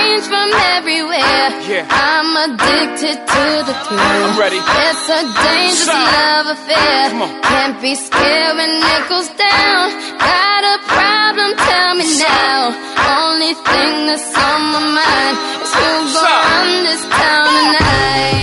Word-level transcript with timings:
Hear 0.00 0.20
from 0.32 0.48
everywhere. 0.76 1.48
Yeah. 1.70 1.84
I'm 1.90 2.30
addicted 2.46 3.18
to 3.20 3.44
the 3.68 3.74
thrill. 3.84 4.00
I'm 4.00 4.38
ready. 4.38 4.58
It's 4.58 5.06
a 5.08 5.20
dangerous 5.22 5.86
Shout. 5.86 6.12
love 6.18 6.46
affair. 6.56 7.02
Can't 7.50 7.76
be 7.82 7.94
scared 7.94 8.56
when 8.56 8.72
it 8.94 9.02
goes 9.12 9.28
down. 9.36 9.82
Got 10.18 10.62
a 10.74 10.76
problem? 10.88 11.50
Tell 11.68 11.92
me 12.00 12.06
now. 12.18 12.58
Only 13.20 13.52
thing 13.54 13.92
that's 14.08 14.30
on 14.36 14.60
my 14.74 14.82
mind 15.00 15.36
is 15.64 15.72
who 15.74 15.90
gon' 15.90 16.24
Shout. 16.24 16.44
run 16.48 16.70
this 16.88 17.02
town 17.20 17.46
tonight. 17.48 17.89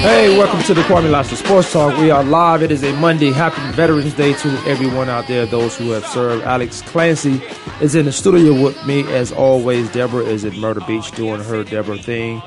Hey, 0.07 0.37
welcome 0.37 0.63
to 0.63 0.73
the 0.73 0.83
Kwamie 0.83 1.11
Lassiter 1.11 1.35
Sports 1.35 1.73
Talk. 1.73 1.99
We 1.99 2.11
are 2.11 2.23
live. 2.23 2.63
It 2.63 2.71
is 2.71 2.81
a 2.81 2.93
Monday. 2.93 3.29
Happy 3.33 3.59
Veterans 3.75 4.13
Day 4.13 4.31
to 4.35 4.49
everyone 4.65 5.09
out 5.09 5.27
there, 5.27 5.45
those 5.45 5.77
who 5.77 5.89
have 5.91 6.05
served. 6.07 6.45
Alex 6.45 6.81
Clancy 6.83 7.41
is 7.81 7.93
in 7.93 8.05
the 8.05 8.13
studio 8.13 8.53
with 8.53 8.87
me 8.87 9.01
as 9.13 9.33
always. 9.33 9.91
Deborah 9.91 10.23
is 10.23 10.45
at 10.45 10.55
Myrtle 10.55 10.87
Beach 10.87 11.11
doing 11.11 11.43
her 11.43 11.65
Deborah 11.65 11.97
thing. 11.97 12.39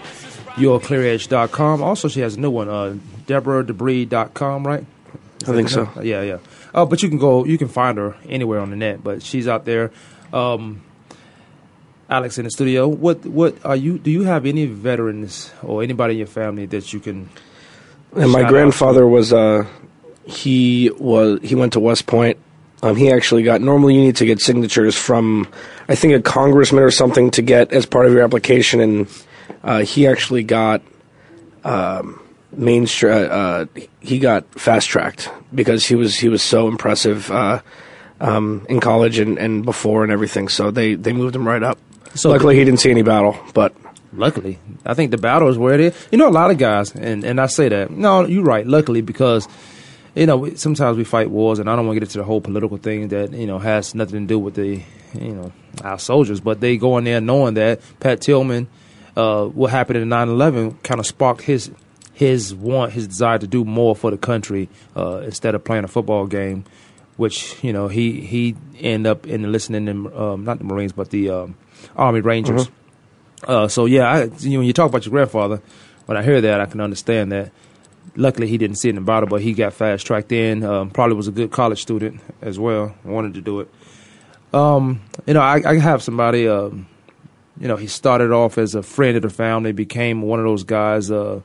YourClearEdge.com. 0.55 1.83
Also, 1.83 2.09
she 2.09 2.21
has 2.21 2.37
a 2.37 2.41
new 2.41 2.49
one, 2.49 2.71
uh, 2.71 2.97
DeborahDebris.com, 3.27 4.67
right? 4.67 4.87
I 5.43 5.45
think 5.45 5.69
so. 5.69 5.83
Uh, 5.95 6.01
yeah, 6.01 6.23
yeah. 6.23 6.39
Oh, 6.75 6.87
but 6.87 7.03
you 7.03 7.11
can 7.11 7.19
go, 7.19 7.45
you 7.45 7.59
can 7.59 7.69
find 7.69 7.99
her 7.99 8.17
anywhere 8.27 8.61
on 8.61 8.71
the 8.71 8.77
net. 8.77 9.05
But 9.05 9.23
she's 9.23 9.47
out 9.47 9.67
there. 9.67 9.93
Um, 10.33 10.81
Alex 12.09 12.39
in 12.39 12.45
the 12.45 12.51
studio. 12.51 12.89
What 12.89 13.27
what 13.27 13.55
are 13.67 13.77
you? 13.77 13.99
Do 13.99 14.11
you 14.11 14.23
have 14.23 14.47
any 14.47 14.65
veterans 14.65 15.53
or 15.63 15.83
anybody 15.83 16.15
in 16.15 16.19
your 16.19 16.27
family 16.27 16.65
that 16.65 16.93
you 16.95 17.01
can? 17.01 17.29
And 18.17 18.31
my 18.31 18.49
grandfather 18.49 19.07
was 19.07 19.33
uh 19.33 19.67
he 20.25 20.91
was 20.99 21.41
he 21.43 21.55
went 21.55 21.75
to 21.75 21.81
West 21.81 22.07
Point. 22.07 22.39
Um, 22.83 22.97
he 22.97 23.13
actually 23.13 23.43
got 23.43 23.61
normally 23.61 23.95
you 23.95 24.01
need 24.01 24.17
to 24.17 24.27
get 24.27 24.41
signatures 24.41 24.97
from 24.97 25.49
I 25.89 25.95
think 25.95 26.15
a 26.15 26.23
congressman 26.23 26.83
or 26.83 26.91
something 26.91 27.31
to 27.33 27.43
get 27.43 27.73
as 27.73 27.87
part 27.87 28.07
of 28.07 28.13
your 28.13 28.23
application, 28.23 28.81
and 28.81 29.25
uh, 29.63 29.81
he 29.81 30.07
actually 30.07 30.45
got 30.45 30.83
um, 31.65 32.21
main 32.53 32.87
uh, 33.03 33.67
he 34.01 34.19
got 34.19 34.45
fast 34.59 34.89
tracked 34.89 35.31
because 35.55 35.87
he 35.87 35.95
was 35.95 36.17
he 36.17 36.29
was 36.29 36.43
so 36.43 36.69
impressive 36.69 37.31
uh, 37.31 37.61
um, 38.21 38.65
in 38.69 38.81
college 38.81 39.19
and, 39.19 39.39
and 39.39 39.65
before 39.65 40.03
and 40.03 40.13
everything. 40.13 40.49
So 40.49 40.71
they 40.71 40.95
they 40.95 41.13
moved 41.13 41.37
him 41.37 41.47
right 41.47 41.63
up. 41.63 41.79
So- 42.15 42.31
luckily 42.31 42.57
he 42.57 42.65
didn't 42.65 42.81
see 42.81 42.91
any 42.91 43.03
battle, 43.03 43.39
but 43.55 43.75
Luckily, 44.13 44.59
I 44.85 44.95
think 44.95 45.13
the 45.13 45.19
battle 45.19 45.49
is 45.49 45.57
where 45.57 45.75
it 45.75 45.81
is. 45.81 46.09
You 46.11 46.19
know, 46.19 46.29
a 46.29 46.31
lot 46.31 46.51
of 46.51 46.59
guys, 46.59 46.93
and, 46.95 47.25
and 47.25 47.41
I 47.41 47.47
say 47.47 47.69
that. 47.69 47.91
No, 47.91 48.27
you're 48.27 48.43
right. 48.43 48.67
Luckily, 48.67 49.03
because 49.03 49.47
you 50.17 50.27
know 50.27 50.53
sometimes 50.55 50.97
we 50.97 51.05
fight 51.05 51.31
wars, 51.31 51.61
and 51.61 51.71
I 51.71 51.77
don't 51.77 51.87
want 51.87 51.97
to 51.97 52.01
get 52.01 52.09
into 52.09 52.19
the 52.19 52.25
whole 52.25 52.41
political 52.41 52.77
thing 52.77 53.09
that 53.09 53.33
you 53.33 53.47
know 53.47 53.59
has 53.59 53.95
nothing 53.95 54.23
to 54.23 54.27
do 54.27 54.39
with 54.39 54.55
the 54.55 54.83
you 55.15 55.33
know 55.33 55.53
our 55.85 55.99
soldiers, 55.99 56.41
but 56.41 56.61
they 56.61 56.77
go 56.77 56.99
in 56.99 57.05
there 57.05 57.21
knowing 57.21 57.55
that 57.55 57.81
Pat 58.01 58.21
Tillman, 58.21 58.69
uh, 59.17 59.45
what 59.47 59.71
happened 59.71 59.99
in 59.99 60.09
9/11, 60.09 60.83
kind 60.83 60.99
of 60.99 61.07
sparked 61.07 61.43
his 61.43 61.71
his 62.13 62.53
want, 62.53 62.93
his 62.93 63.07
desire 63.07 63.39
to 63.39 63.47
do 63.47 63.65
more 63.65 63.95
for 63.95 64.11
the 64.11 64.19
country 64.19 64.69
uh, 64.97 65.19
instead 65.19 65.55
of 65.55 65.63
playing 65.63 65.85
a 65.85 65.89
football 65.89 66.27
game. 66.27 66.65
Which 67.17 67.63
you 67.63 67.73
know 67.73 67.87
he 67.87 68.23
he 68.23 68.57
end 68.81 69.07
up 69.07 69.27
enlisting 69.27 69.77
in 69.77 69.85
the, 69.85 70.21
um, 70.21 70.45
not 70.45 70.59
the 70.59 70.65
Marines 70.65 70.93
but 70.93 71.11
the 71.11 71.31
um, 71.31 71.55
Army 71.95 72.21
Rangers. 72.21 72.69
Uh, 73.47 73.69
so 73.69 73.87
yeah, 73.87 74.11
I, 74.11 74.25
you 74.39 74.51
know, 74.51 74.59
when 74.59 74.67
you 74.67 74.73
talk 74.73 74.89
about 74.89 75.05
your 75.05 75.11
grandfather, 75.11 75.63
when 76.07 76.17
I 76.17 76.23
hear 76.23 76.41
that, 76.41 76.61
I 76.61 76.67
can 76.67 76.81
understand 76.81 77.33
that. 77.33 77.53
Luckily, 78.17 78.49
he 78.49 78.59
didn't 78.59 78.77
see 78.77 78.89
it 78.89 78.91
in 78.91 78.95
the 78.97 79.01
battle, 79.03 79.29
but 79.29 79.41
he 79.41 79.53
got 79.53 79.73
fast 79.73 80.07
tracked 80.07 80.33
in. 80.33 80.65
Um, 80.65 80.91
probably 80.91 81.15
was 81.15 81.29
a 81.29 81.33
good 81.33 81.53
college 81.53 81.81
student 81.81 82.21
as 82.43 82.59
well. 82.59 82.95
Wanted 83.05 83.35
to 83.35 83.41
do 83.41 83.61
it. 83.61 83.71
Um, 84.53 85.03
you 85.27 85.35
know, 85.35 85.41
I, 85.41 85.63
I 85.65 85.79
have 85.79 86.03
somebody. 86.03 86.49
Um, 86.49 86.87
you 87.61 87.69
know, 87.69 87.77
he 87.77 87.87
started 87.87 88.33
off 88.33 88.59
as 88.59 88.75
a 88.75 88.83
friend 88.83 89.17
of 89.17 89.23
the 89.23 89.31
family, 89.31 89.73
became 89.73 90.23
one 90.23 90.39
of 90.41 90.47
those 90.47 90.65
guys 90.65 91.11
uh, 91.11 91.41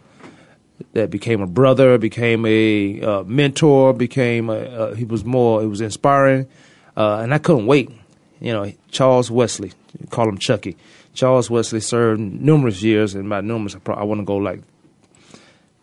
that 0.93 1.09
became 1.09 1.41
a 1.41 1.47
brother, 1.47 1.97
became 1.97 2.45
a 2.45 3.01
uh, 3.01 3.23
mentor, 3.23 3.93
became 3.93 4.49
a, 4.49 4.57
uh, 4.57 4.93
he 4.95 5.03
was 5.03 5.25
more. 5.25 5.61
It 5.61 5.67
was 5.67 5.81
inspiring, 5.81 6.47
uh, 6.95 7.17
and 7.17 7.33
I 7.33 7.37
couldn't 7.37 7.67
wait. 7.67 7.91
You 8.39 8.53
know, 8.53 8.71
Charles 8.91 9.29
Wesley, 9.29 9.73
call 10.09 10.27
him 10.27 10.37
Chucky. 10.37 10.77
Charles 11.15 11.49
Wesley 11.49 11.79
served 11.79 12.19
numerous 12.19 12.83
years, 12.83 13.15
and 13.15 13.29
by 13.29 13.41
numerous, 13.41 13.75
I, 13.87 14.03
want 14.03 14.19
to 14.19 14.25
go 14.25 14.35
like 14.35 14.61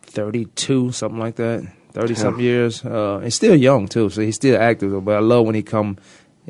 thirty-two, 0.03 0.93
something 0.93 1.19
like 1.19 1.37
that, 1.37 1.67
thirty 1.93 2.15
something 2.15 2.45
years. 2.45 2.85
Uh, 2.85 3.21
and 3.23 3.33
still 3.33 3.57
young 3.57 3.89
too, 3.89 4.11
so 4.11 4.21
he's 4.21 4.37
still 4.37 4.61
active. 4.61 5.05
But 5.05 5.17
I 5.17 5.21
love 5.21 5.47
when 5.47 5.55
he 5.55 5.63
come. 5.63 5.99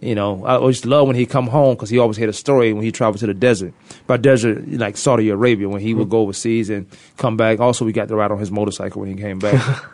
You 0.01 0.15
know, 0.15 0.47
I 0.47 0.55
always 0.55 0.87
love 0.87 1.07
when 1.07 1.17
he 1.17 1.27
come 1.27 1.47
home 1.47 1.77
because 1.77 1.91
he 1.91 1.99
always 1.99 2.17
had 2.17 2.31
a 2.31 2.33
story 2.33 2.73
when 2.73 2.83
he 2.83 2.91
traveled 2.91 3.21
to 3.21 3.27
the 3.27 3.35
desert. 3.35 3.75
By 4.07 4.17
desert, 4.17 4.67
like 4.67 4.97
Saudi 4.97 5.29
Arabia, 5.29 5.69
when 5.69 5.83
he 5.83 5.93
would 5.93 6.09
go 6.09 6.21
overseas 6.21 6.71
and 6.71 6.87
come 7.19 7.37
back. 7.37 7.61
Also, 7.61 7.85
we 7.85 7.93
got 7.93 8.09
to 8.09 8.17
ride 8.17 8.31
on 8.31 8.39
his 8.39 8.51
motorcycle 8.51 9.03
when 9.03 9.11
he 9.11 9.23
came 9.23 9.39
back. 9.39 9.85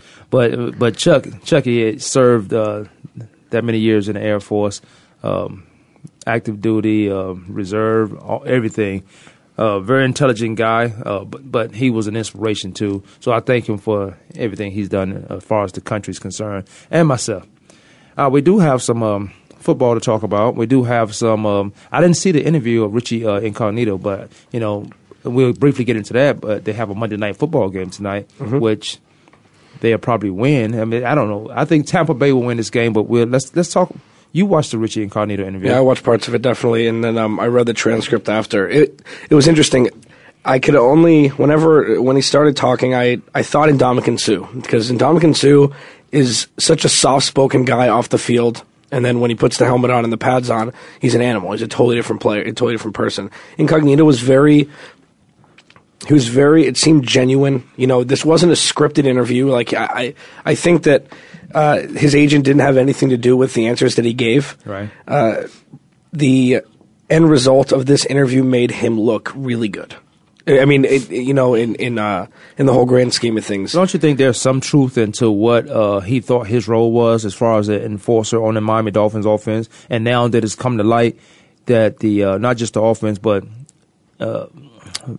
but 0.30 0.78
but 0.78 0.96
Chuck 0.96 1.26
Chucky 1.44 1.84
had 1.84 2.02
served 2.02 2.54
uh, 2.54 2.84
that 3.50 3.62
many 3.62 3.78
years 3.78 4.08
in 4.08 4.14
the 4.14 4.22
Air 4.22 4.40
Force, 4.40 4.80
um, 5.22 5.66
active 6.26 6.60
duty, 6.60 7.10
uh, 7.10 7.34
reserve, 7.48 8.14
all, 8.18 8.42
everything. 8.46 9.04
Uh, 9.58 9.80
very 9.80 10.06
intelligent 10.06 10.56
guy, 10.56 10.86
uh, 10.86 11.24
but 11.24 11.50
but 11.52 11.74
he 11.74 11.90
was 11.90 12.06
an 12.06 12.16
inspiration 12.16 12.72
too. 12.72 13.02
So 13.20 13.32
I 13.32 13.40
thank 13.40 13.68
him 13.68 13.76
for 13.76 14.16
everything 14.34 14.72
he's 14.72 14.88
done 14.88 15.26
as 15.28 15.44
far 15.44 15.64
as 15.64 15.72
the 15.72 15.82
country's 15.82 16.18
concerned, 16.18 16.66
and 16.90 17.06
myself. 17.06 17.46
Uh, 18.16 18.28
we 18.32 18.40
do 18.40 18.58
have 18.58 18.82
some 18.82 19.02
um, 19.02 19.32
football 19.58 19.94
to 19.94 20.00
talk 20.00 20.22
about. 20.22 20.56
We 20.56 20.66
do 20.66 20.84
have 20.84 21.14
some. 21.14 21.44
Um, 21.44 21.72
I 21.90 22.00
didn't 22.00 22.16
see 22.16 22.32
the 22.32 22.42
interview 22.42 22.82
of 22.84 22.94
Richie 22.94 23.26
uh, 23.26 23.40
Incognito, 23.40 23.98
but 23.98 24.32
you 24.52 24.60
know 24.60 24.88
we'll 25.22 25.52
briefly 25.52 25.84
get 25.84 25.96
into 25.96 26.14
that. 26.14 26.40
But 26.40 26.64
they 26.64 26.72
have 26.72 26.90
a 26.90 26.94
Monday 26.94 27.16
night 27.16 27.36
football 27.36 27.68
game 27.68 27.90
tonight, 27.90 28.30
which 28.38 28.98
they'll 29.80 29.98
probably 29.98 30.30
win. 30.30 30.78
I 30.78 30.84
mean, 30.84 31.04
I 31.04 31.14
don't 31.14 31.28
know. 31.28 31.50
I 31.52 31.64
think 31.64 31.86
Tampa 31.86 32.14
Bay 32.14 32.32
will 32.32 32.42
win 32.42 32.56
this 32.56 32.70
game, 32.70 32.92
but 32.92 33.02
we'll 33.02 33.26
let's 33.26 33.54
let's 33.54 33.72
talk. 33.72 33.94
You 34.32 34.46
watched 34.46 34.70
the 34.70 34.78
Richie 34.78 35.02
Incognito 35.02 35.46
interview. 35.46 35.70
Yeah, 35.70 35.78
I 35.78 35.80
watched 35.80 36.04
parts 36.04 36.26
of 36.26 36.34
it 36.34 36.42
definitely, 36.42 36.86
and 36.86 37.04
then 37.04 37.18
um, 37.18 37.38
I 37.38 37.46
read 37.46 37.66
the 37.66 37.74
transcript 37.74 38.28
after. 38.28 38.68
It 38.68 39.02
it 39.28 39.34
was 39.34 39.46
interesting. 39.46 39.90
I 40.44 40.58
could 40.58 40.74
only 40.74 41.28
whenever 41.28 42.00
when 42.00 42.16
he 42.16 42.22
started 42.22 42.56
talking, 42.56 42.94
I 42.94 43.20
I 43.34 43.42
thought 43.42 43.68
Ndamukong 43.68 44.18
Suh 44.18 44.46
because 44.60 44.90
Ndamukong 44.90 45.36
Suh 45.36 45.74
is 46.10 46.48
such 46.58 46.84
a 46.84 46.88
soft 46.88 47.26
spoken 47.26 47.64
guy 47.64 47.88
off 47.88 48.08
the 48.08 48.18
field, 48.18 48.64
and 48.90 49.04
then 49.04 49.20
when 49.20 49.30
he 49.30 49.36
puts 49.36 49.58
the 49.58 49.66
helmet 49.66 49.90
on 49.90 50.04
and 50.04 50.12
the 50.12 50.18
pads 50.18 50.48
on, 50.48 50.72
he's 50.98 51.14
an 51.14 51.22
animal. 51.22 51.52
He's 51.52 51.62
a 51.62 51.68
totally 51.68 51.96
different 51.96 52.22
player, 52.22 52.40
a 52.40 52.46
totally 52.46 52.72
different 52.72 52.96
person. 52.96 53.30
Incognito 53.58 54.04
was 54.04 54.20
very 54.20 54.68
he 56.06 56.14
was 56.14 56.28
very 56.28 56.66
it 56.66 56.76
seemed 56.76 57.06
genuine 57.06 57.68
you 57.76 57.86
know 57.86 58.02
this 58.02 58.24
wasn't 58.24 58.50
a 58.50 58.56
scripted 58.56 59.04
interview 59.04 59.48
like 59.48 59.72
i 59.72 59.84
i, 59.84 60.14
I 60.44 60.54
think 60.54 60.82
that 60.82 61.06
uh, 61.54 61.86
his 61.88 62.14
agent 62.14 62.44
didn't 62.44 62.60
have 62.60 62.76
anything 62.76 63.10
to 63.10 63.16
do 63.16 63.36
with 63.36 63.54
the 63.54 63.66
answers 63.66 63.96
that 63.96 64.04
he 64.04 64.14
gave. 64.14 64.56
Right. 64.64 64.90
the 66.12 66.62
end 67.10 67.28
result 67.28 67.72
of 67.72 67.86
this 67.86 68.04
interview 68.06 68.42
made 68.42 68.70
him 68.70 68.98
look 68.98 69.32
really 69.34 69.68
good. 69.68 69.94
I 70.46 70.64
mean 70.64 70.84
it, 70.84 71.08
you 71.10 71.34
know 71.34 71.54
in 71.54 71.76
in 71.76 71.98
uh 71.98 72.26
in 72.58 72.66
the 72.66 72.72
whole 72.72 72.86
grand 72.86 73.14
scheme 73.14 73.38
of 73.38 73.44
things. 73.44 73.72
Don't 73.72 73.92
you 73.94 74.00
think 74.00 74.18
there's 74.18 74.40
some 74.40 74.60
truth 74.60 74.98
into 74.98 75.30
what 75.30 75.68
uh, 75.68 76.00
he 76.00 76.20
thought 76.20 76.48
his 76.48 76.66
role 76.66 76.90
was 76.90 77.24
as 77.24 77.34
far 77.34 77.58
as 77.58 77.68
an 77.68 77.80
enforcer 77.82 78.42
on 78.42 78.54
the 78.54 78.60
Miami 78.60 78.90
Dolphins 78.90 79.26
offense, 79.26 79.68
and 79.88 80.02
now 80.02 80.28
that 80.28 80.42
it's 80.42 80.56
come 80.56 80.78
to 80.78 80.84
light 80.84 81.18
that 81.66 81.98
the 81.98 82.24
uh, 82.24 82.38
not 82.38 82.56
just 82.56 82.74
the 82.74 82.82
offense, 82.82 83.18
but 83.18 83.44
uh, 84.18 84.46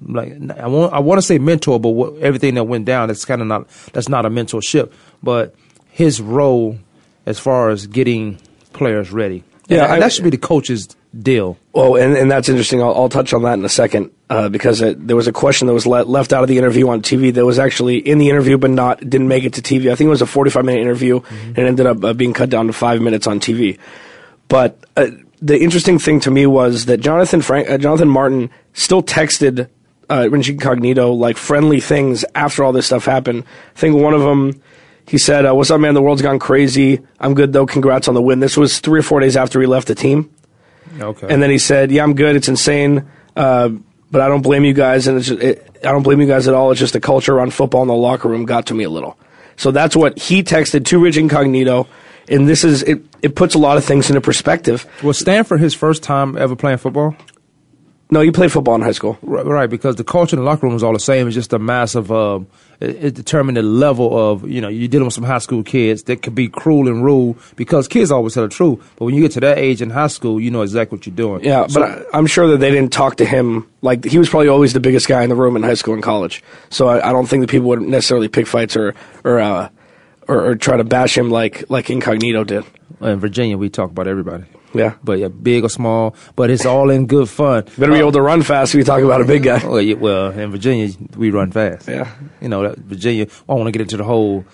like 0.02 0.34
I 0.58 0.68
want 0.68 0.94
I 0.94 1.00
want 1.00 1.20
to 1.20 1.26
say 1.26 1.38
mentor, 1.40 1.80
but 1.80 1.90
what, 1.90 2.18
everything 2.18 2.56
that 2.56 2.66
went 2.66 2.86
down 2.86 3.08
that's 3.08 3.26
kind 3.26 3.42
of 3.42 3.48
not 3.48 3.70
that's 3.94 4.10
not 4.10 4.26
a 4.26 4.30
mentorship, 4.30 4.92
but 5.22 5.56
his 5.94 6.20
role 6.20 6.78
as 7.26 7.38
far 7.40 7.70
as 7.70 7.86
getting 7.88 8.40
players 8.74 9.12
ready. 9.12 9.44
Yeah, 9.68 9.84
And 9.86 9.94
I- 9.94 10.00
that 10.00 10.12
should 10.12 10.24
be 10.24 10.30
the 10.32 10.38
coach's 10.38 10.88
deal. 11.18 11.58
Well, 11.74 11.96
and, 11.96 12.18
and 12.18 12.30
that's 12.32 12.50
interesting. 12.50 12.82
I'll, 12.82 12.94
I'll 12.96 13.08
touch 13.10 13.34
on 13.34 13.44
that 13.44 13.54
in 13.54 13.64
a 13.64 13.70
second 13.70 14.10
uh, 14.32 14.50
because 14.50 14.82
it, 14.82 15.08
there 15.08 15.16
was 15.16 15.28
a 15.28 15.32
question 15.32 15.68
that 15.68 15.74
was 15.74 15.86
le- 15.86 16.04
left 16.06 16.34
out 16.34 16.42
of 16.42 16.50
the 16.50 16.58
interview 16.58 16.90
on 16.90 17.04
TV 17.04 17.32
that 17.36 17.46
was 17.46 17.60
actually 17.60 17.98
in 17.98 18.18
the 18.18 18.30
interview 18.30 18.58
but 18.58 18.72
not 18.72 19.00
didn't 19.08 19.28
make 19.28 19.44
it 19.44 19.54
to 19.54 19.62
TV. 19.62 19.92
I 19.92 19.96
think 19.96 20.08
it 20.08 20.10
was 20.10 20.24
a 20.24 20.26
45 20.26 20.66
minute 20.66 20.82
interview 20.82 21.22
and 21.30 21.58
it 21.60 21.66
ended 21.68 21.86
up 21.86 22.04
uh, 22.04 22.14
being 22.14 22.34
cut 22.34 22.50
down 22.50 22.66
to 22.68 22.74
five 22.74 23.00
minutes 23.00 23.28
on 23.28 23.40
TV. 23.40 23.78
But 24.48 24.84
uh, 24.98 25.08
the 25.42 25.60
interesting 25.62 26.00
thing 26.00 26.20
to 26.22 26.32
me 26.32 26.48
was 26.48 26.86
that 26.86 26.98
Jonathan 26.98 27.42
Frank, 27.44 27.70
uh, 27.70 27.78
Jonathan 27.78 28.10
Martin 28.10 28.50
still 28.74 29.04
texted 29.04 29.70
uh, 30.10 30.28
Rich 30.32 30.50
Incognito 30.50 31.14
like 31.14 31.38
friendly 31.38 31.80
things 31.80 32.26
after 32.36 32.64
all 32.64 32.72
this 32.74 32.88
stuff 32.88 33.06
happened. 33.06 33.44
I 33.76 33.80
think 33.80 33.96
one 33.96 34.14
of 34.16 34.22
them. 34.22 34.62
He 35.08 35.18
said, 35.18 35.46
uh, 35.46 35.54
"What's 35.54 35.70
up, 35.72 35.80
man? 35.80 35.94
The 35.94 36.02
world's 36.02 36.22
gone 36.22 36.40
crazy. 36.40 37.02
I'm 37.20 37.34
good 37.34 37.54
though. 37.54 37.66
Congrats 37.66 38.08
on 38.08 38.14
the 38.14 38.22
win." 38.22 38.40
This 38.40 38.58
was 38.58 38.80
three 38.80 39.00
or 39.00 39.04
four 39.04 39.20
days 39.20 39.36
after 39.36 39.60
he 39.60 39.68
left 39.68 39.88
the 39.88 39.96
team. 39.96 40.30
Okay. 41.00 41.28
And 41.30 41.42
then 41.42 41.50
he 41.50 41.58
said, 41.58 41.92
"Yeah, 41.92 42.04
I'm 42.04 42.16
good. 42.16 42.36
It's 42.36 42.48
insane, 42.48 43.06
uh, 43.36 43.70
but 44.12 44.22
I 44.22 44.28
don't 44.28 44.42
blame 44.42 44.64
you 44.64 44.74
guys, 44.74 45.08
and 45.08 45.18
it's 45.18 45.28
just, 45.28 45.42
it, 45.42 45.78
I 45.84 45.92
don't 45.92 46.04
blame 46.04 46.22
you 46.22 46.28
guys 46.28 46.48
at 46.48 46.54
all. 46.54 46.72
It's 46.72 46.80
just 46.80 46.94
the 46.94 47.02
culture 47.02 47.36
around 47.36 47.54
football 47.54 47.82
in 47.82 47.88
the 47.88 47.96
locker 47.96 48.28
room 48.30 48.46
got 48.46 48.68
to 48.68 48.74
me 48.74 48.84
a 48.84 48.90
little." 48.90 49.18
So 49.56 49.72
that's 49.72 49.96
what 49.96 50.18
he 50.18 50.44
texted 50.44 50.86
to 50.86 51.00
Rich 51.00 51.18
Incognito, 51.18 51.88
and 52.28 52.48
this 52.48 52.64
is 52.64 52.84
it. 52.84 53.04
It 53.22 53.36
puts 53.36 53.56
a 53.56 53.60
lot 53.60 53.78
of 53.78 53.86
things 53.86 54.10
into 54.10 54.22
perspective. 54.22 54.86
was 55.04 55.18
Stanford 55.18 55.60
his 55.60 55.74
first 55.74 56.04
time 56.04 56.38
ever 56.38 56.56
playing 56.56 56.78
football? 56.78 57.16
No, 58.14 58.22
you 58.22 58.32
played 58.32 58.52
football 58.52 58.76
in 58.76 58.82
high 58.82 58.92
school. 58.92 59.18
Right, 59.24 59.44
right, 59.44 59.68
because 59.70 59.96
the 59.96 60.04
culture 60.04 60.36
in 60.36 60.44
the 60.44 60.46
locker 60.46 60.68
room 60.68 60.76
is 60.76 60.84
all 60.84 60.94
the 60.94 61.00
same. 61.00 61.26
It's 61.26 61.34
just 61.34 61.52
a 61.52 61.58
massive. 61.58 62.12
Um, 62.12 62.46
it, 62.80 63.06
it 63.06 63.14
determined 63.16 63.58
the 63.58 63.64
level 63.64 64.16
of 64.32 64.48
you 64.48 64.62
know 64.62 64.68
you're 64.68 64.88
dealing 64.88 65.06
with 65.06 65.16
some 65.16 65.24
high 65.24 65.40
school 65.40 65.64
kids 65.64 66.04
that 66.04 66.22
could 66.22 66.36
be 66.36 66.48
cruel 66.48 66.88
and 66.88 67.04
rude 67.04 67.38
because 67.56 67.88
kids 67.88 68.12
always 68.12 68.36
tell 68.36 68.44
the 68.44 68.50
truth. 68.50 68.78
But 68.98 69.06
when 69.06 69.16
you 69.16 69.22
get 69.22 69.32
to 69.32 69.40
that 69.40 69.58
age 69.58 69.82
in 69.82 69.90
high 69.90 70.08
school, 70.08 70.40
you 70.40 70.52
know 70.52 70.62
exactly 70.62 70.96
what 70.98 71.08
you're 71.08 71.16
doing. 71.16 71.44
Yeah, 71.44 71.66
So- 71.66 71.80
but 71.82 71.90
I, 72.14 72.18
I'm 72.18 72.28
sure 72.28 72.46
that 72.50 72.58
they 72.60 72.70
didn't 72.70 72.94
talk 72.94 73.16
to 73.18 73.26
him 73.26 73.68
like 73.82 74.06
he 74.06 74.20
was 74.20 74.30
probably 74.30 74.48
always 74.50 74.74
the 74.74 74.80
biggest 74.80 75.08
guy 75.08 75.24
in 75.24 75.30
the 75.30 75.36
room 75.36 75.56
in 75.56 75.64
high 75.64 75.74
school 75.74 75.96
and 75.96 76.04
college. 76.04 76.44
So 76.70 76.88
I, 76.90 77.10
I 77.10 77.12
don't 77.14 77.26
think 77.26 77.42
that 77.42 77.50
people 77.50 77.70
would 77.70 77.82
necessarily 77.82 78.28
pick 78.28 78.46
fights 78.46 78.78
or 78.78 78.94
or, 79.24 79.40
uh, 79.40 79.70
or 80.28 80.50
or 80.52 80.56
try 80.56 80.78
to 80.78 80.84
bash 80.84 81.18
him 81.18 81.32
like 81.32 81.68
like 81.70 81.90
Incognito 81.90 82.44
did. 82.44 82.64
in 83.02 83.20
Virginia, 83.20 83.58
we 83.58 83.70
talk 83.70 83.90
about 83.90 84.08
everybody. 84.08 84.44
Yeah. 84.74 84.96
But 85.04 85.20
yeah, 85.20 85.28
big 85.28 85.64
or 85.64 85.70
small, 85.70 86.16
but 86.36 86.50
it's 86.50 86.66
all 86.66 86.90
in 86.90 87.08
good 87.08 87.30
fun. 87.30 87.66
Better 87.78 87.92
be 87.92 88.00
able 88.00 88.12
to 88.14 88.22
run 88.22 88.42
fast 88.42 88.74
if 88.74 88.80
you 88.80 88.84
talk 88.84 89.02
about 89.02 89.22
a 89.22 89.26
big 89.26 89.44
guy. 89.44 89.62
Oh, 89.64 89.78
yeah, 89.78 89.96
well, 89.96 90.32
in 90.32 90.52
Virginia, 90.52 90.90
we 91.16 91.32
run 91.32 91.52
fast. 91.52 91.88
Yeah. 91.88 92.12
You 92.42 92.50
know, 92.50 92.64
that 92.64 92.78
Virginia, 92.80 93.26
I 93.26 93.28
don't 93.48 93.60
want 93.60 93.68
to 93.68 93.72
get 93.72 93.82
into 93.82 93.98
the 93.98 94.04
whole 94.04 94.46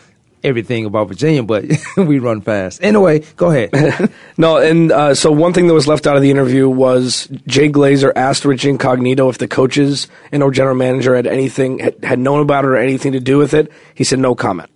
everything 0.44 0.86
about 0.86 1.08
Virginia, 1.08 1.44
but 1.44 1.66
we 1.98 2.20
run 2.20 2.42
fast. 2.42 2.84
Anyway, 2.84 3.20
go 3.36 3.52
ahead. 3.52 4.12
No, 4.38 4.56
and 4.56 4.90
uh, 4.90 5.16
so 5.16 5.34
one 5.34 5.52
thing 5.52 5.68
that 5.68 5.74
was 5.74 5.86
left 5.86 6.08
out 6.08 6.16
of 6.16 6.22
the 6.22 6.32
interview 6.32 6.70
was 6.70 7.28
Jay 7.46 7.68
Glazer 7.68 8.14
asked 8.16 8.46
Rich 8.46 8.64
Incognito 8.64 9.28
if 9.28 9.38
the 9.38 9.50
coaches 9.50 10.08
and 10.32 10.42
or 10.42 10.50
general 10.50 10.76
manager 10.76 11.14
had 11.14 11.28
anything 11.28 11.80
had, 11.80 12.02
had 12.06 12.20
known 12.20 12.40
about 12.42 12.64
it 12.64 12.70
or 12.70 12.78
anything 12.78 13.12
to 13.12 13.20
do 13.20 13.38
with 13.38 13.54
it. 13.54 13.70
He 13.96 14.06
said 14.06 14.20
no 14.20 14.36
comment. 14.36 14.70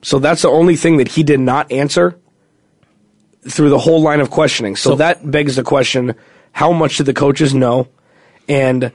So 0.00 0.18
that's 0.18 0.40
the 0.40 0.48
only 0.48 0.76
thing 0.76 0.96
that 0.96 1.08
he 1.08 1.24
did 1.24 1.40
not 1.40 1.70
answer 1.70 2.18
through 3.48 3.70
the 3.70 3.78
whole 3.78 4.00
line 4.02 4.20
of 4.20 4.30
questioning. 4.30 4.76
So, 4.76 4.90
So- 4.90 4.96
that 4.96 5.28
begs 5.30 5.56
the 5.56 5.62
question: 5.62 6.14
How 6.52 6.72
much 6.72 6.96
did 6.98 7.06
the 7.06 7.14
coaches 7.14 7.54
know, 7.54 7.88
and 8.48 8.92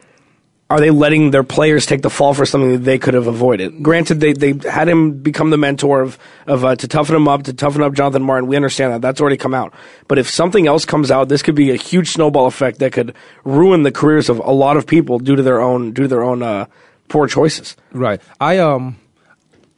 are 0.69 0.79
they 0.79 0.89
letting 0.89 1.31
their 1.31 1.43
players 1.43 1.85
take 1.85 2.01
the 2.01 2.09
fall 2.09 2.33
for 2.33 2.45
something 2.45 2.71
that 2.71 2.85
they 2.85 2.97
could 2.97 3.13
have 3.13 3.27
avoided? 3.27 3.83
Granted, 3.83 4.21
they 4.21 4.31
they 4.31 4.53
had 4.69 4.87
him 4.87 5.11
become 5.21 5.49
the 5.49 5.57
mentor 5.57 6.01
of 6.01 6.17
of 6.47 6.63
uh, 6.63 6.75
to 6.77 6.87
toughen 6.87 7.15
him 7.15 7.27
up, 7.27 7.43
to 7.43 7.53
toughen 7.53 7.81
up 7.83 7.93
Jonathan 7.93 8.23
Martin. 8.23 8.47
We 8.47 8.55
understand 8.55 8.93
that 8.93 9.01
that's 9.01 9.19
already 9.19 9.35
come 9.37 9.53
out. 9.53 9.73
But 10.07 10.17
if 10.17 10.29
something 10.29 10.67
else 10.67 10.85
comes 10.85 11.11
out, 11.11 11.27
this 11.27 11.41
could 11.41 11.55
be 11.55 11.71
a 11.71 11.75
huge 11.75 12.11
snowball 12.11 12.45
effect 12.47 12.79
that 12.79 12.93
could 12.93 13.13
ruin 13.43 13.83
the 13.83 13.91
careers 13.91 14.29
of 14.29 14.39
a 14.39 14.51
lot 14.51 14.77
of 14.77 14.87
people 14.87 15.19
due 15.19 15.35
to 15.35 15.43
their 15.43 15.59
own 15.59 15.91
due 15.91 16.03
to 16.03 16.07
their 16.07 16.23
own 16.23 16.41
uh, 16.41 16.65
poor 17.09 17.27
choices. 17.27 17.75
right. 17.91 18.21
I 18.39 18.59
um 18.59 18.95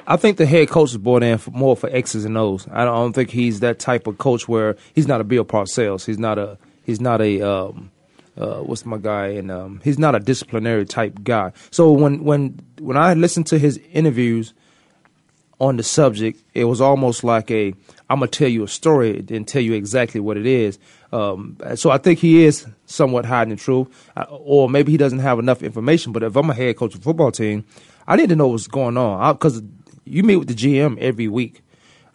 I 0.05 0.17
think 0.17 0.37
the 0.37 0.45
head 0.45 0.69
coach 0.69 0.91
is 0.91 0.97
brought 0.97 1.23
in 1.23 1.37
for 1.37 1.51
more 1.51 1.75
for 1.75 1.89
X's 1.89 2.25
and 2.25 2.37
O's. 2.37 2.67
I 2.71 2.85
don't, 2.85 2.93
I 2.93 2.97
don't 2.97 3.13
think 3.13 3.29
he's 3.29 3.61
that 3.61 3.79
type 3.79 4.07
of 4.07 4.17
coach 4.17 4.47
where 4.47 4.75
he's 4.93 5.07
not 5.07 5.21
a 5.21 5.23
Bill 5.23 5.45
Parcells. 5.45 6.05
He's 6.05 6.19
not 6.19 6.37
a 6.37 6.57
he's 6.83 6.99
not 6.99 7.21
a 7.21 7.41
um, 7.41 7.91
uh, 8.37 8.57
what's 8.57 8.85
my 8.85 8.97
guy 8.97 9.27
and 9.27 9.51
um, 9.51 9.81
he's 9.83 9.99
not 9.99 10.15
a 10.15 10.19
disciplinary 10.19 10.85
type 10.85 11.23
guy. 11.23 11.53
So 11.71 11.91
when 11.91 12.23
when 12.23 12.59
when 12.79 12.97
I 12.97 13.13
listened 13.13 13.47
to 13.47 13.57
his 13.57 13.79
interviews 13.91 14.53
on 15.59 15.77
the 15.77 15.83
subject, 15.83 16.43
it 16.53 16.65
was 16.65 16.81
almost 16.81 17.23
like 17.23 17.49
a 17.51 17.73
I'm 18.09 18.19
gonna 18.19 18.27
tell 18.27 18.49
you 18.49 18.63
a 18.63 18.67
story 18.67 19.23
and 19.29 19.47
tell 19.47 19.61
you 19.61 19.73
exactly 19.73 20.19
what 20.19 20.35
it 20.35 20.45
is. 20.45 20.79
Um, 21.13 21.57
so 21.75 21.91
I 21.91 21.97
think 21.97 22.19
he 22.19 22.43
is 22.43 22.65
somewhat 22.87 23.25
hiding 23.25 23.55
the 23.55 23.61
truth, 23.61 23.87
uh, 24.17 24.25
or 24.29 24.69
maybe 24.69 24.91
he 24.91 24.97
doesn't 24.97 25.19
have 25.19 25.39
enough 25.39 25.63
information. 25.63 26.11
But 26.11 26.23
if 26.23 26.35
I'm 26.35 26.49
a 26.49 26.53
head 26.53 26.75
coach 26.75 26.95
of 26.95 27.01
a 27.01 27.03
football 27.03 27.31
team, 27.31 27.65
I 28.07 28.15
need 28.15 28.29
to 28.29 28.35
know 28.35 28.47
what's 28.47 28.67
going 28.67 28.97
on 28.97 29.35
because 29.35 29.61
you 30.05 30.23
meet 30.23 30.37
with 30.37 30.47
the 30.47 30.53
GM 30.53 30.97
every 30.99 31.27
week. 31.27 31.61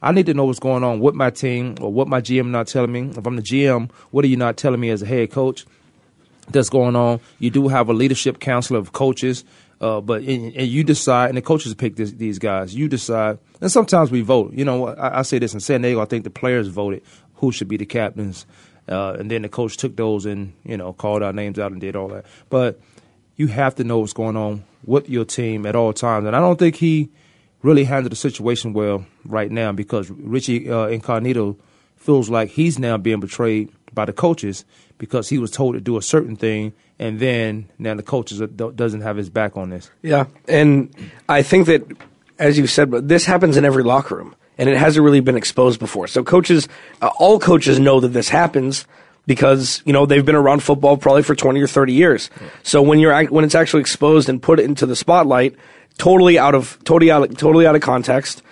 I 0.00 0.12
need 0.12 0.26
to 0.26 0.35
know 0.35 0.44
what's 0.44 0.61
going 0.61 0.85
on 0.85 1.00
with 1.00 1.14
my 1.14 1.31
team 1.31 1.75
or 1.81 1.93
what 1.93 2.06
my 2.06 2.20
GM 2.20 2.49
not 2.49 2.69
telling 2.69 2.93
me. 2.93 3.11
If 3.17 3.26
I'm 3.26 3.37
the 3.37 3.43
GM, 3.43 3.90
what 4.11 4.25
are 4.25 4.29
you 4.29 4.37
not 4.37 4.56
telling 4.56 4.81
me 4.81 4.90
as 4.90 5.02
a 5.02 5.06
head 5.06 5.31
coach? 5.32 5.67
that's 6.50 6.69
going 6.69 6.96
on. 6.96 7.20
You 7.38 7.50
do 7.50 7.69
have 7.69 7.88
a 7.88 7.93
leadership 7.93 8.40
council 8.40 8.76
of 8.76 8.93
coaches, 8.93 9.44
uh, 9.81 10.00
but 10.00 10.23
and, 10.23 10.55
and 10.55 10.67
you 10.67 10.85
decide, 10.85 11.29
and 11.29 11.37
the 11.37 11.43
coaches 11.43 11.75
pick 11.75 11.96
this, 11.96 12.12
these 12.12 12.38
guys. 12.38 12.75
You 12.75 12.88
decide, 12.88 13.38
and 13.61 13.70
sometimes 13.70 14.11
we 14.11 14.23
vote. 14.23 14.52
You 14.52 14.64
know, 14.64 14.88
I, 14.88 15.20
I 15.20 15.23
say 15.23 15.38
this 15.38 15.55
in 15.55 15.61
San 15.61 15.82
Diego. 15.82 16.00
I 16.00 16.06
think 16.06 16.25
the 16.25 16.31
players 16.31 16.69
voted 16.69 17.02
who 17.34 17.52
should 17.52 17.69
be 17.69 17.76
the 17.76 17.87
captains, 17.87 18.46
uh, 18.88 19.17
and 19.19 19.31
then 19.31 19.43
the 19.43 19.49
coach 19.49 19.76
took 19.76 19.96
those 19.96 20.26
and 20.26 20.52
you 20.64 20.76
know 20.76 20.93
called 20.93 21.23
our 21.23 21.32
names 21.32 21.58
out 21.58 21.73
and 21.73 21.81
did 21.81 21.96
all 21.96 22.08
that. 22.08 22.25
But 22.50 22.81
you 23.37 23.46
have 23.49 23.76
to 23.76 23.84
know 23.84 24.00
what's 24.00 24.12
going 24.12 24.37
on 24.37 24.64
with 24.84 25.08
your 25.08 25.25
team 25.25 25.67
at 25.67 25.76
all 25.76 25.93
times, 25.93 26.26
and 26.26 26.34
I 26.34 26.41
don't 26.41 26.58
think 26.58 26.76
he 26.76 27.11
really 27.62 27.84
handled 27.84 28.12
the 28.12 28.16
situation 28.16 28.72
well 28.72 29.05
right 29.25 29.50
now 29.50 29.72
because 29.72 30.10
Richie 30.10 30.70
uh, 30.70 30.87
Incognito 30.87 31.56
feels 31.96 32.31
like 32.31 32.50
he's 32.50 32.78
now 32.78 32.96
being 32.96 33.20
betrayed 33.20 33.70
by 33.93 34.05
the 34.05 34.12
coaches 34.12 34.64
because 34.99 35.28
he 35.28 35.38
was 35.38 35.50
told 35.50 35.75
to 35.75 35.81
do 35.81 35.96
a 35.96 36.02
certain 36.02 36.37
thing, 36.37 36.72
and 36.99 37.20
then 37.20 37.69
now 37.78 37.94
the 37.94 38.02
coaches 38.02 38.40
doesn't 38.40 39.00
have 39.00 39.16
his 39.16 39.31
back 39.31 39.56
on 39.56 39.70
this. 39.70 39.90
Yeah, 40.02 40.26
and 40.46 40.94
I 41.28 41.43
think 41.43 41.66
that, 41.66 41.82
as 42.38 42.58
you 42.58 42.66
said, 42.66 42.90
this 42.90 43.25
happens 43.25 43.56
in 43.56 43.64
every 43.64 43.84
locker 43.84 44.16
room, 44.16 44.34
and 44.56 44.69
it 44.69 44.76
hasn't 44.76 45.05
really 45.05 45.20
been 45.20 45.37
exposed 45.37 45.78
before. 45.78 46.08
So 46.08 46.22
coaches, 46.22 46.69
uh, 47.00 47.10
all 47.19 47.38
coaches 47.38 47.78
know 47.78 48.00
that 48.00 48.08
this 48.08 48.28
happens 48.28 48.87
because 49.26 49.82
you 49.84 49.93
know 49.93 50.06
they've 50.06 50.25
been 50.25 50.34
around 50.34 50.62
football 50.62 50.96
probably 50.96 51.22
for 51.22 51.34
twenty 51.34 51.60
or 51.60 51.69
thirty 51.69 51.93
years. 51.93 52.31
So 52.62 52.82
when 52.82 52.99
you're 52.99 53.25
when 53.26 53.44
it's 53.44 53.55
actually 53.55 53.81
exposed 53.81 54.28
and 54.28 54.43
put 54.43 54.58
into 54.58 54.87
the 54.87 54.96
spotlight, 54.96 55.55
totally 55.99 56.39
out 56.39 56.55
of 56.55 56.79
totally 56.85 57.11
out 57.11 57.37
totally 57.37 57.67
out 57.67 57.75
of 57.75 57.83
context, 57.83 58.43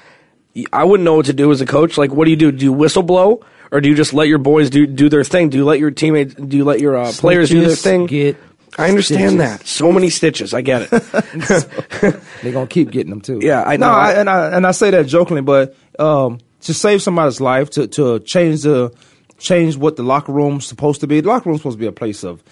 I 0.73 0.85
wouldn't 0.85 1.05
know 1.05 1.15
what 1.15 1.27
to 1.27 1.33
do 1.33 1.51
as 1.51 1.61
a 1.61 1.67
coach. 1.67 1.97
Like, 1.97 2.13
what 2.13 2.25
do 2.27 2.31
you 2.31 2.37
do? 2.37 2.53
Do 2.53 2.65
you 2.65 2.73
whistle 2.73 3.03
blow? 3.03 3.45
Or 3.73 3.81
do 3.81 3.89
you 3.89 3.97
just 3.97 4.13
let 4.13 4.29
your 4.29 4.39
boys 4.39 4.71
do 4.71 4.87
do 4.87 5.09
their 5.09 5.25
thing? 5.25 5.49
Do 5.49 5.59
you 5.59 5.65
let 5.65 5.81
your 5.81 5.91
teammates? 5.91 6.35
Do 6.35 6.57
you 6.57 6.65
let 6.65 6.81
your 6.81 6.97
uh, 6.97 7.13
players 7.13 7.49
do 7.49 7.61
their 7.61 7.75
thing? 7.75 8.07
get 8.07 8.37
I 8.79 8.89
understand 8.89 9.33
stitches. 9.33 9.39
that. 9.39 9.67
So 9.67 9.91
many 9.91 10.11
stitches. 10.11 10.53
I 10.53 10.61
get 10.61 10.83
it. 10.83 10.91
They're 12.43 12.53
gonna 12.53 12.67
keep 12.67 12.91
getting 12.91 13.11
them 13.11 13.21
too. 13.21 13.41
Yeah, 13.43 13.63
I 13.63 13.77
no, 13.77 13.87
know. 13.87 13.93
I, 13.93 14.13
and 14.13 14.31
I 14.31 14.57
and 14.57 14.67
I 14.67 14.71
say 14.73 14.91
that 14.91 15.07
jokingly, 15.07 15.43
but 15.43 15.75
um, 15.99 16.39
to 16.63 16.75
save 16.75 17.03
somebody's 17.03 17.41
life, 17.41 17.71
to 17.71 17.87
to 17.89 18.21
change 18.21 18.63
the 18.63 18.95
change 19.39 19.77
what 19.77 19.97
the 19.97 20.03
locker 20.03 20.33
room's 20.33 20.67
supposed 20.67 21.01
to 21.01 21.07
be. 21.07 21.21
The 21.21 21.29
locker 21.29 21.49
room's 21.49 21.61
supposed 21.61 21.77
to 21.77 21.81
be 21.81 21.87
a 21.87 21.93
place 21.93 22.23
of 22.23 22.43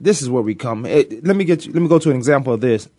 this 0.00 0.22
is 0.22 0.30
where 0.30 0.42
we 0.42 0.54
come. 0.54 0.86
Eh, 0.86 1.04
let 1.22 1.36
me 1.36 1.44
get 1.44 1.66
you, 1.66 1.72
let 1.72 1.82
me 1.82 1.88
go 1.88 1.98
to 1.98 2.10
an 2.10 2.16
example 2.16 2.54
of 2.54 2.60
this, 2.60 2.88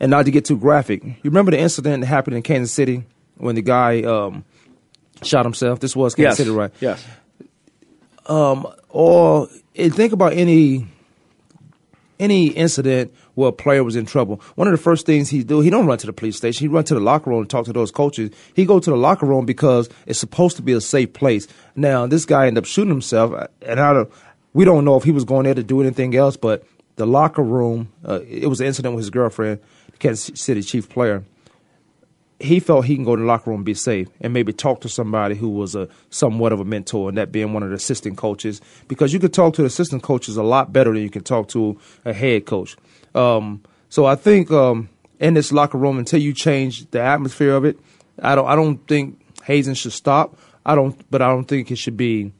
and 0.00 0.10
not 0.10 0.24
to 0.26 0.30
get 0.30 0.44
too 0.44 0.56
graphic. 0.56 1.04
You 1.04 1.14
remember 1.24 1.50
the 1.50 1.58
incident 1.58 2.00
that 2.00 2.06
happened 2.06 2.36
in 2.36 2.42
Kansas 2.42 2.72
City 2.72 3.04
when 3.36 3.54
the 3.54 3.62
guy 3.62 4.02
um, 4.02 4.44
shot 5.22 5.44
himself? 5.44 5.80
This 5.80 5.96
was 5.96 6.14
Kansas 6.14 6.38
yes. 6.38 6.46
City, 6.46 6.50
right? 6.50 6.72
Yes. 6.80 7.04
or 8.26 9.48
and 9.76 9.94
think 9.94 10.12
about 10.12 10.32
any 10.32 10.86
any 12.20 12.48
incident 12.48 13.14
where 13.34 13.50
a 13.50 13.52
player 13.52 13.84
was 13.84 13.94
in 13.94 14.04
trouble. 14.04 14.40
One 14.56 14.66
of 14.66 14.72
the 14.72 14.82
first 14.82 15.06
things 15.06 15.28
he 15.28 15.44
do, 15.44 15.60
he 15.60 15.70
don't 15.70 15.86
run 15.86 15.98
to 15.98 16.06
the 16.06 16.12
police 16.12 16.36
station. 16.36 16.64
He 16.64 16.68
run 16.68 16.82
to 16.84 16.94
the 16.94 17.00
locker 17.00 17.30
room 17.30 17.42
and 17.42 17.50
talk 17.50 17.66
to 17.66 17.72
those 17.72 17.92
coaches. 17.92 18.32
He 18.54 18.64
go 18.64 18.80
to 18.80 18.90
the 18.90 18.96
locker 18.96 19.26
room 19.26 19.46
because 19.46 19.88
it's 20.06 20.18
supposed 20.18 20.56
to 20.56 20.62
be 20.62 20.72
a 20.72 20.80
safe 20.80 21.12
place. 21.12 21.46
Now 21.76 22.06
this 22.06 22.24
guy 22.24 22.48
ended 22.48 22.64
up 22.64 22.66
shooting 22.66 22.90
himself, 22.90 23.32
and 23.62 23.80
I 23.80 23.92
don't. 23.92 24.10
We 24.54 24.64
don't 24.64 24.84
know 24.84 24.96
if 24.96 25.04
he 25.04 25.12
was 25.12 25.24
going 25.24 25.44
there 25.44 25.54
to 25.54 25.62
do 25.62 25.80
anything 25.80 26.16
else, 26.16 26.36
but 26.36 26.64
the 26.96 27.06
locker 27.06 27.42
room. 27.42 27.92
Uh, 28.04 28.20
it 28.28 28.48
was 28.48 28.60
an 28.60 28.66
incident 28.66 28.94
with 28.94 29.02
his 29.02 29.10
girlfriend, 29.10 29.60
Kansas 29.98 30.40
City 30.40 30.62
chief 30.62 30.88
player 30.88 31.24
he 32.40 32.60
felt 32.60 32.84
he 32.84 32.94
can 32.94 33.04
go 33.04 33.16
to 33.16 33.22
the 33.22 33.26
locker 33.26 33.50
room 33.50 33.58
and 33.58 33.64
be 33.64 33.74
safe 33.74 34.08
and 34.20 34.32
maybe 34.32 34.52
talk 34.52 34.80
to 34.80 34.88
somebody 34.88 35.34
who 35.34 35.48
was 35.48 35.74
a 35.74 35.88
somewhat 36.10 36.52
of 36.52 36.60
a 36.60 36.64
mentor 36.64 37.08
and 37.08 37.18
that 37.18 37.32
being 37.32 37.52
one 37.52 37.62
of 37.62 37.70
the 37.70 37.74
assistant 37.74 38.16
coaches 38.16 38.60
because 38.86 39.12
you 39.12 39.18
could 39.18 39.32
talk 39.32 39.54
to 39.54 39.62
the 39.62 39.66
assistant 39.66 40.02
coaches 40.02 40.36
a 40.36 40.42
lot 40.42 40.72
better 40.72 40.92
than 40.92 41.02
you 41.02 41.10
can 41.10 41.22
talk 41.22 41.48
to 41.48 41.78
a 42.04 42.12
head 42.12 42.46
coach 42.46 42.76
um, 43.14 43.62
so 43.88 44.06
i 44.06 44.14
think 44.14 44.50
um, 44.50 44.88
in 45.18 45.34
this 45.34 45.52
locker 45.52 45.78
room 45.78 45.98
until 45.98 46.20
you 46.20 46.32
change 46.32 46.88
the 46.90 47.00
atmosphere 47.00 47.54
of 47.54 47.64
it 47.64 47.78
i 48.22 48.34
don't 48.34 48.46
i 48.46 48.54
don't 48.54 48.86
think 48.86 49.20
hazing 49.44 49.74
should 49.74 49.92
stop 49.92 50.38
i 50.64 50.74
don't 50.74 51.10
but 51.10 51.20
i 51.20 51.28
don't 51.28 51.46
think 51.46 51.70
it 51.70 51.76
should 51.76 51.96
be 51.96 52.32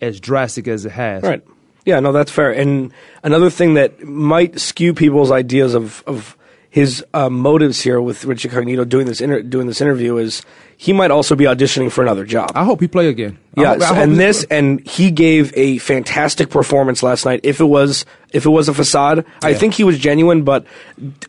as 0.00 0.20
drastic 0.20 0.68
as 0.68 0.84
it 0.84 0.92
has 0.92 1.22
Right. 1.22 1.42
Yeah, 1.84 1.98
no, 1.98 2.12
that's 2.12 2.30
fair. 2.30 2.52
And 2.52 2.92
another 3.24 3.50
thing 3.50 3.74
that 3.74 4.04
might 4.04 4.60
skew 4.60 4.94
people's 4.94 5.32
ideas 5.32 5.74
of 5.74 6.04
of 6.06 6.36
his 6.72 7.04
uh, 7.12 7.28
motives 7.28 7.82
here 7.82 8.00
with 8.00 8.24
Rich 8.24 8.46
Incognito 8.46 8.86
doing 8.86 9.04
this 9.04 9.20
inter- 9.20 9.42
doing 9.42 9.66
this 9.66 9.82
interview 9.82 10.16
is 10.16 10.42
he 10.82 10.92
might 10.92 11.12
also 11.12 11.36
be 11.36 11.44
auditioning 11.44 11.92
for 11.92 12.02
another 12.02 12.24
job. 12.24 12.50
I 12.56 12.64
hope 12.64 12.80
he 12.80 12.88
play 12.88 13.06
again. 13.06 13.38
I 13.56 13.60
Yeah, 13.62 13.68
hope- 13.74 13.82
so- 13.82 13.94
and 13.94 14.12
he- 14.12 14.18
this 14.18 14.44
and 14.50 14.80
he 14.84 15.12
gave 15.12 15.52
a 15.56 15.78
fantastic 15.78 16.50
performance 16.50 17.04
last 17.04 17.24
night. 17.24 17.38
If 17.44 17.60
it 17.60 17.66
was 17.66 18.04
if 18.32 18.46
it 18.46 18.48
was 18.50 18.68
a 18.68 18.74
facade, 18.74 19.24
I 19.44 19.54
think 19.54 19.74
he 19.74 19.84
was 19.84 19.96
genuine. 19.98 20.42
But 20.42 20.64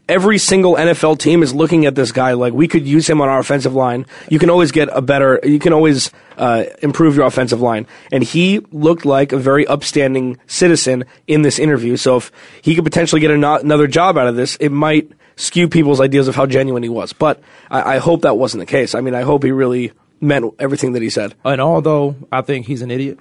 every 0.09 0.37
single 0.39 0.75
NFL 0.75 1.19
team 1.19 1.43
is 1.43 1.53
looking 1.53 1.85
at 1.85 1.93
this 1.95 2.11
guy 2.11 2.33
like 2.33 2.53
we 2.53 2.67
could 2.67 2.87
use 2.87 3.07
him 3.07 3.21
on 3.21 3.29
our 3.29 3.37
offensive 3.39 3.75
line. 3.75 4.05
You 4.29 4.39
can 4.39 4.49
always 4.49 4.71
get 4.71 4.89
a 4.91 5.01
better. 5.01 5.39
You 5.43 5.59
can 5.59 5.71
always 5.73 6.09
uh, 6.37 6.63
improve 6.81 7.15
your 7.15 7.25
offensive 7.27 7.61
line. 7.61 7.85
And 8.11 8.23
he 8.23 8.59
looked 8.71 9.05
like 9.05 9.33
a 9.33 9.37
very 9.37 9.67
upstanding 9.67 10.37
citizen 10.47 11.05
in 11.27 11.43
this 11.43 11.59
interview. 11.59 11.95
So 11.97 12.17
if 12.17 12.31
he 12.63 12.73
could 12.73 12.85
potentially 12.85 13.21
get 13.21 13.29
ano- 13.29 13.59
another 13.59 13.85
job 13.85 14.17
out 14.17 14.25
of 14.27 14.35
this, 14.35 14.55
it 14.55 14.69
might 14.69 15.11
skew 15.35 15.67
people's 15.67 15.99
ideas 15.99 16.27
of 16.27 16.35
how 16.35 16.45
genuine 16.45 16.83
he 16.83 16.89
was. 16.89 17.11
But 17.11 17.39
I, 17.69 17.95
I 17.95 17.97
hope 17.97 18.21
that 18.21 18.37
wasn't 18.37 18.61
the 18.61 18.65
case. 18.67 18.93
I 18.95 19.01
mean, 19.01 19.15
I 19.15 19.21
hope 19.23 19.42
he 19.43 19.51
really 19.51 19.91
meant 20.21 20.53
everything 20.59 20.93
that 20.93 21.01
he 21.01 21.09
said. 21.09 21.35
And 21.45 21.61
although 21.61 22.15
I 22.31 22.41
think 22.41 22.65
he's 22.65 22.81
an 22.81 22.89
idiot, 22.91 23.19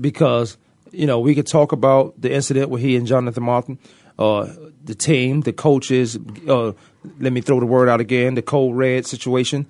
because 0.00 0.56
you 0.90 1.06
know 1.06 1.20
we 1.20 1.34
could 1.34 1.46
talk 1.46 1.72
about 1.72 2.20
the 2.20 2.32
incident 2.32 2.70
where 2.70 2.80
he 2.80 2.96
and 2.96 3.06
Jonathan 3.06 3.42
Martin, 3.44 3.78
uh, 4.18 4.48
the 4.84 4.94
team, 4.94 5.42
the 5.42 5.52
coaches. 5.52 6.18
Uh, 6.48 6.72
let 7.18 7.32
me 7.32 7.40
throw 7.40 7.60
the 7.60 7.66
word 7.66 7.88
out 7.88 8.00
again: 8.00 8.34
the 8.34 8.42
code 8.42 8.74
red 8.76 9.06
situation. 9.06 9.66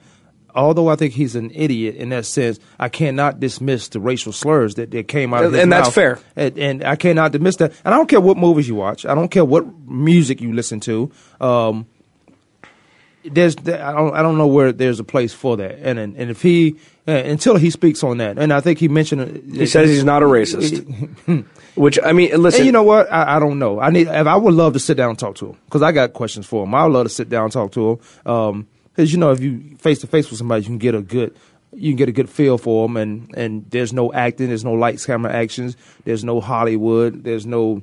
Although 0.53 0.89
I 0.89 0.97
think 0.97 1.15
he's 1.15 1.37
an 1.37 1.53
idiot 1.55 1.95
in 1.95 2.09
that 2.09 2.27
sense, 2.27 2.59
I 2.77 2.89
cannot 2.89 3.39
dismiss 3.39 3.87
the 3.87 4.01
racial 4.01 4.33
slurs 4.33 4.75
that, 4.75 4.91
that 4.91 5.07
came 5.07 5.33
out 5.33 5.45
of 5.45 5.47
And- 5.47 5.55
his 5.55 5.63
and 5.63 5.73
that's 5.73 5.91
fair. 5.91 6.19
And, 6.35 6.59
and 6.59 6.85
I 6.85 6.97
cannot 6.97 7.31
dismiss 7.31 7.55
that. 7.57 7.73
And 7.85 7.95
I 7.95 7.97
don't 7.97 8.09
care 8.09 8.21
what 8.21 8.37
movies 8.37 8.67
you 8.67 8.75
watch. 8.75 9.07
I 9.07 9.15
don't 9.15 9.29
care 9.29 9.45
what 9.45 9.65
music 9.87 10.41
you 10.41 10.53
listen 10.53 10.81
to. 10.81 11.13
Um, 11.41 11.87
there's 13.25 13.57
I 13.57 13.93
don't 13.93 14.15
I 14.15 14.23
don't 14.23 14.39
know 14.39 14.47
where 14.47 14.73
there's 14.73 15.01
a 15.01 15.05
place 15.05 15.33
for 15.33 15.57
that. 15.59 15.79
And 15.81 15.99
and, 15.99 16.17
and 16.17 16.31
if 16.31 16.43
he 16.43 16.77
uh, 17.07 17.13
until 17.13 17.57
he 17.57 17.71
speaks 17.71 18.03
on 18.03 18.19
that, 18.19 18.39
and 18.39 18.53
I 18.53 18.61
think 18.61 18.79
he 18.79 18.89
mentioned 18.89 19.21
uh, 19.21 19.59
He 19.59 19.67
says 19.67 19.89
he's 19.89 20.05
not 20.05 20.23
a 20.23 20.27
racist. 20.27 21.47
Which 21.75 21.99
I 22.03 22.13
mean, 22.13 22.31
listen. 22.41 22.61
And 22.61 22.67
you 22.67 22.73
know 22.73 22.83
what? 22.83 23.11
I, 23.13 23.37
I 23.37 23.39
don't 23.39 23.59
know. 23.59 23.81
I 23.81 23.91
need. 23.91 24.09
I 24.09 24.37
would 24.37 24.55
love 24.55 24.73
to 24.73 24.79
sit 24.79 24.97
down 24.97 25.11
and 25.11 25.19
talk 25.19 25.37
to 25.37 25.51
him 25.51 25.59
because 25.67 25.83
I 25.83 25.93
got 25.93 26.13
questions 26.13 26.47
for 26.47 26.65
him. 26.65 26.75
I 26.75 26.85
would 26.85 26.93
love 26.93 27.07
to 27.07 27.11
sit 27.11 27.29
down 27.29 27.45
and 27.45 27.53
talk 27.53 27.73
to 27.73 27.91
him. 27.91 28.33
Um, 28.33 28.69
because 28.85 29.13
you 29.13 29.19
know, 29.19 29.31
if 29.31 29.41
you 29.41 29.77
face 29.79 30.01
to 30.01 30.07
face 30.07 30.29
with 30.31 30.39
somebody, 30.39 30.63
you 30.63 30.69
can 30.69 30.79
get 30.79 30.95
a 30.95 31.01
good, 31.01 31.35
you 31.73 31.91
can 31.91 31.97
get 31.97 32.09
a 32.09 32.13
good 32.13 32.29
feel 32.29 32.59
for 32.59 32.87
them. 32.87 32.97
And 32.97 33.35
and 33.37 33.71
there's 33.71 33.93
no 33.93 34.13
acting. 34.13 34.49
There's 34.49 34.65
no 34.65 34.73
lights, 34.73 35.07
camera, 35.07 35.33
actions. 35.33 35.77
There's 36.05 36.25
no 36.25 36.41
Hollywood. 36.41 37.23
There's 37.23 37.47
no 37.47 37.83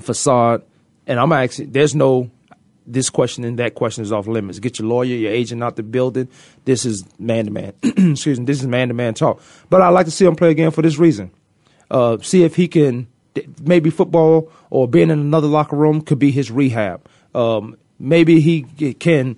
facade. 0.00 0.62
And 1.06 1.18
I'm 1.18 1.32
actually 1.32 1.66
there's 1.66 1.94
no 1.94 2.30
this 2.92 3.10
question 3.10 3.44
and 3.44 3.58
that 3.58 3.74
question 3.74 4.02
is 4.02 4.12
off 4.12 4.26
limits. 4.26 4.58
Get 4.58 4.78
your 4.78 4.88
lawyer, 4.88 5.14
your 5.14 5.32
agent 5.32 5.62
out 5.62 5.76
the 5.76 5.82
building. 5.82 6.28
This 6.64 6.84
is 6.84 7.04
man 7.18 7.46
to 7.46 7.50
man. 7.50 7.72
Excuse 7.82 8.40
me. 8.40 8.46
This 8.46 8.60
is 8.60 8.66
man 8.66 8.88
to 8.88 8.94
man 8.94 9.14
talk. 9.14 9.40
But 9.70 9.82
I 9.82 9.88
like 9.88 10.06
to 10.06 10.10
see 10.10 10.24
him 10.24 10.36
play 10.36 10.50
again 10.50 10.70
for 10.70 10.82
this 10.82 10.98
reason. 10.98 11.30
Uh, 11.90 12.18
see 12.18 12.44
if 12.44 12.56
he 12.56 12.68
can 12.68 13.08
maybe 13.62 13.90
football 13.90 14.50
or 14.70 14.88
being 14.88 15.10
in 15.10 15.18
another 15.18 15.46
locker 15.46 15.76
room 15.76 16.00
could 16.00 16.18
be 16.18 16.30
his 16.30 16.50
rehab. 16.50 17.06
Um, 17.34 17.76
maybe 17.98 18.40
he 18.40 18.62
can. 18.94 19.36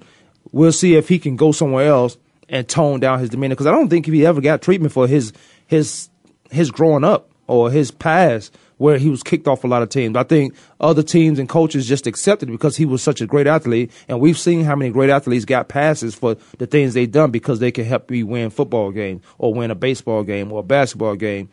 We'll 0.53 0.73
see 0.73 0.95
if 0.95 1.09
he 1.09 1.19
can 1.19 1.37
go 1.37 1.53
somewhere 1.53 1.87
else 1.87 2.17
and 2.49 2.69
tone 2.69 3.01
down 3.01 3.21
his 3.21 3.31
demeanor 3.31 3.55
because 3.55 3.67
I 3.67 3.73
don't 3.73 3.89
think 3.89 4.07
he 4.07 4.27
ever 4.27 4.41
got 4.41 4.63
treatment 4.63 4.93
for 4.93 5.07
his 5.07 5.33
his 5.67 6.09
his 6.51 6.71
growing 6.71 7.05
up 7.05 7.31
or 7.47 7.71
his 7.71 7.91
past 7.91 8.57
where 8.81 8.97
he 8.97 9.11
was 9.11 9.23
kicked 9.23 9.47
off 9.47 9.63
a 9.63 9.67
lot 9.67 9.83
of 9.83 9.91
teams. 9.91 10.17
I 10.17 10.23
think 10.23 10.55
other 10.81 11.03
teams 11.03 11.39
and 11.39 11.47
coaches 11.47 11.87
just 11.87 12.07
accepted 12.07 12.49
it 12.49 12.53
because 12.53 12.79
he 12.79 12.87
was 12.87 13.03
such 13.03 13.21
a 13.21 13.27
great 13.27 13.47
athlete, 13.47 13.93
and 14.09 14.21
we've 14.21 14.39
seen 14.39 14.65
how 14.65 14.75
many 14.75 14.91
great 14.91 15.11
athletes 15.11 15.45
got 15.45 15.69
passes 15.69 16.15
for 16.15 16.37
the 16.57 16.67
things 16.67 16.95
they've 16.95 17.11
done 17.11 17.31
because 17.31 17.59
they 17.59 17.71
can 17.71 17.85
help 17.85 18.11
you 18.11 18.27
win 18.27 18.49
football 18.49 18.91
games 18.91 19.23
or 19.37 19.53
win 19.53 19.71
a 19.71 19.75
baseball 19.75 20.25
game 20.25 20.51
or 20.51 20.61
a 20.61 20.63
basketball 20.63 21.15
game. 21.15 21.51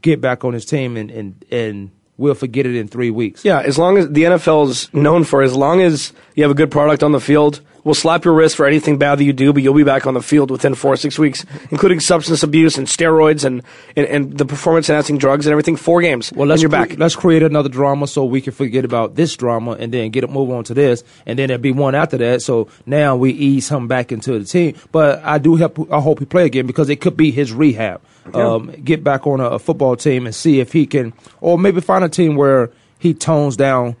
Get 0.00 0.22
back 0.22 0.42
on 0.42 0.54
his 0.54 0.64
team 0.64 0.96
and 0.96 1.10
and 1.10 1.44
and 1.50 1.90
we'll 2.16 2.34
forget 2.34 2.64
it 2.64 2.74
in 2.74 2.88
three 2.88 3.10
weeks. 3.10 3.44
Yeah, 3.44 3.60
as 3.60 3.76
long 3.76 3.98
as 3.98 4.08
the 4.08 4.22
NFL 4.22 4.70
is 4.70 4.94
known 4.94 5.24
for, 5.24 5.42
as 5.42 5.54
long 5.54 5.82
as 5.82 6.14
you 6.34 6.44
have 6.44 6.50
a 6.50 6.54
good 6.54 6.70
product 6.70 7.02
on 7.02 7.12
the 7.12 7.20
field, 7.20 7.60
we'll 7.84 7.94
slap 7.94 8.24
your 8.24 8.34
wrist 8.34 8.56
for 8.56 8.66
anything 8.66 8.98
bad 8.98 9.18
that 9.18 9.24
you 9.24 9.32
do, 9.32 9.52
but 9.52 9.62
you'll 9.62 9.74
be 9.74 9.84
back 9.84 10.06
on 10.06 10.14
the 10.14 10.22
field 10.22 10.50
within 10.50 10.74
four 10.74 10.92
or 10.92 10.96
six 10.96 11.18
weeks, 11.18 11.44
including 11.70 12.00
substance 12.00 12.42
abuse 12.42 12.76
and 12.78 12.86
steroids 12.86 13.44
and, 13.44 13.62
and, 13.96 14.06
and 14.06 14.38
the 14.38 14.44
performance 14.44 14.88
enhancing 14.88 15.18
drugs 15.18 15.46
and 15.46 15.52
everything. 15.52 15.76
Four 15.76 16.00
games, 16.02 16.32
Well, 16.34 16.46
let's 16.48 16.62
and 16.62 16.72
you're 16.72 16.80
cre- 16.82 16.88
back. 16.90 16.98
let's 16.98 17.16
create 17.16 17.42
another 17.42 17.68
drama 17.68 18.06
so 18.06 18.24
we 18.24 18.40
can 18.40 18.52
forget 18.52 18.84
about 18.84 19.14
this 19.14 19.36
drama 19.36 19.72
and 19.72 19.92
then 19.92 20.10
get 20.10 20.24
it 20.24 20.30
move 20.30 20.50
on 20.50 20.64
to 20.64 20.74
this, 20.74 21.04
and 21.26 21.38
then 21.38 21.48
there'll 21.48 21.60
be 21.62 21.72
one 21.72 21.94
after 21.94 22.16
that. 22.18 22.42
So 22.42 22.68
now 22.86 23.16
we 23.16 23.30
ease 23.32 23.68
him 23.68 23.88
back 23.88 24.12
into 24.12 24.38
the 24.38 24.44
team. 24.44 24.76
But 24.92 25.22
I 25.24 25.38
do 25.38 25.56
help. 25.56 25.90
I 25.92 26.00
hope 26.00 26.18
he 26.18 26.24
play 26.24 26.44
again 26.46 26.66
because 26.66 26.88
it 26.88 27.00
could 27.00 27.16
be 27.16 27.30
his 27.30 27.52
rehab. 27.52 28.00
Um, 28.34 28.72
get 28.84 29.02
back 29.02 29.26
on 29.26 29.40
a, 29.40 29.44
a 29.50 29.58
football 29.58 29.96
team 29.96 30.26
and 30.26 30.34
see 30.34 30.60
if 30.60 30.72
he 30.72 30.86
can, 30.86 31.14
or 31.40 31.58
maybe 31.58 31.80
find 31.80 32.04
a 32.04 32.08
team 32.10 32.36
where 32.36 32.70
he 32.98 33.14
tones 33.14 33.56
down. 33.56 33.96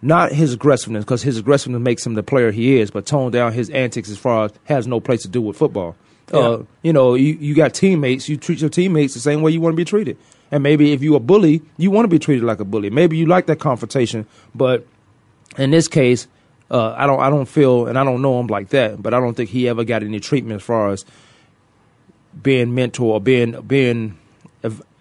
Not 0.00 0.32
his 0.32 0.54
aggressiveness, 0.54 1.04
because 1.04 1.22
his 1.22 1.38
aggressiveness 1.38 1.80
makes 1.80 2.06
him 2.06 2.14
the 2.14 2.22
player 2.22 2.52
he 2.52 2.78
is, 2.78 2.90
but 2.90 3.04
tone 3.04 3.32
down 3.32 3.52
his 3.52 3.68
antics 3.70 4.08
as 4.08 4.16
far 4.16 4.44
as 4.44 4.52
has 4.64 4.86
no 4.86 5.00
place 5.00 5.22
to 5.22 5.28
do 5.28 5.42
with 5.42 5.56
football. 5.56 5.96
Uh, 6.32 6.62
you 6.82 6.92
know, 6.92 7.14
you, 7.14 7.34
you 7.40 7.54
got 7.54 7.74
teammates. 7.74 8.28
You 8.28 8.36
treat 8.36 8.60
your 8.60 8.70
teammates 8.70 9.14
the 9.14 9.20
same 9.20 9.42
way 9.42 9.50
you 9.50 9.60
want 9.60 9.72
to 9.72 9.76
be 9.76 9.84
treated. 9.84 10.16
And 10.50 10.62
maybe 10.62 10.92
if 10.92 11.02
you're 11.02 11.16
a 11.16 11.20
bully, 11.20 11.62
you 11.78 11.90
want 11.90 12.04
to 12.04 12.08
be 12.08 12.18
treated 12.18 12.44
like 12.44 12.60
a 12.60 12.64
bully. 12.64 12.90
Maybe 12.90 13.16
you 13.16 13.26
like 13.26 13.46
that 13.46 13.60
confrontation, 13.60 14.26
but 14.54 14.86
in 15.56 15.70
this 15.70 15.88
case, 15.88 16.28
uh, 16.70 16.94
I 16.96 17.06
don't. 17.06 17.20
I 17.20 17.30
don't 17.30 17.46
feel, 17.46 17.86
and 17.86 17.98
I 17.98 18.04
don't 18.04 18.20
know 18.20 18.38
him 18.40 18.46
like 18.46 18.68
that. 18.70 19.02
But 19.02 19.14
I 19.14 19.20
don't 19.20 19.34
think 19.34 19.50
he 19.50 19.68
ever 19.68 19.84
got 19.84 20.02
any 20.02 20.20
treatment 20.20 20.60
as 20.60 20.66
far 20.66 20.90
as 20.90 21.04
being 22.42 22.68
mentored 22.68 23.00
or 23.00 23.20
being 23.20 23.58
being 23.62 24.18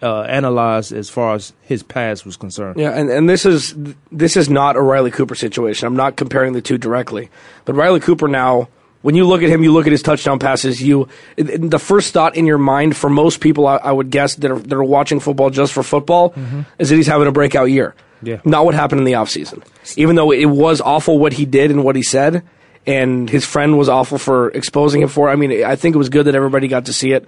uh, 0.01 0.21
analyzed 0.21 0.93
as 0.93 1.09
far 1.09 1.35
as 1.35 1.53
his 1.61 1.83
past 1.83 2.25
was 2.25 2.37
concerned. 2.37 2.79
Yeah, 2.79 2.91
and, 2.91 3.09
and 3.09 3.29
this 3.29 3.45
is 3.45 3.73
this 4.11 4.37
is 4.37 4.49
not 4.49 4.75
a 4.75 4.81
Riley 4.81 5.11
Cooper 5.11 5.35
situation. 5.35 5.87
I'm 5.87 5.95
not 5.95 6.15
comparing 6.15 6.53
the 6.53 6.61
two 6.61 6.77
directly, 6.77 7.29
but 7.65 7.73
Riley 7.73 7.99
Cooper 7.99 8.27
now, 8.27 8.69
when 9.01 9.15
you 9.15 9.25
look 9.25 9.41
at 9.41 9.49
him, 9.49 9.63
you 9.63 9.73
look 9.73 9.87
at 9.87 9.91
his 9.91 10.03
touchdown 10.03 10.37
passes. 10.39 10.81
You 10.81 11.07
the 11.37 11.79
first 11.79 12.13
thought 12.13 12.35
in 12.35 12.45
your 12.45 12.59
mind 12.59 12.95
for 12.95 13.09
most 13.09 13.41
people, 13.41 13.65
I, 13.67 13.77
I 13.77 13.91
would 13.91 14.11
guess 14.11 14.35
that 14.35 14.51
are, 14.51 14.59
that 14.59 14.75
are 14.75 14.83
watching 14.83 15.19
football 15.19 15.49
just 15.49 15.73
for 15.73 15.83
football, 15.83 16.33
is 16.77 16.89
that 16.89 16.95
he's 16.95 17.07
having 17.07 17.27
a 17.27 17.31
breakout 17.31 17.71
year. 17.71 17.95
Yeah. 18.19 18.41
not 18.43 18.65
what 18.65 18.73
happened 18.73 18.99
in 18.99 19.05
the 19.05 19.11
offseason. 19.13 19.63
Even 19.95 20.15
though 20.15 20.31
it 20.31 20.47
was 20.47 20.81
awful 20.81 21.19
what 21.19 21.33
he 21.33 21.45
did 21.45 21.69
and 21.69 21.83
what 21.83 21.95
he 21.95 22.01
said, 22.01 22.41
and 22.87 23.29
his 23.29 23.45
friend 23.45 23.77
was 23.77 23.89
awful 23.89 24.17
for 24.17 24.49
exposing 24.51 25.01
him 25.01 25.09
for. 25.09 25.29
I 25.29 25.35
mean, 25.35 25.63
I 25.63 25.75
think 25.75 25.93
it 25.93 25.99
was 25.99 26.09
good 26.09 26.25
that 26.25 26.33
everybody 26.33 26.67
got 26.67 26.85
to 26.85 26.93
see 26.93 27.11
it. 27.11 27.27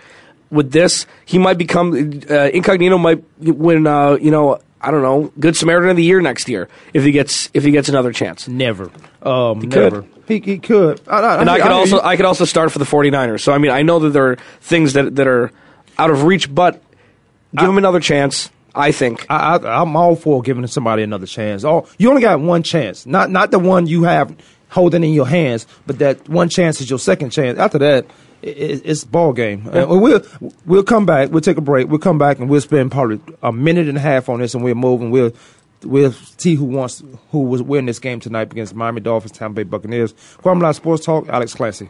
With 0.51 0.71
this, 0.71 1.05
he 1.25 1.37
might 1.37 1.57
become 1.57 2.21
uh, 2.29 2.49
incognito. 2.53 2.97
Might 2.97 3.23
win. 3.39 3.85
Uh, 3.85 4.13
you 4.19 4.31
know, 4.31 4.59
I 4.81 4.91
don't 4.91 5.01
know, 5.01 5.31
Good 5.39 5.55
Samaritan 5.55 5.89
of 5.91 5.97
the 5.97 6.03
Year 6.03 6.21
next 6.21 6.47
year 6.49 6.69
if 6.93 7.03
he 7.03 7.11
gets 7.11 7.49
if 7.53 7.63
he 7.63 7.71
gets 7.71 7.89
another 7.89 8.11
chance. 8.13 8.47
Never. 8.47 8.91
Um, 9.21 9.61
could. 9.61 9.69
never. 9.69 10.05
He, 10.27 10.39
he 10.39 10.57
could. 10.59 11.01
I, 11.07 11.19
I, 11.19 11.41
And 11.41 11.49
I, 11.49 11.55
I 11.55 11.57
could 11.57 11.65
hear 11.67 11.73
also 11.73 11.95
you. 11.97 12.01
I 12.01 12.15
could 12.15 12.25
also 12.25 12.45
start 12.45 12.71
for 12.71 12.79
the 12.79 12.85
49ers. 12.85 13.41
So 13.41 13.51
I 13.51 13.57
mean, 13.57 13.71
I 13.71 13.81
know 13.81 13.99
that 13.99 14.09
there 14.11 14.31
are 14.31 14.35
things 14.61 14.93
that 14.93 15.15
that 15.17 15.27
are 15.27 15.51
out 15.97 16.09
of 16.09 16.23
reach, 16.23 16.53
but 16.53 16.81
give 17.55 17.67
him 17.69 17.77
another 17.77 17.99
chance. 17.99 18.49
I 18.75 18.91
think. 18.91 19.25
I, 19.29 19.57
I, 19.57 19.81
I'm 19.81 19.95
all 19.95 20.15
for 20.15 20.41
giving 20.43 20.65
somebody 20.67 21.03
another 21.03 21.25
chance. 21.25 21.65
Oh, 21.65 21.87
you 21.97 22.09
only 22.09 22.21
got 22.21 22.39
one 22.39 22.63
chance, 22.63 23.05
not 23.05 23.29
not 23.29 23.51
the 23.51 23.59
one 23.59 23.87
you 23.87 24.03
have 24.03 24.35
holding 24.69 25.03
in 25.03 25.11
your 25.13 25.27
hands, 25.27 25.65
but 25.87 25.99
that 25.99 26.29
one 26.29 26.47
chance 26.49 26.79
is 26.79 26.89
your 26.89 26.99
second 26.99 27.31
chance. 27.31 27.57
After 27.57 27.79
that, 27.79 28.05
i 28.05 28.07
i- 28.07 28.11
it's 28.41 29.03
ball 29.03 29.33
game. 29.33 29.67
Uh, 29.67 29.89
and 29.89 30.01
we'll 30.01 30.21
we'll 30.65 30.83
come 30.83 31.05
back. 31.05 31.29
We'll 31.31 31.41
take 31.41 31.57
a 31.57 31.61
break. 31.61 31.87
We'll 31.87 31.99
come 31.99 32.17
back 32.17 32.39
and 32.39 32.49
we'll 32.49 32.61
spend 32.61 32.91
probably 32.91 33.19
a 33.41 33.51
minute 33.51 33.87
and 33.87 33.97
a 33.97 34.01
half 34.01 34.29
on 34.29 34.39
this, 34.39 34.53
and 34.53 34.63
we'll 34.63 34.75
move 34.75 35.01
and 35.01 35.11
we'll. 35.11 35.33
We'll 35.81 36.11
see 36.11 36.55
who 36.55 36.65
wants 36.65 37.01
who 37.31 37.43
was 37.43 37.61
win 37.61 37.85
this 37.85 37.99
game 37.99 38.19
tonight 38.19 38.51
against 38.51 38.75
Miami 38.75 38.99
Dolphins, 38.99 39.31
Tampa 39.31 39.55
Bay 39.55 39.63
Buccaneers. 39.63 40.11
Kwamie 40.43 40.61
Lassiter 40.61 40.83
Sports 40.83 41.05
Talk, 41.05 41.29
Alex 41.29 41.53
Clancy. 41.53 41.89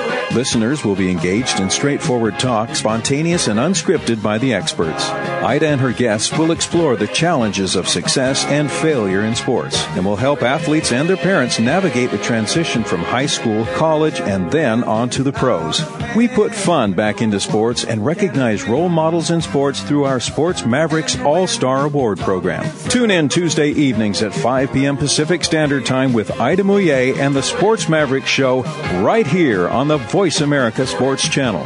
Listeners 0.33 0.85
will 0.85 0.95
be 0.95 1.11
engaged 1.11 1.59
in 1.59 1.69
straightforward 1.69 2.39
talk, 2.39 2.73
spontaneous 2.73 3.49
and 3.49 3.59
unscripted 3.59 4.23
by 4.23 4.37
the 4.37 4.53
experts. 4.53 5.09
Ida 5.41 5.67
and 5.67 5.81
her 5.81 5.91
guests 5.91 6.37
will 6.37 6.51
explore 6.51 6.95
the 6.95 7.07
challenges 7.07 7.75
of 7.75 7.87
success 7.87 8.45
and 8.45 8.71
failure 8.71 9.21
in 9.21 9.35
sports 9.35 9.83
and 9.89 10.05
will 10.05 10.15
help 10.15 10.43
athletes 10.43 10.91
and 10.91 11.09
their 11.09 11.17
parents 11.17 11.59
navigate 11.59 12.11
the 12.11 12.17
transition 12.19 12.83
from 12.83 13.01
high 13.01 13.25
school, 13.25 13.65
college, 13.75 14.19
and 14.21 14.51
then 14.51 14.83
on 14.83 15.09
to 15.09 15.23
the 15.23 15.31
pros. 15.31 15.81
We 16.15 16.27
put 16.27 16.53
fun 16.53 16.93
back 16.93 17.21
into 17.21 17.39
sports 17.39 17.83
and 17.83 18.05
recognize 18.05 18.67
role 18.67 18.89
models 18.89 19.31
in 19.31 19.41
sports 19.41 19.81
through 19.81 20.03
our 20.03 20.19
Sports 20.19 20.65
Mavericks 20.65 21.17
All 21.19 21.47
Star 21.47 21.85
Award 21.85 22.19
program. 22.19 22.71
Tune 22.89 23.09
in 23.11 23.27
Tuesday 23.27 23.69
evenings 23.69 24.21
at 24.21 24.33
5 24.33 24.71
p.m. 24.73 24.97
Pacific 24.97 25.43
Standard 25.43 25.85
Time 25.85 26.13
with 26.13 26.39
Ida 26.39 26.63
Moye 26.63 27.13
and 27.17 27.35
the 27.35 27.41
Sports 27.43 27.89
Mavericks 27.89 28.29
Show 28.29 28.63
right 29.01 29.25
here 29.25 29.67
on 29.67 29.87
the 29.87 29.97
Voice 29.97 30.41
America 30.41 30.85
Sports 30.85 31.27
Channel. 31.27 31.65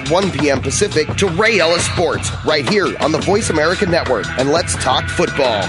1 0.09 0.31
p.m. 0.31 0.61
Pacific 0.61 1.07
to 1.17 1.27
Ray 1.27 1.59
Ellis 1.59 1.85
Sports 1.85 2.31
right 2.45 2.67
here 2.67 2.95
on 2.99 3.11
the 3.11 3.19
Voice 3.19 3.49
America 3.49 3.85
Network. 3.85 4.25
And 4.39 4.49
let's 4.49 4.75
talk 4.83 5.05
football. 5.07 5.61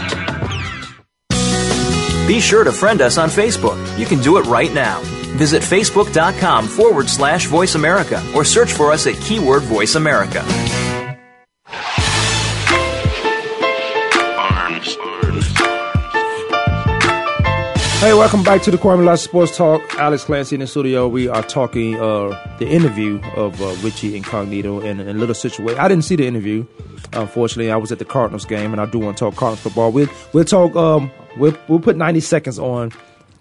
Be 2.27 2.41
sure 2.41 2.65
to 2.65 2.73
friend 2.73 3.03
us 3.03 3.19
on 3.19 3.29
Facebook. 3.29 3.99
You 3.99 4.07
can 4.07 4.21
do 4.21 4.39
it 4.39 4.47
right 4.47 4.73
now. 4.73 5.01
Visit 5.37 5.63
facebook.com 5.63 6.69
forward 6.69 7.09
slash 7.09 7.47
voice 7.47 7.75
America 7.75 8.23
or 8.35 8.45
search 8.45 8.73
for 8.73 8.93
us 8.93 9.07
at 9.07 9.21
keyword 9.21 9.63
voice 9.63 9.97
America. 9.97 10.43
Hey, 18.03 18.15
welcome 18.15 18.43
back 18.43 18.63
to 18.63 18.73
the 18.73 18.79
Kwamie 18.79 19.05
Lassiter 19.05 19.29
Sports 19.29 19.57
Talk. 19.57 19.95
Alex 19.95 20.25
Clancy 20.25 20.57
in 20.57 20.61
the 20.61 20.67
studio. 20.67 21.07
We 21.07 21.29
are 21.29 21.41
talking 21.45 21.95
uh, 22.01 22.57
the 22.59 22.67
interview 22.67 23.21
of 23.37 23.63
uh, 23.63 23.77
Richie 23.81 24.17
Incognito 24.17 24.81
in, 24.81 24.99
in 24.99 25.09
a 25.09 25.13
little 25.21 25.37
situation. 25.37 25.79
I 25.79 25.87
didn't 25.87 26.03
see 26.03 26.17
the 26.17 26.27
interview. 26.27 26.67
Unfortunately, 27.13 27.71
I 27.71 27.77
was 27.77 27.93
at 27.93 28.01
the 28.01 28.05
Cardinals 28.05 28.45
game, 28.45 28.73
and 28.73 28.81
I 28.81 28.87
do 28.87 28.99
want 28.99 29.19
to 29.19 29.21
talk 29.21 29.37
Cardinals 29.37 29.61
football. 29.61 29.93
We'll 29.93 30.09
we'll 30.33 30.45
talk. 30.45 30.75
Um, 30.75 31.13
we'll 31.37 31.57
we'll 31.69 31.79
put 31.79 31.97
ninety 31.97 32.19
seconds 32.19 32.59
on 32.59 32.91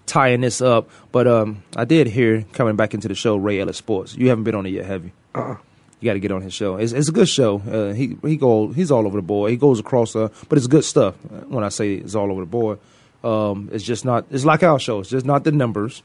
tying 0.06 0.42
this 0.42 0.62
up. 0.62 0.88
But 1.10 1.26
um, 1.26 1.64
I 1.74 1.84
did 1.84 2.06
hear 2.06 2.44
coming 2.52 2.76
back 2.76 2.94
into 2.94 3.08
the 3.08 3.16
show 3.16 3.34
Ray 3.34 3.58
Ellis 3.58 3.78
Sports. 3.78 4.14
You 4.14 4.28
haven't 4.28 4.44
been 4.44 4.54
on 4.54 4.64
it 4.66 4.70
yet, 4.70 4.84
have 4.84 5.04
you? 5.04 5.10
Uh-uh. 5.34 5.56
You 5.98 6.06
got 6.06 6.12
to 6.12 6.20
get 6.20 6.30
on 6.30 6.40
his 6.40 6.54
show. 6.54 6.76
It's, 6.76 6.92
it's 6.92 7.08
a 7.08 7.12
good 7.12 7.28
show. 7.28 7.60
Uh, 7.68 7.94
he 7.94 8.16
he 8.22 8.36
go 8.36 8.68
he's 8.68 8.92
all 8.92 9.08
over 9.08 9.18
the 9.18 9.22
board. 9.22 9.50
He 9.50 9.56
goes 9.56 9.80
across, 9.80 10.14
uh, 10.14 10.28
but 10.48 10.56
it's 10.56 10.68
good 10.68 10.84
stuff. 10.84 11.16
When 11.48 11.64
I 11.64 11.68
say 11.68 11.94
it's 11.94 12.14
all 12.14 12.30
over 12.30 12.42
the 12.42 12.46
board, 12.46 12.78
um, 13.24 13.68
it's 13.72 13.84
just 13.84 14.04
not. 14.04 14.26
It's 14.30 14.44
like 14.44 14.62
our 14.62 14.78
show. 14.78 15.00
It's 15.00 15.10
just 15.10 15.26
not 15.26 15.44
the 15.44 15.52
numbers. 15.52 16.02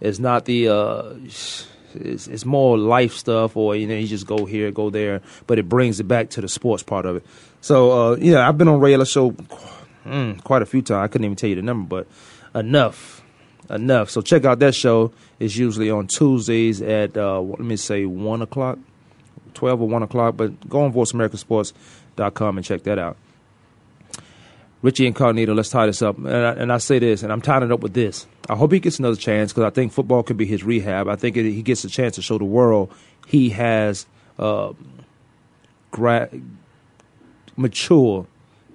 It's 0.00 0.18
not 0.18 0.44
the. 0.44 0.68
Uh, 0.68 1.14
it's, 1.24 2.28
it's 2.28 2.44
more 2.44 2.78
life 2.78 3.14
stuff, 3.14 3.56
or 3.56 3.74
you 3.74 3.86
know, 3.86 3.96
you 3.96 4.06
just 4.06 4.26
go 4.26 4.44
here, 4.44 4.70
go 4.70 4.90
there, 4.90 5.22
but 5.46 5.58
it 5.58 5.68
brings 5.68 5.98
it 6.00 6.04
back 6.04 6.30
to 6.30 6.40
the 6.40 6.48
sports 6.48 6.82
part 6.82 7.04
of 7.04 7.16
it. 7.16 7.26
So 7.60 7.90
uh, 7.90 8.16
yeah, 8.16 8.48
I've 8.48 8.56
been 8.56 8.68
on 8.68 8.80
Ray 8.80 9.02
show 9.04 9.32
mm, 10.06 10.42
quite 10.44 10.62
a 10.62 10.66
few 10.66 10.82
times. 10.82 11.04
I 11.04 11.08
couldn't 11.08 11.24
even 11.24 11.36
tell 11.36 11.50
you 11.50 11.56
the 11.56 11.62
number, 11.62 12.04
but 12.04 12.58
enough, 12.58 13.22
enough. 13.68 14.10
So 14.10 14.22
check 14.22 14.44
out 14.44 14.60
that 14.60 14.74
show. 14.74 15.12
It's 15.38 15.56
usually 15.56 15.90
on 15.90 16.06
Tuesdays 16.06 16.80
at 16.80 17.16
uh, 17.16 17.40
let 17.40 17.60
me 17.60 17.76
say 17.76 18.06
one 18.06 18.40
o'clock, 18.42 18.78
twelve 19.54 19.82
or 19.82 19.88
one 19.88 20.02
o'clock. 20.02 20.36
But 20.36 20.68
go 20.68 20.82
on 20.82 20.92
VoiceAmericaSports.com 20.92 22.56
and 22.56 22.64
check 22.64 22.84
that 22.84 22.98
out. 22.98 23.16
Richie 24.82 25.06
Incognito, 25.06 25.52
let's 25.54 25.68
tie 25.68 25.86
this 25.86 26.00
up. 26.00 26.16
And 26.16 26.28
I, 26.28 26.52
and 26.52 26.72
I, 26.72 26.78
say 26.78 26.98
this, 26.98 27.22
and 27.22 27.32
I'm 27.32 27.42
tying 27.42 27.62
it 27.62 27.72
up 27.72 27.80
with 27.80 27.92
this. 27.92 28.26
I 28.48 28.56
hope 28.56 28.72
he 28.72 28.80
gets 28.80 28.98
another 28.98 29.16
chance 29.16 29.52
because 29.52 29.64
I 29.64 29.70
think 29.70 29.92
football 29.92 30.22
could 30.22 30.36
be 30.38 30.46
his 30.46 30.64
rehab. 30.64 31.08
I 31.08 31.16
think 31.16 31.36
it, 31.36 31.44
he 31.50 31.62
gets 31.62 31.84
a 31.84 31.88
chance 31.88 32.14
to 32.14 32.22
show 32.22 32.38
the 32.38 32.44
world 32.44 32.92
he 33.26 33.50
has 33.50 34.06
uh, 34.38 34.72
gra- 35.90 36.30
mature. 37.56 38.26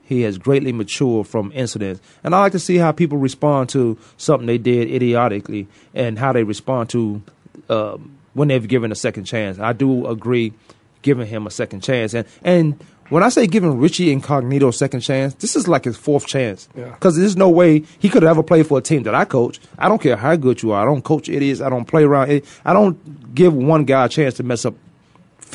He 0.04 0.22
has 0.22 0.38
greatly 0.38 0.72
matured 0.72 1.28
from 1.28 1.52
incidents. 1.54 2.00
And 2.24 2.36
I 2.36 2.40
like 2.42 2.52
to 2.52 2.60
see 2.60 2.78
how 2.78 2.92
people 2.92 3.18
respond 3.18 3.70
to 3.70 3.98
something 4.18 4.46
they 4.46 4.60
did 4.60 4.90
idiotically 4.92 5.68
and 5.96 6.20
how 6.20 6.32
they 6.32 6.44
respond 6.44 6.90
to 6.92 7.24
uh, 7.68 7.98
when 8.34 8.50
they've 8.50 8.68
given 8.68 8.92
a 8.92 8.96
second 8.96 9.24
chance. 9.24 9.58
I 9.58 9.74
do 9.74 10.06
agree 10.06 10.54
giving 11.02 11.28
him 11.28 11.48
a 11.48 11.52
second 11.52 11.82
chance. 11.82 12.14
And, 12.14 12.28
and 12.44 12.80
when 13.10 13.24
I 13.24 13.30
say 13.30 13.46
giving 13.48 13.78
Richie 13.80 14.12
Incognito 14.12 14.68
a 14.70 14.74
second 14.74 15.02
chance, 15.02 15.34
this 15.36 15.56
is 15.56 15.68
like 15.68 15.84
his 15.86 15.96
fourth 15.98 16.26
chance. 16.26 16.68
Because 16.74 17.16
Yeah. 17.18 17.22
there's 17.22 17.38
no 17.38 17.50
way 17.50 17.84
he 18.00 18.10
could 18.10 18.24
ever 18.24 18.42
play 18.44 18.64
for 18.64 18.78
a 18.78 18.82
team 18.82 19.04
that 19.04 19.14
I 19.16 19.26
coach. 19.26 19.60
I 19.78 19.88
don't 19.90 20.02
care 20.02 20.16
how 20.16 20.36
good 20.36 20.64
you 20.64 20.72
are. 20.72 20.82
I 20.82 20.86
don't 20.86 21.04
coach 21.04 21.30
idiots. 21.30 21.62
I 21.62 21.70
don't 21.70 21.86
play 21.86 22.04
around. 22.04 22.42
I 22.66 22.74
don't 22.74 23.34
give 23.36 23.54
one 23.54 23.84
guy 23.86 24.06
a 24.06 24.10
chance 24.10 24.36
to 24.36 24.44
mess 24.44 24.66
up 24.66 24.74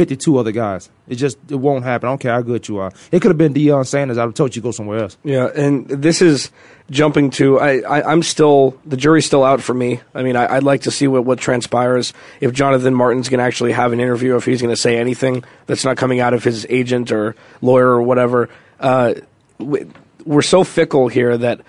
52 0.00 0.38
other 0.38 0.50
guys. 0.50 0.88
It 1.08 1.16
just 1.16 1.36
it 1.50 1.56
won't 1.56 1.84
happen. 1.84 2.08
I 2.08 2.12
don't 2.12 2.18
care 2.20 2.32
how 2.32 2.40
good 2.40 2.66
you 2.68 2.78
are. 2.78 2.90
It 3.12 3.20
could 3.20 3.28
have 3.28 3.36
been 3.36 3.52
Deion 3.52 3.86
Sanders. 3.86 4.16
I'd 4.16 4.22
have 4.22 4.32
told 4.32 4.56
you 4.56 4.62
to 4.62 4.64
go 4.64 4.70
somewhere 4.70 5.00
else. 5.00 5.18
Yeah, 5.24 5.48
and 5.54 5.86
this 5.88 6.22
is 6.22 6.50
jumping 6.88 7.28
to 7.32 7.60
I, 7.60 7.80
I 7.80 8.10
I'm 8.10 8.22
still 8.22 8.78
the 8.86 8.96
jury's 8.96 9.26
still 9.26 9.44
out 9.44 9.60
for 9.60 9.74
me. 9.74 10.00
I 10.14 10.22
mean, 10.22 10.36
I, 10.36 10.56
I'd 10.56 10.62
like 10.62 10.80
to 10.82 10.90
see 10.90 11.06
what 11.06 11.26
what 11.26 11.38
transpires 11.38 12.14
if 12.40 12.54
Jonathan 12.54 12.94
Martin's 12.94 13.28
going 13.28 13.40
to 13.40 13.44
actually 13.44 13.72
have 13.72 13.92
an 13.92 14.00
interview, 14.00 14.36
if 14.36 14.46
he's 14.46 14.62
going 14.62 14.74
to 14.74 14.80
say 14.80 14.96
anything 14.96 15.44
that's 15.66 15.84
not 15.84 15.98
coming 15.98 16.18
out 16.18 16.32
of 16.32 16.42
his 16.42 16.66
agent 16.70 17.12
or 17.12 17.36
lawyer 17.60 17.88
or 17.88 18.00
whatever. 18.02 18.48
Uh, 18.80 19.14
we- 19.58 19.84
we're 20.24 20.40
so 20.42 20.64
fickle 20.64 21.08
here 21.08 21.36
that 21.36 21.60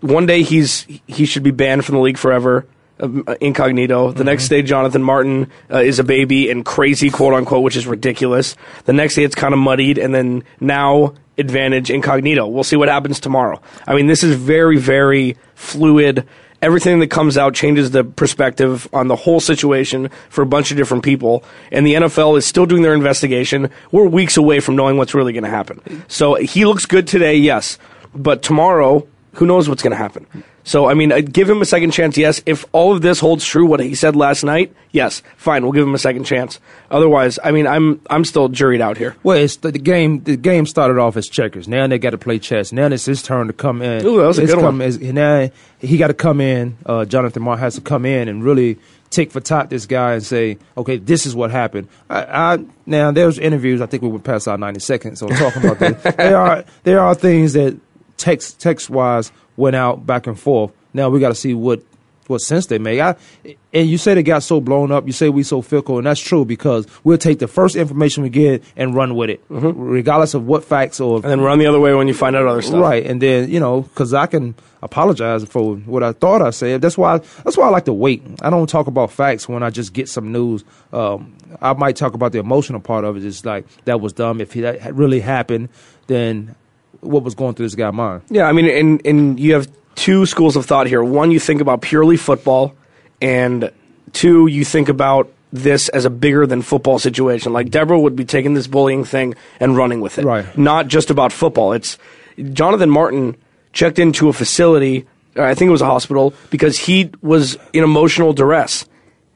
one 0.00 0.24
day 0.24 0.42
he's 0.42 0.86
he 1.06 1.26
should 1.26 1.42
be 1.42 1.50
banned 1.50 1.84
from 1.84 1.96
the 1.96 2.00
league 2.00 2.18
forever. 2.18 2.64
Uh, 3.00 3.34
Incognito. 3.40 4.12
The 4.12 4.24
next 4.24 4.48
day, 4.48 4.62
Jonathan 4.62 5.02
Martin 5.02 5.50
uh, 5.70 5.78
is 5.78 5.98
a 5.98 6.04
baby 6.04 6.50
and 6.50 6.64
crazy, 6.64 7.10
quote 7.10 7.34
unquote, 7.34 7.62
which 7.62 7.76
is 7.76 7.86
ridiculous. 7.86 8.56
The 8.84 8.92
next 8.92 9.16
day, 9.16 9.24
it's 9.24 9.34
kind 9.34 9.52
of 9.52 9.60
muddied, 9.60 9.98
and 9.98 10.14
then 10.14 10.44
now 10.60 11.14
advantage 11.38 11.90
incognito. 11.90 12.46
We'll 12.46 12.64
see 12.64 12.76
what 12.76 12.88
happens 12.88 13.20
tomorrow. 13.20 13.60
I 13.86 13.94
mean, 13.94 14.06
this 14.06 14.22
is 14.22 14.36
very, 14.36 14.78
very 14.78 15.36
fluid. 15.54 16.26
Everything 16.62 17.00
that 17.00 17.08
comes 17.08 17.36
out 17.36 17.54
changes 17.54 17.90
the 17.90 18.04
perspective 18.04 18.88
on 18.92 19.08
the 19.08 19.16
whole 19.16 19.40
situation 19.40 20.08
for 20.30 20.42
a 20.42 20.46
bunch 20.46 20.70
of 20.70 20.76
different 20.76 21.02
people. 21.02 21.44
And 21.70 21.86
the 21.86 21.94
NFL 21.94 22.38
is 22.38 22.46
still 22.46 22.64
doing 22.64 22.82
their 22.82 22.94
investigation. 22.94 23.70
We're 23.92 24.06
weeks 24.06 24.36
away 24.36 24.60
from 24.60 24.76
knowing 24.76 24.96
what's 24.96 25.14
really 25.14 25.32
going 25.32 25.44
to 25.44 25.50
happen. 25.50 26.04
So 26.08 26.36
he 26.36 26.64
looks 26.64 26.86
good 26.86 27.06
today, 27.06 27.36
yes. 27.36 27.78
But 28.14 28.42
tomorrow, 28.42 29.06
who 29.34 29.46
knows 29.46 29.68
what's 29.68 29.82
going 29.82 29.90
to 29.92 29.96
happen? 29.96 30.26
So, 30.66 30.86
I 30.88 30.94
mean, 30.94 31.12
uh, 31.12 31.20
give 31.20 31.48
him 31.50 31.60
a 31.60 31.64
second 31.66 31.90
chance, 31.90 32.16
yes. 32.16 32.40
If 32.46 32.64
all 32.72 32.92
of 32.94 33.02
this 33.02 33.20
holds 33.20 33.44
true, 33.44 33.66
what 33.66 33.80
he 33.80 33.94
said 33.94 34.16
last 34.16 34.44
night, 34.44 34.74
yes, 34.92 35.22
fine, 35.36 35.62
we'll 35.62 35.72
give 35.72 35.86
him 35.86 35.94
a 35.94 35.98
second 35.98 36.24
chance. 36.24 36.58
Otherwise, 36.90 37.38
I 37.44 37.50
mean, 37.50 37.66
I'm 37.66 38.00
I'm 38.08 38.24
still 38.24 38.48
juried 38.48 38.80
out 38.80 38.96
here. 38.96 39.14
Well, 39.22 39.36
it's 39.36 39.56
the, 39.56 39.72
the 39.72 39.78
game. 39.78 40.22
The 40.24 40.36
game 40.36 40.64
started 40.66 40.98
off 40.98 41.16
as 41.16 41.28
checkers. 41.28 41.68
Now 41.68 41.86
they 41.86 41.98
got 41.98 42.10
to 42.10 42.18
play 42.18 42.38
chess. 42.38 42.72
Now 42.72 42.86
it's 42.86 43.04
his 43.04 43.22
turn 43.22 43.48
to 43.48 43.52
come 43.52 43.82
in. 43.82 44.06
Ooh, 44.06 44.18
that 44.18 44.26
was 44.26 44.38
a 44.38 44.42
It's 44.42 44.52
good 44.54 44.60
come- 44.62 44.78
one. 44.78 44.86
is- 44.88 44.98
Now 45.00 45.50
he 45.80 45.96
got 45.98 46.08
to 46.08 46.14
come 46.14 46.40
in. 46.40 46.78
Uh, 46.86 47.04
Jonathan 47.04 47.42
Martin 47.42 47.62
has 47.62 47.74
to 47.74 47.80
come 47.82 48.06
in 48.06 48.28
and 48.28 48.42
really 48.42 48.78
tick 49.10 49.30
for 49.30 49.40
top 49.40 49.68
this 49.70 49.86
guy 49.86 50.14
and 50.14 50.24
say, 50.24 50.58
okay, 50.76 50.96
this 50.96 51.24
is 51.26 51.36
what 51.36 51.50
happened. 51.50 51.86
I, 52.10 52.54
I 52.54 52.64
now 52.86 53.10
there's 53.12 53.38
interviews. 53.38 53.80
I 53.82 53.86
think 53.86 54.02
we 54.02 54.08
went 54.08 54.24
past 54.24 54.48
our 54.48 54.56
ninety 54.58 54.80
seconds 54.80 55.20
on 55.22 55.28
talking 55.30 55.62
about 55.64 55.78
that. 55.80 56.02
there 56.16 56.38
are 56.38 56.64
there 56.84 57.00
are 57.00 57.14
things 57.14 57.52
that 57.52 57.76
text 58.16 58.60
text 58.60 58.90
wise 58.90 59.32
went 59.56 59.76
out 59.76 60.06
back 60.06 60.26
and 60.26 60.38
forth. 60.38 60.72
Now 60.92 61.08
we 61.10 61.20
got 61.20 61.28
to 61.30 61.34
see 61.34 61.54
what 61.54 61.82
what 62.26 62.40
sense 62.40 62.66
they 62.66 62.78
make. 62.78 63.00
I, 63.00 63.16
and 63.74 63.86
you 63.86 63.98
say 63.98 64.14
they 64.14 64.22
got 64.22 64.42
so 64.42 64.58
blown 64.58 64.90
up. 64.90 65.04
You 65.06 65.12
say 65.12 65.28
we 65.28 65.42
so 65.42 65.60
fickle, 65.60 65.98
and 65.98 66.06
that's 66.06 66.20
true 66.20 66.46
because 66.46 66.86
we'll 67.04 67.18
take 67.18 67.38
the 67.38 67.46
first 67.46 67.76
information 67.76 68.22
we 68.22 68.30
get 68.30 68.64
and 68.76 68.94
run 68.94 69.14
with 69.14 69.28
it, 69.28 69.46
Mm-hmm. 69.50 69.78
regardless 69.78 70.32
of 70.32 70.46
what 70.46 70.64
facts 70.64 71.00
or 71.00 71.16
and 71.16 71.24
then 71.24 71.40
run 71.42 71.58
the 71.58 71.66
other 71.66 71.78
way 71.80 71.92
when 71.94 72.08
you 72.08 72.14
find 72.14 72.34
out 72.34 72.46
other 72.46 72.62
stuff. 72.62 72.80
Right, 72.80 73.04
and 73.04 73.20
then 73.20 73.50
you 73.50 73.60
know, 73.60 73.82
because 73.82 74.14
I 74.14 74.24
can 74.24 74.54
apologize 74.80 75.44
for 75.44 75.74
what 75.76 76.02
I 76.02 76.12
thought 76.12 76.40
I 76.40 76.48
said. 76.48 76.80
That's 76.80 76.96
why. 76.96 77.18
That's 77.18 77.58
why 77.58 77.66
I 77.66 77.70
like 77.70 77.84
to 77.86 77.92
wait. 77.92 78.22
I 78.40 78.48
don't 78.48 78.68
talk 78.70 78.86
about 78.86 79.10
facts 79.10 79.46
when 79.46 79.62
I 79.62 79.68
just 79.68 79.92
get 79.92 80.08
some 80.08 80.32
news. 80.32 80.64
Um, 80.94 81.36
I 81.60 81.74
might 81.74 81.96
talk 81.96 82.14
about 82.14 82.32
the 82.32 82.38
emotional 82.38 82.80
part 82.80 83.04
of 83.04 83.18
it. 83.18 83.24
It's 83.26 83.44
like 83.44 83.66
that 83.84 84.00
was 84.00 84.14
dumb. 84.14 84.40
If 84.40 84.54
that 84.54 84.94
really 84.94 85.20
happened, 85.20 85.68
then 86.06 86.54
what 87.04 87.22
was 87.22 87.34
going 87.34 87.54
through 87.54 87.66
this 87.66 87.74
guy's 87.74 87.92
mind? 87.92 88.22
Yeah, 88.30 88.44
I 88.44 88.52
mean, 88.52 88.66
and 88.66 89.04
and 89.06 89.38
you 89.38 89.54
have 89.54 89.68
two 89.94 90.26
schools 90.26 90.56
of 90.56 90.66
thought 90.66 90.86
here. 90.86 91.02
One, 91.02 91.30
you 91.30 91.40
think 91.40 91.60
about 91.60 91.82
purely 91.82 92.16
football, 92.16 92.74
and 93.20 93.70
two, 94.12 94.46
you 94.46 94.64
think 94.64 94.88
about 94.88 95.30
this 95.52 95.88
as 95.90 96.04
a 96.04 96.10
bigger 96.10 96.46
than 96.46 96.62
football 96.62 96.98
situation. 96.98 97.52
Like 97.52 97.70
Deborah 97.70 97.98
would 98.00 98.16
be 98.16 98.24
taking 98.24 98.54
this 98.54 98.66
bullying 98.66 99.04
thing 99.04 99.34
and 99.60 99.76
running 99.76 100.00
with 100.00 100.18
it, 100.18 100.24
Right. 100.24 100.58
Not 100.58 100.88
just 100.88 101.10
about 101.10 101.32
football. 101.32 101.72
It's 101.72 101.96
Jonathan 102.52 102.90
Martin 102.90 103.36
checked 103.72 104.00
into 104.00 104.28
a 104.28 104.32
facility. 104.32 105.06
I 105.36 105.54
think 105.54 105.68
it 105.68 105.72
was 105.72 105.80
a 105.82 105.86
hospital 105.86 106.34
because 106.50 106.78
he 106.78 107.10
was 107.22 107.56
in 107.72 107.84
emotional 107.84 108.32
duress. 108.32 108.84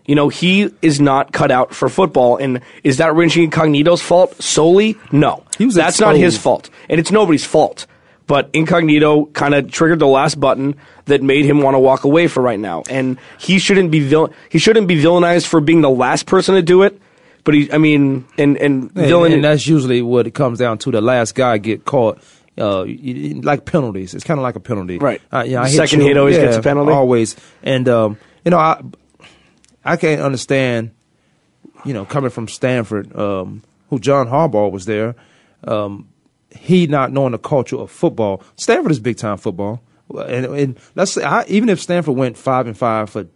You 0.09 0.17
know, 0.17 0.29
he 0.29 0.71
is 0.83 1.01
not 1.01 1.33
cut 1.33 1.53
out 1.53 1.73
for 1.75 1.89
football. 1.89 2.37
And 2.39 2.61
is 2.83 2.97
that 2.97 3.15
Richie 3.15 3.45
Incognito's 3.45 4.03
fault 4.03 4.35
solely? 4.43 4.97
No. 5.13 5.45
He 5.59 5.67
was 5.67 5.75
That's 5.77 6.01
not 6.01 6.17
his 6.17 6.37
fault. 6.37 6.71
And 6.89 6.99
it's 6.99 7.13
nobody's 7.13 7.45
fault. 7.45 7.87
But 8.27 8.51
Incognito 8.53 9.27
kind 9.27 9.55
of 9.55 9.71
triggered 9.71 10.01
the 10.01 10.07
last 10.07 10.41
button 10.41 10.75
that 11.07 11.23
made 11.23 11.45
him 11.45 11.63
want 11.63 11.75
to 11.77 11.79
walk 11.79 12.05
away 12.05 12.27
for 12.27 12.43
right 12.43 12.59
now. 12.59 12.83
And 12.91 13.19
he 13.39 13.59
shouldn't 13.59 13.91
be 13.91 14.01
vil- 14.01 14.33
he 14.51 14.59
shouldn't 14.59 14.89
be 14.89 15.01
villainized 15.01 15.47
for 15.47 15.61
being 15.61 15.81
the 15.83 15.89
last 15.91 16.27
person 16.27 16.55
to 16.57 16.63
do 16.63 16.83
it. 16.83 17.01
But 17.45 17.55
he, 17.55 17.73
I 17.73 17.79
mean, 17.79 18.27
and 18.37 18.57
and, 18.59 18.83
And, 18.83 18.93
villain. 18.93 19.33
and 19.33 19.45
that's 19.45 19.67
usually 19.67 20.03
what 20.03 20.27
it 20.27 20.33
comes 20.33 20.59
down 20.59 20.77
to. 20.79 20.91
The 20.91 21.01
last 21.01 21.35
guy 21.35 21.59
get 21.59 21.85
caught. 21.85 22.19
Uh, 22.59 22.85
like 23.45 23.65
penalties, 23.67 24.15
it's 24.15 24.25
kind 24.25 24.41
of 24.41 24.43
like 24.43 24.57
a 24.57 24.61
penalty, 24.61 24.99
Right. 24.99 25.23
Uh, 25.33 25.45
yeah, 25.47 25.63
I 25.63 25.69
Second 25.69 26.01
you. 26.01 26.07
hit 26.09 26.17
always 26.17 26.37
Yeah, 26.37 26.47
gets 26.47 26.57
a 26.57 26.61
penalty? 26.63 26.91
always. 26.91 27.37
And 27.63 27.89
um, 27.89 28.19
you 28.45 28.51
know, 28.51 28.59
I 28.59 28.83
I 29.89 29.97
can't 29.97 30.21
understand, 30.21 30.91
you 31.85 31.95
know, 31.95 32.05
coming 32.05 32.31
from 32.31 32.47
Stanford, 32.47 33.15
um, 33.17 33.63
who 33.89 33.99
John 33.99 34.29
Harbaugh 34.29 34.71
was 34.71 34.85
there, 34.85 35.15
um, 35.65 36.09
he 36.51 36.87
not 36.87 37.11
knowing 37.11 37.33
the 37.33 37.39
culture 37.39 37.77
of 37.77 37.91
football. 37.91 38.43
Stanford 38.57 38.93
is 38.93 39.01
big 39.01 39.17
time 39.17 39.39
football, 39.39 39.81
and, 40.11 40.47
and 40.47 40.79
let's 40.95 41.13
say 41.13 41.23
I, 41.25 41.45
even 41.49 41.69
if 41.69 41.81
Stanford 41.81 42.17
went 42.17 42.37
five 42.37 42.67
and 42.67 42.77
five 42.77 43.11
for 43.11 43.27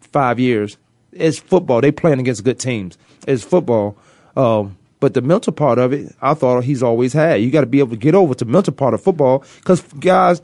five 0.00 0.38
years, 0.38 0.76
it's 1.12 1.38
football. 1.38 1.80
They 1.80 1.90
playing 1.90 2.20
against 2.20 2.44
good 2.44 2.58
teams. 2.58 2.98
It's 3.26 3.42
football. 3.42 3.96
Um, 4.36 4.76
but 5.00 5.14
the 5.14 5.22
mental 5.22 5.52
part 5.52 5.78
of 5.78 5.92
it, 5.92 6.14
I 6.20 6.34
thought 6.34 6.64
he's 6.64 6.82
always 6.82 7.12
had. 7.12 7.42
You 7.42 7.50
got 7.50 7.60
to 7.60 7.66
be 7.66 7.78
able 7.78 7.90
to 7.90 7.96
get 7.96 8.14
over 8.14 8.34
the 8.34 8.44
mental 8.44 8.72
part 8.72 8.94
of 8.94 9.02
football. 9.02 9.44
Because 9.56 9.82
guys, 10.00 10.42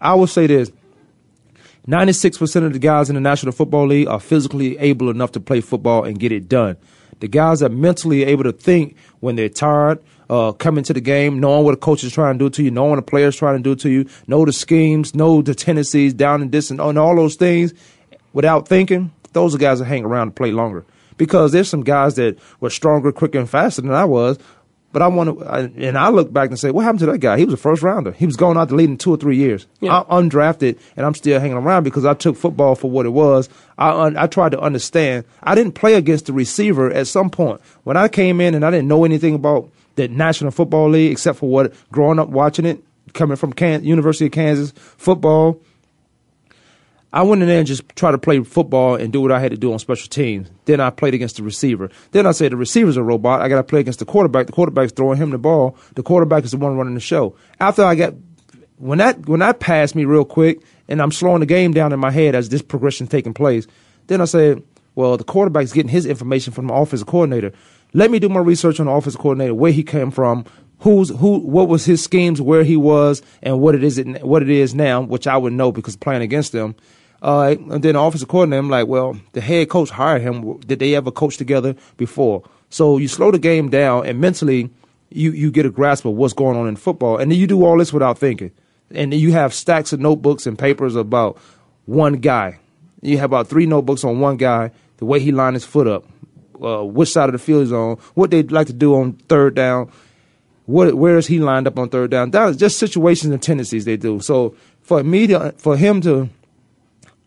I 0.00 0.14
will 0.14 0.26
say 0.26 0.46
this: 0.46 0.70
Ninety-six 1.88 2.38
percent 2.38 2.66
of 2.66 2.72
the 2.72 2.80
guys 2.80 3.08
in 3.08 3.14
the 3.14 3.20
National 3.20 3.52
Football 3.52 3.86
League 3.86 4.08
are 4.08 4.18
physically 4.18 4.76
able 4.78 5.08
enough 5.08 5.32
to 5.32 5.40
play 5.40 5.60
football 5.60 6.04
and 6.04 6.18
get 6.18 6.32
it 6.32 6.48
done. 6.48 6.76
The 7.20 7.28
guys 7.28 7.62
are 7.62 7.68
mentally 7.68 8.24
able 8.24 8.42
to 8.44 8.52
think 8.52 8.96
when 9.20 9.36
they're 9.36 9.48
tired, 9.48 10.02
uh, 10.28 10.52
come 10.52 10.78
into 10.78 10.92
the 10.92 11.00
game, 11.00 11.38
knowing 11.38 11.64
what 11.64 11.74
a 11.74 11.76
coach 11.76 12.02
is 12.02 12.12
trying 12.12 12.38
to 12.38 12.44
do 12.44 12.50
to 12.50 12.62
you, 12.62 12.70
knowing 12.70 12.90
what 12.90 12.98
a 12.98 13.02
player 13.02 13.28
is 13.28 13.36
trying 13.36 13.56
to 13.56 13.62
do 13.62 13.76
to 13.76 13.88
you, 13.88 14.06
know 14.26 14.44
the 14.44 14.52
schemes, 14.52 15.14
know 15.14 15.42
the 15.42 15.54
tendencies, 15.54 16.12
down 16.12 16.42
and 16.42 16.50
distance, 16.50 16.80
and 16.80 16.98
all 16.98 17.14
those 17.14 17.36
things 17.36 17.72
without 18.32 18.66
thinking. 18.66 19.12
Those 19.32 19.54
are 19.54 19.58
guys 19.58 19.78
that 19.78 19.84
hang 19.84 20.04
around 20.04 20.28
to 20.28 20.32
play 20.32 20.50
longer. 20.50 20.84
Because 21.16 21.52
there's 21.52 21.70
some 21.70 21.82
guys 21.82 22.16
that 22.16 22.38
were 22.60 22.68
stronger, 22.68 23.10
quicker, 23.12 23.38
and 23.38 23.48
faster 23.48 23.80
than 23.80 23.92
I 23.92 24.04
was. 24.04 24.38
But 24.92 25.02
I 25.02 25.08
want 25.08 25.38
to, 25.38 25.46
and 25.46 25.98
I 25.98 26.08
look 26.08 26.32
back 26.32 26.48
and 26.48 26.58
say, 26.58 26.70
what 26.70 26.84
happened 26.84 27.00
to 27.00 27.06
that 27.06 27.18
guy? 27.18 27.36
He 27.36 27.44
was 27.44 27.52
a 27.52 27.58
first 27.58 27.82
rounder. 27.82 28.12
He 28.12 28.24
was 28.24 28.36
going 28.36 28.56
out 28.56 28.68
the 28.68 28.76
lead 28.76 28.88
in 28.88 28.96
two 28.96 29.12
or 29.12 29.18
three 29.18 29.36
years. 29.36 29.66
Yeah. 29.80 30.04
I'm 30.08 30.30
undrafted, 30.30 30.78
and 30.96 31.04
I'm 31.04 31.12
still 31.14 31.38
hanging 31.38 31.56
around 31.58 31.84
because 31.84 32.06
I 32.06 32.14
took 32.14 32.36
football 32.36 32.74
for 32.76 32.90
what 32.90 33.04
it 33.04 33.10
was. 33.10 33.50
I 33.76 33.90
un, 33.90 34.16
I 34.16 34.26
tried 34.26 34.52
to 34.52 34.60
understand. 34.60 35.26
I 35.42 35.54
didn't 35.54 35.74
play 35.74 35.94
against 35.94 36.26
the 36.26 36.32
receiver 36.32 36.90
at 36.90 37.08
some 37.08 37.28
point 37.28 37.60
when 37.84 37.96
I 37.98 38.08
came 38.08 38.40
in, 38.40 38.54
and 38.54 38.64
I 38.64 38.70
didn't 38.70 38.88
know 38.88 39.04
anything 39.04 39.34
about 39.34 39.70
the 39.96 40.08
National 40.08 40.50
Football 40.50 40.90
League 40.90 41.12
except 41.12 41.38
for 41.40 41.50
what 41.50 41.74
growing 41.92 42.18
up 42.18 42.28
watching 42.28 42.64
it, 42.64 42.82
coming 43.12 43.36
from 43.36 43.52
Can- 43.52 43.84
University 43.84 44.26
of 44.26 44.32
Kansas 44.32 44.72
football. 44.96 45.60
I 47.16 47.22
went 47.22 47.40
in 47.40 47.48
there 47.48 47.56
and 47.56 47.66
just 47.66 47.88
tried 47.96 48.10
to 48.10 48.18
play 48.18 48.44
football 48.44 48.94
and 48.94 49.10
do 49.10 49.22
what 49.22 49.32
I 49.32 49.40
had 49.40 49.50
to 49.50 49.56
do 49.56 49.72
on 49.72 49.78
special 49.78 50.06
teams. 50.10 50.50
Then 50.66 50.80
I 50.80 50.90
played 50.90 51.14
against 51.14 51.38
the 51.38 51.42
receiver. 51.42 51.88
Then 52.10 52.26
I 52.26 52.32
said 52.32 52.52
the 52.52 52.58
receiver's 52.58 52.98
a 52.98 53.02
robot. 53.02 53.40
I 53.40 53.48
got 53.48 53.56
to 53.56 53.62
play 53.62 53.80
against 53.80 54.00
the 54.00 54.04
quarterback. 54.04 54.44
The 54.44 54.52
quarterback's 54.52 54.92
throwing 54.92 55.16
him 55.16 55.30
the 55.30 55.38
ball. 55.38 55.78
The 55.94 56.02
quarterback 56.02 56.44
is 56.44 56.50
the 56.50 56.58
one 56.58 56.76
running 56.76 56.92
the 56.92 57.00
show. 57.00 57.34
After 57.58 57.84
I 57.84 57.94
got 57.94 58.12
when 58.76 58.98
that 58.98 59.26
when 59.26 59.40
that 59.40 59.60
passed 59.60 59.94
me 59.94 60.04
real 60.04 60.26
quick, 60.26 60.60
and 60.88 61.00
I'm 61.00 61.10
slowing 61.10 61.40
the 61.40 61.46
game 61.46 61.72
down 61.72 61.94
in 61.94 61.98
my 61.98 62.10
head 62.10 62.34
as 62.34 62.50
this 62.50 62.60
progression 62.60 63.06
taking 63.06 63.32
place. 63.32 63.66
Then 64.08 64.20
I 64.20 64.26
said, 64.26 64.62
well, 64.94 65.16
the 65.16 65.24
quarterback's 65.24 65.72
getting 65.72 65.88
his 65.88 66.04
information 66.04 66.52
from 66.52 66.66
the 66.66 66.74
offensive 66.74 67.08
coordinator. 67.08 67.52
Let 67.94 68.10
me 68.10 68.18
do 68.18 68.28
my 68.28 68.40
research 68.40 68.78
on 68.78 68.86
the 68.86 68.92
offensive 68.92 69.22
coordinator, 69.22 69.54
where 69.54 69.72
he 69.72 69.84
came 69.84 70.10
from, 70.10 70.44
who's 70.80 71.08
who, 71.08 71.38
what 71.38 71.68
was 71.68 71.86
his 71.86 72.04
schemes, 72.04 72.42
where 72.42 72.62
he 72.62 72.76
was, 72.76 73.22
and 73.42 73.58
what 73.58 73.74
it 73.74 73.82
is 73.82 73.98
what 74.20 74.42
it 74.42 74.50
is 74.50 74.74
now, 74.74 75.00
which 75.00 75.26
I 75.26 75.38
would 75.38 75.54
know 75.54 75.72
because 75.72 75.96
playing 75.96 76.20
against 76.20 76.52
them. 76.52 76.76
Uh, 77.22 77.56
and 77.58 77.82
then 77.82 77.94
the 77.94 78.00
offensive 78.00 78.28
coordinator, 78.28 78.58
I'm 78.58 78.70
like, 78.70 78.86
well, 78.86 79.18
the 79.32 79.40
head 79.40 79.68
coach 79.68 79.90
hired 79.90 80.22
him. 80.22 80.58
Did 80.60 80.78
they 80.78 80.94
ever 80.94 81.10
coach 81.10 81.36
together 81.36 81.74
before? 81.96 82.42
So 82.68 82.98
you 82.98 83.08
slow 83.08 83.30
the 83.30 83.38
game 83.38 83.70
down, 83.70 84.06
and 84.06 84.20
mentally, 84.20 84.70
you 85.10 85.30
you 85.32 85.50
get 85.50 85.66
a 85.66 85.70
grasp 85.70 86.04
of 86.04 86.14
what's 86.14 86.34
going 86.34 86.56
on 86.56 86.68
in 86.68 86.76
football, 86.76 87.16
and 87.18 87.30
then 87.30 87.38
you 87.38 87.46
do 87.46 87.64
all 87.64 87.78
this 87.78 87.92
without 87.92 88.18
thinking. 88.18 88.50
And 88.90 89.12
then 89.12 89.18
you 89.18 89.32
have 89.32 89.52
stacks 89.52 89.92
of 89.92 90.00
notebooks 90.00 90.46
and 90.46 90.58
papers 90.58 90.94
about 90.94 91.38
one 91.86 92.14
guy. 92.14 92.58
You 93.02 93.18
have 93.18 93.30
about 93.30 93.48
three 93.48 93.66
notebooks 93.66 94.04
on 94.04 94.20
one 94.20 94.36
guy, 94.36 94.70
the 94.98 95.04
way 95.04 95.20
he 95.20 95.32
lined 95.32 95.54
his 95.54 95.64
foot 95.64 95.86
up, 95.86 96.04
uh, 96.62 96.84
which 96.84 97.10
side 97.10 97.28
of 97.28 97.32
the 97.32 97.38
field 97.38 97.62
he's 97.62 97.72
on, 97.72 97.96
what 98.14 98.30
they'd 98.30 98.52
like 98.52 98.66
to 98.68 98.72
do 98.72 98.94
on 98.94 99.14
third 99.28 99.54
down, 99.54 99.90
what 100.66 100.94
where 100.94 101.16
is 101.16 101.26
he 101.26 101.38
lined 101.38 101.66
up 101.66 101.78
on 101.78 101.88
third 101.88 102.10
down. 102.10 102.30
That 102.30 102.48
is 102.50 102.56
just 102.56 102.78
situations 102.78 103.32
and 103.32 103.42
tendencies 103.42 103.84
they 103.84 103.96
do. 103.96 104.20
So 104.20 104.54
for 104.82 105.02
me 105.02 105.26
to 105.28 105.52
for 105.56 105.76
him 105.76 106.00
to 106.02 106.28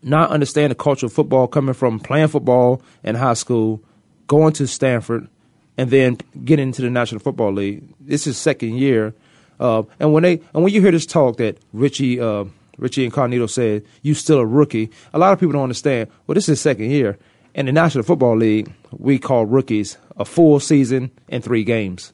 not 0.02 0.30
understand 0.30 0.70
the 0.70 0.74
culture 0.74 1.06
of 1.06 1.12
football 1.12 1.46
coming 1.46 1.74
from 1.74 2.00
playing 2.00 2.28
football 2.28 2.82
in 3.02 3.14
high 3.14 3.34
school, 3.34 3.82
going 4.26 4.52
to 4.54 4.66
Stanford, 4.66 5.28
and 5.76 5.90
then 5.90 6.18
getting 6.44 6.68
into 6.68 6.82
the 6.82 6.90
National 6.90 7.20
Football 7.20 7.52
League. 7.52 7.82
This 8.00 8.26
is 8.26 8.36
second 8.38 8.76
year, 8.76 9.14
uh, 9.58 9.82
and 9.98 10.12
when 10.12 10.22
they 10.22 10.40
and 10.54 10.62
when 10.62 10.72
you 10.72 10.80
hear 10.80 10.90
this 10.90 11.06
talk 11.06 11.36
that 11.38 11.58
Richie 11.72 12.20
uh, 12.20 12.44
Richie 12.78 13.04
Incognito 13.04 13.46
said 13.46 13.84
you 14.02 14.14
still 14.14 14.38
a 14.38 14.46
rookie, 14.46 14.90
a 15.12 15.18
lot 15.18 15.32
of 15.32 15.40
people 15.40 15.52
don't 15.52 15.62
understand. 15.62 16.10
Well, 16.26 16.34
this 16.34 16.48
is 16.48 16.60
second 16.60 16.90
year 16.90 17.18
in 17.54 17.66
the 17.66 17.72
National 17.72 18.04
Football 18.04 18.36
League. 18.36 18.72
We 18.90 19.18
call 19.18 19.46
rookies 19.46 19.98
a 20.16 20.24
full 20.24 20.60
season 20.60 21.10
and 21.28 21.44
three 21.44 21.64
games. 21.64 22.12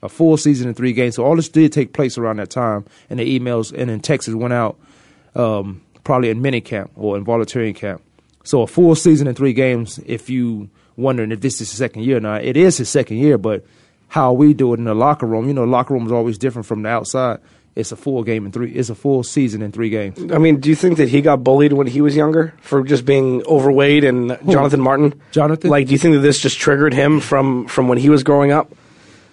A 0.00 0.08
full 0.08 0.36
season 0.36 0.68
and 0.68 0.76
three 0.76 0.92
games. 0.92 1.16
So 1.16 1.24
all 1.24 1.34
this 1.34 1.48
did 1.48 1.72
take 1.72 1.92
place 1.92 2.16
around 2.18 2.36
that 2.36 2.50
time, 2.50 2.84
and 3.10 3.18
the 3.18 3.38
emails 3.38 3.72
and 3.76 3.90
then 3.90 3.98
Texas 4.00 4.34
went 4.34 4.52
out 4.54 4.78
um, 5.34 5.82
probably 6.08 6.30
in 6.30 6.40
mini 6.40 6.62
camp 6.62 6.90
or 6.96 7.18
in 7.18 7.22
volunteering 7.22 7.74
camp. 7.74 8.00
So 8.42 8.62
a 8.62 8.66
full 8.66 8.94
season 8.94 9.26
and 9.26 9.36
three 9.36 9.52
games. 9.52 10.00
If 10.06 10.30
you 10.30 10.70
wondering 10.96 11.32
if 11.32 11.42
this 11.42 11.60
is 11.60 11.68
his 11.70 11.76
second 11.76 12.02
year 12.02 12.18
now, 12.18 12.36
it 12.36 12.56
is 12.56 12.78
his 12.78 12.88
second 12.88 13.18
year. 13.18 13.36
But 13.36 13.66
how 14.08 14.32
we 14.32 14.54
do 14.54 14.72
it 14.72 14.78
in 14.78 14.84
the 14.84 14.94
locker 14.94 15.26
room, 15.26 15.48
you 15.48 15.52
know, 15.52 15.64
locker 15.64 15.92
room 15.92 16.06
is 16.06 16.12
always 16.12 16.38
different 16.38 16.64
from 16.64 16.80
the 16.80 16.88
outside. 16.88 17.40
It's 17.76 17.92
a 17.92 17.96
full 17.96 18.22
game 18.22 18.46
in 18.46 18.52
three. 18.52 18.72
It's 18.72 18.88
a 18.88 18.94
full 18.94 19.22
season 19.22 19.60
in 19.60 19.70
three 19.70 19.90
games. 19.90 20.32
I 20.32 20.38
mean, 20.38 20.60
do 20.60 20.70
you 20.70 20.74
think 20.74 20.96
that 20.96 21.10
he 21.10 21.20
got 21.20 21.44
bullied 21.44 21.74
when 21.74 21.86
he 21.86 22.00
was 22.00 22.16
younger 22.16 22.54
for 22.62 22.82
just 22.84 23.04
being 23.04 23.42
overweight 23.44 24.02
and 24.02 24.38
Jonathan 24.48 24.80
Martin? 24.80 25.20
Jonathan? 25.30 25.68
Like, 25.68 25.88
do 25.88 25.92
you 25.92 25.98
think 25.98 26.14
that 26.14 26.20
this 26.20 26.40
just 26.40 26.58
triggered 26.58 26.94
him 26.94 27.20
from 27.20 27.66
from 27.66 27.86
when 27.86 27.98
he 27.98 28.08
was 28.08 28.22
growing 28.22 28.50
up? 28.50 28.72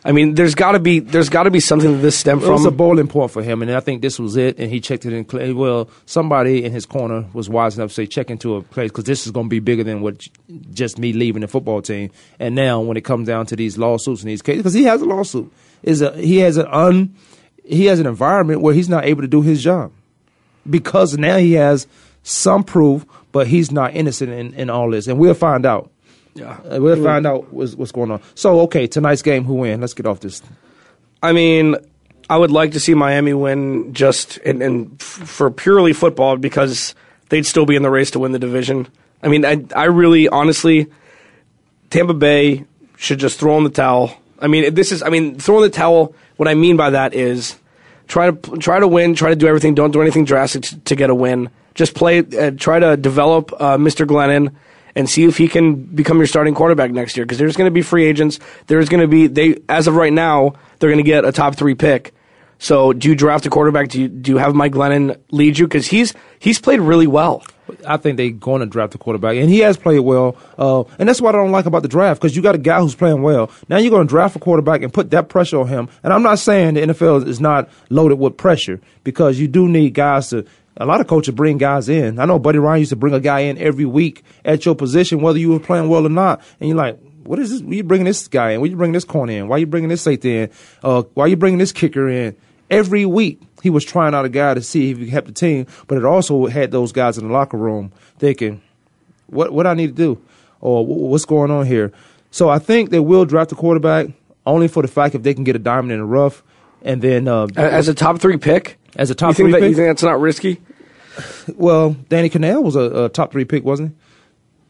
I 0.07 0.11
mean, 0.11 0.35
there's 0.35 0.53
got 0.53 0.73
to 0.73 0.79
be 0.79 0.99
there's 0.99 1.29
got 1.29 1.43
to 1.43 1.51
be 1.51 1.59
something 1.59 1.91
that 1.93 1.97
this 1.97 2.15
stemmed 2.15 2.41
from. 2.43 2.51
It 2.51 2.53
was 2.53 2.65
a 2.65 2.71
bowling 2.71 3.07
point 3.07 3.31
for 3.31 3.41
him, 3.41 3.63
and 3.63 3.71
I 3.71 3.79
think 3.79 4.03
this 4.03 4.19
was 4.19 4.37
it. 4.37 4.59
And 4.59 4.69
he 4.69 4.79
checked 4.79 5.03
it 5.03 5.13
in. 5.13 5.27
cl- 5.27 5.55
Well, 5.55 5.89
somebody 6.05 6.63
in 6.63 6.71
his 6.71 6.85
corner 6.85 7.25
was 7.33 7.49
wise 7.49 7.75
enough 7.75 7.89
to 7.89 7.93
say, 7.95 8.05
"Check 8.05 8.29
into 8.29 8.55
a 8.55 8.61
place 8.61 8.91
because 8.91 9.05
this 9.05 9.25
is 9.25 9.31
going 9.31 9.47
to 9.47 9.49
be 9.49 9.59
bigger 9.59 9.83
than 9.83 10.01
what 10.01 10.27
just 10.71 10.99
me 10.99 11.11
leaving 11.11 11.41
the 11.41 11.47
football 11.47 11.81
team." 11.81 12.11
And 12.39 12.53
now, 12.53 12.81
when 12.81 12.97
it 12.97 13.03
comes 13.03 13.27
down 13.27 13.47
to 13.47 13.55
these 13.55 13.79
lawsuits 13.79 14.21
and 14.21 14.29
these 14.29 14.43
cases, 14.43 14.59
because 14.59 14.75
he 14.75 14.83
has 14.83 15.01
a 15.01 15.05
lawsuit, 15.05 15.51
is 15.81 16.03
a 16.03 16.15
he 16.15 16.37
has 16.37 16.57
an 16.57 16.67
un 16.67 17.15
he 17.65 17.85
has 17.85 17.99
an 17.99 18.05
environment 18.05 18.61
where 18.61 18.75
he's 18.75 18.89
not 18.89 19.05
able 19.05 19.23
to 19.23 19.27
do 19.27 19.41
his 19.41 19.63
job 19.63 19.91
because 20.69 21.17
now 21.17 21.37
he 21.37 21.53
has 21.53 21.87
some 22.21 22.63
proof, 22.63 23.05
but 23.31 23.47
he's 23.47 23.71
not 23.71 23.95
innocent 23.95 24.31
in, 24.31 24.53
in 24.53 24.69
all 24.69 24.91
this, 24.91 25.07
and 25.07 25.17
we'll 25.17 25.33
find 25.33 25.65
out. 25.65 25.89
Yeah. 26.35 26.57
Uh, 26.69 26.79
we'll 26.81 27.01
find 27.01 27.25
out 27.25 27.51
what's, 27.51 27.75
what's 27.75 27.91
going 27.93 28.11
on. 28.11 28.21
So, 28.35 28.59
okay, 28.61 28.87
tonight's 28.87 29.21
game, 29.21 29.45
who 29.45 29.55
win? 29.55 29.79
Let's 29.79 29.93
get 29.93 30.05
off 30.05 30.19
this. 30.19 30.41
I 31.23 31.31
mean, 31.31 31.77
I 32.29 32.37
would 32.37 32.51
like 32.51 32.73
to 32.73 32.79
see 32.79 32.93
Miami 32.93 33.33
win 33.33 33.93
just 33.93 34.37
and, 34.39 34.61
and 34.61 35.01
f- 35.01 35.05
for 35.05 35.49
purely 35.49 35.93
football 35.93 36.35
because 36.37 36.93
they'd 37.29 37.45
still 37.45 37.65
be 37.65 37.75
in 37.77 37.83
the 37.83 37.89
race 37.89 38.11
to 38.11 38.19
win 38.19 38.33
the 38.33 38.39
division. 38.39 38.87
I 39.23 39.29
mean, 39.29 39.45
I, 39.45 39.63
I 39.75 39.85
really, 39.85 40.27
honestly, 40.27 40.87
Tampa 41.89 42.13
Bay 42.13 42.65
should 42.97 43.19
just 43.19 43.39
throw 43.39 43.57
in 43.57 43.63
the 43.63 43.69
towel. 43.69 44.15
I 44.39 44.47
mean, 44.47 44.73
this 44.73 44.91
is, 44.91 45.01
I 45.01 45.09
mean, 45.09 45.39
throw 45.39 45.57
in 45.57 45.63
the 45.63 45.69
towel. 45.69 46.13
What 46.35 46.49
I 46.49 46.53
mean 46.53 46.75
by 46.75 46.89
that 46.89 47.13
is 47.13 47.55
try 48.07 48.29
to 48.29 48.57
try 48.57 48.79
to 48.79 48.87
win, 48.87 49.15
try 49.15 49.29
to 49.29 49.35
do 49.37 49.47
everything. 49.47 49.73
Don't 49.73 49.91
do 49.91 50.01
anything 50.01 50.25
drastic 50.25 50.63
to, 50.63 50.79
to 50.79 50.95
get 50.95 51.09
a 51.09 51.15
win. 51.15 51.49
Just 51.75 51.95
play, 51.95 52.19
uh, 52.19 52.51
try 52.51 52.79
to 52.79 52.97
develop 52.97 53.53
uh, 53.53 53.77
Mr. 53.77 54.05
Glennon 54.05 54.53
and 54.95 55.09
see 55.09 55.25
if 55.25 55.37
he 55.37 55.47
can 55.47 55.75
become 55.75 56.17
your 56.17 56.27
starting 56.27 56.53
quarterback 56.53 56.91
next 56.91 57.17
year. 57.17 57.25
Because 57.25 57.37
there's 57.37 57.57
going 57.57 57.67
to 57.67 57.73
be 57.73 57.81
free 57.81 58.05
agents. 58.05 58.39
There's 58.67 58.89
going 58.89 59.01
to 59.01 59.07
be 59.07 59.27
they 59.27 59.57
as 59.69 59.87
of 59.87 59.95
right 59.95 60.13
now 60.13 60.53
they're 60.79 60.89
going 60.89 61.03
to 61.03 61.09
get 61.09 61.25
a 61.25 61.31
top 61.31 61.55
three 61.55 61.75
pick. 61.75 62.13
So 62.57 62.93
do 62.93 63.09
you 63.09 63.15
draft 63.15 63.45
a 63.45 63.49
quarterback? 63.49 63.89
Do 63.89 64.01
you 64.01 64.07
do 64.07 64.31
you 64.31 64.37
have 64.37 64.55
Mike 64.55 64.71
Glennon 64.71 65.19
lead 65.31 65.57
you? 65.57 65.67
Because 65.67 65.87
he's 65.87 66.13
he's 66.39 66.59
played 66.59 66.79
really 66.79 67.07
well. 67.07 67.43
I 67.87 67.97
think 67.97 68.17
they're 68.17 68.29
going 68.29 68.59
to 68.59 68.67
draft 68.67 68.93
a 68.93 68.97
quarterback, 68.97 69.37
and 69.37 69.49
he 69.49 69.59
has 69.59 69.75
played 69.75 69.99
well. 69.99 70.37
Uh, 70.57 70.83
and 70.99 71.09
that's 71.09 71.19
what 71.19 71.33
I 71.33 71.39
don't 71.39 71.51
like 71.51 71.65
about 71.65 71.81
the 71.81 71.87
draft 71.87 72.21
because 72.21 72.35
you 72.35 72.41
got 72.41 72.55
a 72.55 72.59
guy 72.59 72.79
who's 72.79 72.95
playing 72.95 73.23
well. 73.23 73.49
Now 73.69 73.77
you're 73.77 73.89
going 73.89 74.07
to 74.07 74.09
draft 74.09 74.35
a 74.35 74.39
quarterback 74.39 74.83
and 74.83 74.93
put 74.93 75.09
that 75.11 75.29
pressure 75.29 75.59
on 75.59 75.67
him. 75.67 75.89
And 76.03 76.13
I'm 76.13 76.21
not 76.21 76.39
saying 76.39 76.75
the 76.75 76.81
NFL 76.81 77.27
is 77.27 77.41
not 77.41 77.69
loaded 77.89 78.19
with 78.19 78.37
pressure 78.37 78.79
because 79.03 79.39
you 79.39 79.47
do 79.47 79.67
need 79.67 79.93
guys 79.93 80.29
to. 80.29 80.45
A 80.77 80.85
lot 80.85 80.99
of 80.99 81.07
coaches 81.07 81.33
bring 81.33 81.57
guys 81.57 81.87
in. 81.87 82.19
I 82.19 82.25
know 82.25 82.37
Buddy 82.37 82.59
Ryan 82.59 82.79
used 82.79 82.89
to 82.89 82.95
bring 82.97 83.13
a 83.13 83.19
guy 83.19 83.41
in 83.41 83.57
every 83.57 83.85
week 83.85 84.23
at 84.43 84.65
your 84.65 84.75
position, 84.75 85.21
whether 85.21 85.39
you 85.39 85.49
were 85.49 85.59
playing 85.59 85.87
well 85.87 86.05
or 86.05 86.09
not. 86.09 86.41
And 86.59 86.67
you're 86.69 86.77
like, 86.77 86.99
what 87.23 87.39
is 87.39 87.49
this? 87.49 87.61
Why 87.61 87.75
you 87.75 87.83
bringing 87.83 88.05
this 88.05 88.27
guy 88.27 88.51
in? 88.51 88.61
Why 88.61 88.67
you 88.67 88.75
bringing 88.75 88.93
this 88.93 89.05
corner 89.05 89.33
in? 89.33 89.47
Why 89.47 89.57
you 89.57 89.65
bringing 89.65 89.89
this 89.89 90.01
safety 90.01 90.37
in? 90.37 90.49
Uh, 90.83 91.03
why 91.13 91.27
you 91.27 91.37
bringing 91.37 91.59
this 91.59 91.71
kicker 91.71 92.09
in? 92.09 92.35
Every 92.69 93.05
week 93.05 93.41
he 93.63 93.69
was 93.69 93.85
trying 93.85 94.13
out 94.13 94.25
a 94.25 94.29
guy 94.29 94.53
to 94.53 94.61
see 94.61 94.91
if 94.91 94.97
he 94.97 95.09
help 95.09 95.25
the 95.25 95.31
team, 95.31 95.65
but 95.87 95.97
it 95.97 96.05
also 96.05 96.47
had 96.47 96.71
those 96.71 96.91
guys 96.91 97.17
in 97.17 97.27
the 97.27 97.33
locker 97.33 97.57
room 97.57 97.91
thinking, 98.17 98.61
"What 99.27 99.53
what 99.53 99.67
I 99.67 99.75
need 99.75 99.87
to 99.87 99.93
do, 99.93 100.21
or 100.61 100.85
what's 100.85 101.25
going 101.25 101.51
on 101.51 101.65
here." 101.65 101.91
So 102.31 102.49
I 102.49 102.59
think 102.59 102.89
they 102.89 102.99
will 102.99 103.25
draft 103.25 103.51
a 103.51 103.55
quarterback 103.55 104.07
only 104.45 104.67
for 104.67 104.81
the 104.81 104.87
fact 104.87 105.15
if 105.15 105.23
they 105.23 105.33
can 105.33 105.43
get 105.43 105.55
a 105.55 105.59
diamond 105.59 105.93
in 105.93 105.99
the 105.99 106.05
rough, 106.05 106.43
and 106.81 107.01
then 107.01 107.27
uh, 107.27 107.47
As 107.55 107.87
a 107.87 107.93
top 107.93 108.19
three 108.19 108.37
pick, 108.37 108.77
as 108.95 109.09
a 109.09 109.11
you 109.11 109.15
top 109.15 109.35
think 109.35 109.45
three 109.47 109.51
that 109.53 109.59
pick. 109.61 109.69
you 109.69 109.75
think 109.75 109.87
that's 109.87 110.03
not 110.03 110.19
risky? 110.19 110.61
well, 111.55 111.91
Danny 112.09 112.29
Kanell 112.29 112.63
was 112.63 112.75
a, 112.75 113.05
a 113.05 113.09
top 113.09 113.31
three 113.31 113.45
pick, 113.45 113.63
wasn't 113.63 113.89
he? 113.89 113.95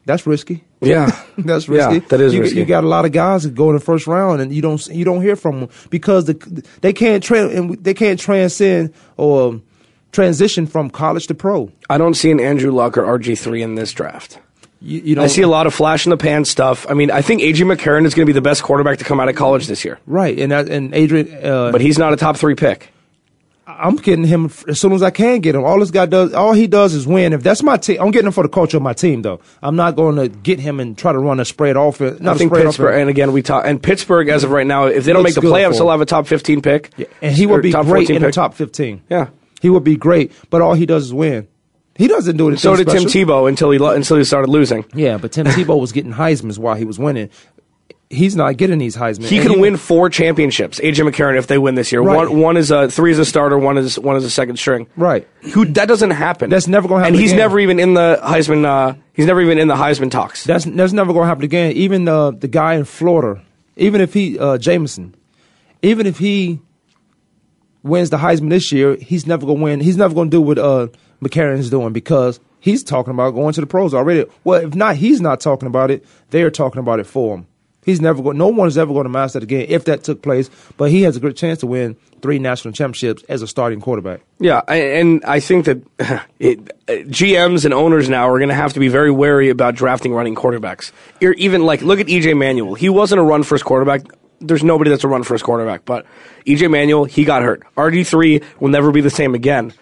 That's 0.04 0.24
risky. 0.26 0.62
Yeah, 0.80 1.10
That's 1.38 1.66
Yeah, 1.66 1.88
risky. 1.88 2.06
that 2.08 2.20
is 2.20 2.32
you, 2.32 2.42
risky. 2.42 2.58
You 2.60 2.64
got 2.64 2.84
a 2.84 2.86
lot 2.86 3.04
of 3.04 3.10
guys 3.12 3.42
that 3.42 3.54
go 3.56 3.70
in 3.70 3.74
the 3.74 3.80
first 3.82 4.06
round, 4.06 4.40
and 4.40 4.54
you 4.54 4.62
don't 4.62 4.86
you 4.88 5.04
don't 5.04 5.20
hear 5.22 5.34
from 5.34 5.60
them 5.60 5.68
because 5.90 6.26
the, 6.26 6.64
they 6.80 6.92
can't 6.92 7.22
tra- 7.24 7.48
and 7.48 7.82
they 7.82 7.94
can't 7.94 8.20
transcend 8.20 8.94
or 9.16 9.60
transition 10.12 10.66
from 10.66 10.90
college 10.90 11.26
to 11.26 11.34
pro. 11.34 11.72
I 11.90 11.98
don't 11.98 12.14
see 12.14 12.30
an 12.30 12.38
Andrew 12.38 12.70
Luck 12.70 12.96
or 12.96 13.02
RG 13.02 13.36
three 13.38 13.62
in 13.62 13.74
this 13.74 13.92
draft. 13.92 14.38
You, 14.80 15.00
you 15.00 15.14
don't 15.16 15.24
I 15.24 15.26
see 15.28 15.42
a 15.42 15.48
lot 15.48 15.66
of 15.66 15.74
flash 15.74 16.06
in 16.06 16.10
the 16.10 16.16
pan 16.16 16.44
stuff. 16.44 16.86
I 16.88 16.94
mean, 16.94 17.10
I 17.10 17.20
think 17.22 17.40
AJ 17.42 17.74
McCarron 17.74 18.04
is 18.06 18.14
going 18.14 18.26
to 18.26 18.32
be 18.32 18.32
the 18.34 18.40
best 18.42 18.62
quarterback 18.62 18.98
to 18.98 19.04
come 19.04 19.18
out 19.18 19.28
of 19.28 19.34
college 19.34 19.66
this 19.66 19.84
year, 19.84 19.98
right, 20.06 20.38
and 20.38 20.52
that, 20.52 20.68
and 20.68 20.94
Adrian, 20.94 21.44
uh, 21.44 21.72
but 21.72 21.80
he's 21.80 21.98
not 21.98 22.12
a 22.12 22.16
top 22.16 22.36
three 22.36 22.54
pick. 22.54 22.90
I'm 23.68 23.96
getting 23.96 24.24
him 24.24 24.50
as 24.68 24.80
soon 24.80 24.92
as 24.92 25.02
I 25.02 25.10
can 25.10 25.40
get 25.40 25.56
him. 25.56 25.64
All 25.64 25.80
this 25.80 25.90
guy 25.90 26.06
does, 26.06 26.32
all 26.34 26.52
he 26.52 26.68
does 26.68 26.94
is 26.94 27.04
win. 27.06 27.32
If 27.32 27.42
that's 27.42 27.64
my 27.64 27.76
team, 27.76 28.00
I'm 28.00 28.12
getting 28.12 28.28
him 28.28 28.32
for 28.32 28.44
the 28.44 28.48
culture 28.48 28.76
of 28.76 28.82
my 28.84 28.92
team, 28.92 29.22
though. 29.22 29.40
I'm 29.60 29.74
not 29.74 29.96
going 29.96 30.14
to 30.16 30.28
get 30.28 30.60
him 30.60 30.78
and 30.78 30.96
try 30.96 31.12
to 31.12 31.18
run 31.18 31.40
a 31.40 31.44
spread 31.44 31.76
offense. 31.76 32.20
Not 32.20 32.36
I 32.36 32.38
think 32.38 32.52
Pittsburgh, 32.52 32.90
offense. 32.90 33.00
and 33.00 33.10
again, 33.10 33.32
we 33.32 33.42
talk, 33.42 33.64
and 33.66 33.82
Pittsburgh 33.82 34.28
as 34.28 34.44
of 34.44 34.50
right 34.52 34.66
now, 34.66 34.84
if 34.86 35.04
they 35.04 35.12
don't 35.12 35.24
Looks 35.24 35.34
make 35.36 35.42
the 35.44 35.50
playoffs, 35.50 35.78
they'll 35.78 35.90
have 35.90 36.00
a 36.00 36.06
top 36.06 36.28
fifteen 36.28 36.62
pick, 36.62 36.92
Yeah. 36.96 37.06
and 37.20 37.34
he 37.34 37.44
would 37.46 37.62
be 37.62 37.72
great 37.72 37.84
14 38.06 38.16
in 38.16 38.22
the 38.22 38.30
top 38.30 38.54
15. 38.54 39.02
Yeah. 39.10 39.28
he 39.60 39.68
would 39.68 39.82
be 39.84 39.96
great. 39.96 40.30
But 40.48 40.62
all 40.62 40.74
he 40.74 40.86
does 40.86 41.06
is 41.06 41.12
win. 41.14 41.48
He 41.96 42.06
doesn't 42.08 42.36
do 42.36 42.48
anything. 42.48 42.60
So 42.60 42.76
did 42.76 42.88
special. 42.88 43.08
Tim 43.08 43.26
Tebow 43.26 43.48
until 43.48 43.70
he 43.70 43.78
lo- 43.78 43.90
until 43.94 44.18
he 44.18 44.24
started 44.24 44.48
losing. 44.50 44.84
Yeah, 44.94 45.16
but 45.16 45.32
Tim 45.32 45.46
Tebow 45.46 45.80
was 45.80 45.92
getting 45.92 46.12
Heisman's 46.12 46.58
while 46.58 46.74
he 46.76 46.84
was 46.84 46.98
winning. 46.98 47.30
He's 48.08 48.36
not 48.36 48.56
getting 48.56 48.78
these 48.78 48.94
Heisman. 48.96 49.24
He 49.26 49.38
And 49.38 49.48
can 49.50 49.60
win 49.60 49.76
four 49.76 50.08
championships. 50.08 50.78
AJ 50.78 51.10
McCarron, 51.10 51.36
if 51.38 51.48
they 51.48 51.58
win 51.58 51.74
this 51.74 51.90
year, 51.90 52.00
Right. 52.02 52.28
one 52.30 52.40
one 52.40 52.56
is 52.56 52.70
a 52.70 52.88
three 52.88 53.10
is 53.10 53.18
a 53.18 53.24
starter, 53.24 53.58
one 53.58 53.76
is 53.78 53.98
one 53.98 54.14
is 54.16 54.24
a 54.24 54.30
second 54.30 54.58
string. 54.58 54.86
Right. 54.96 55.26
Who 55.54 55.64
that 55.64 55.88
doesn't 55.88 56.12
happen. 56.12 56.48
That's 56.48 56.68
never 56.68 56.86
gonna 56.86 57.00
happen 57.00 57.14
And 57.14 57.20
he's 57.20 57.32
again. 57.32 57.38
never 57.40 57.58
even 57.58 57.80
in 57.80 57.94
the 57.94 58.20
Heisman. 58.22 58.64
Uh, 58.64 58.94
he's 59.12 59.26
never 59.26 59.40
even 59.40 59.58
in 59.58 59.66
the 59.66 59.74
Heisman 59.74 60.10
talks. 60.12 60.44
That's 60.44 60.64
that's 60.64 60.92
never 60.92 61.12
going 61.12 61.24
to 61.24 61.28
happen 61.28 61.42
again. 61.44 61.72
Even 61.72 62.06
uh, 62.06 62.30
the 62.30 62.46
guy 62.46 62.74
in 62.74 62.84
Florida, 62.84 63.42
even 63.76 64.00
if 64.00 64.14
he 64.14 64.38
uh, 64.38 64.56
Jameson, 64.58 65.16
even 65.82 66.06
if 66.06 66.18
he 66.18 66.60
wins 67.82 68.10
the 68.10 68.18
Heisman 68.18 68.50
this 68.50 68.70
year, 68.70 68.96
he's 68.96 69.26
never 69.26 69.46
going 69.46 69.58
to 69.58 69.64
win. 69.64 69.80
He's 69.80 69.96
never 69.96 70.14
going 70.14 70.30
to 70.30 70.36
do 70.36 70.40
what 70.40 70.58
uh, 70.58 70.88
McCarron's 71.20 71.70
doing 71.70 71.92
because 71.92 72.38
he's 72.60 72.82
talking 72.84 73.12
about 73.12 73.30
going 73.32 73.52
to 73.54 73.60
the 73.60 73.66
pros 73.66 73.94
already. 73.94 74.26
Well, 74.44 74.60
if 74.64 74.74
not, 74.76 74.96
he's 74.96 75.20
not 75.20 75.40
talking 75.40 75.66
about 75.66 75.90
it. 75.90 76.04
They're 76.30 76.50
talking 76.50 76.78
about 76.80 77.00
it 77.00 77.06
for 77.06 77.36
him. 77.38 77.46
He's 77.86 78.00
never 78.00 78.20
going. 78.20 78.36
No 78.36 78.48
one 78.48 78.66
is 78.66 78.76
ever 78.76 78.92
going 78.92 79.04
to 79.04 79.10
master 79.10 79.38
the 79.38 79.46
game 79.46 79.66
if 79.68 79.84
that 79.84 80.02
took 80.02 80.20
place. 80.20 80.50
But 80.76 80.90
he 80.90 81.02
has 81.02 81.16
a 81.16 81.20
good 81.20 81.36
chance 81.36 81.60
to 81.60 81.68
win 81.68 81.96
three 82.20 82.40
national 82.40 82.74
championships 82.74 83.22
as 83.28 83.42
a 83.42 83.46
starting 83.46 83.80
quarterback. 83.80 84.22
Yeah, 84.40 84.58
and 84.66 85.24
I 85.24 85.38
think 85.38 85.66
that 85.66 85.82
it, 86.40 86.58
uh, 86.88 86.92
GMs 87.04 87.64
and 87.64 87.72
owners 87.72 88.08
now 88.08 88.28
are 88.28 88.38
going 88.38 88.48
to 88.48 88.56
have 88.56 88.72
to 88.72 88.80
be 88.80 88.88
very 88.88 89.12
wary 89.12 89.50
about 89.50 89.76
drafting 89.76 90.12
running 90.12 90.34
quarterbacks. 90.34 90.90
Even 91.20 91.64
like, 91.64 91.80
look 91.80 92.00
at 92.00 92.08
EJ 92.08 92.36
Manuel. 92.36 92.74
He 92.74 92.88
wasn't 92.88 93.20
a 93.20 93.22
run 93.22 93.44
first 93.44 93.64
quarterback. 93.64 94.02
There's 94.40 94.64
nobody 94.64 94.90
that's 94.90 95.04
a 95.04 95.08
run 95.08 95.22
first 95.22 95.44
quarterback, 95.44 95.84
but 95.84 96.06
EJ 96.44 96.68
Manuel, 96.68 97.04
he 97.04 97.24
got 97.24 97.42
hurt. 97.42 97.62
RG3 97.76 98.42
will 98.58 98.68
never 98.68 98.90
be 98.90 99.00
the 99.00 99.10
same 99.10 99.36
again. 99.36 99.72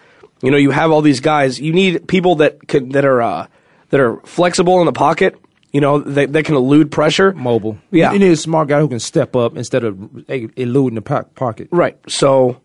You 0.43 0.51
know, 0.51 0.59
you 0.59 0.73
have 0.73 0.91
all 0.91 1.01
these 1.01 1.21
guys. 1.21 1.59
You 1.59 1.73
need 1.73 2.07
people 2.07 2.37
that 2.37 2.69
can, 2.69 2.91
that 2.91 3.07
are 3.07 3.23
uh, 3.23 3.47
that 3.89 4.01
are 4.01 4.19
flexible 4.27 4.81
in 4.81 4.87
the 4.87 4.93
pocket. 4.93 5.41
You 5.75 5.81
know, 5.81 5.99
they, 5.99 6.27
that 6.27 6.45
can 6.45 6.55
elude 6.55 6.93
pressure. 6.93 7.33
Mobile. 7.33 7.77
Yeah. 7.91 8.13
You 8.13 8.21
need 8.21 8.31
a 8.31 8.37
smart 8.37 8.69
guy 8.69 8.79
who 8.79 8.87
can 8.87 9.01
step 9.01 9.35
up 9.35 9.57
instead 9.57 9.83
of 9.83 9.99
eluding 10.29 10.95
the 10.95 11.03
pocket. 11.35 11.67
Right. 11.73 11.99
So 12.07 12.61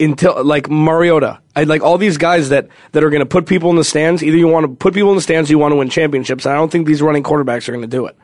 until 0.00 0.42
like 0.44 0.70
Mariota, 0.70 1.40
I 1.54 1.64
like 1.64 1.82
all 1.82 1.98
these 1.98 2.16
guys 2.16 2.48
that 2.48 2.68
that 2.92 3.04
are 3.04 3.10
going 3.10 3.20
to 3.20 3.26
put 3.26 3.44
people 3.46 3.68
in 3.68 3.76
the 3.76 3.84
stands. 3.84 4.22
Either 4.22 4.36
you 4.36 4.48
want 4.48 4.64
to 4.64 4.74
put 4.74 4.94
people 4.94 5.10
in 5.10 5.16
the 5.16 5.22
stands, 5.22 5.50
or 5.50 5.52
you 5.52 5.58
want 5.58 5.72
to 5.72 5.76
win 5.76 5.90
championships. 5.90 6.46
I 6.46 6.54
don't 6.54 6.72
think 6.72 6.86
these 6.86 7.02
running 7.02 7.22
quarterbacks 7.22 7.68
are 7.68 7.72
going 7.72 7.82
to 7.82 7.86
do 7.86 8.06
it. 8.06 8.16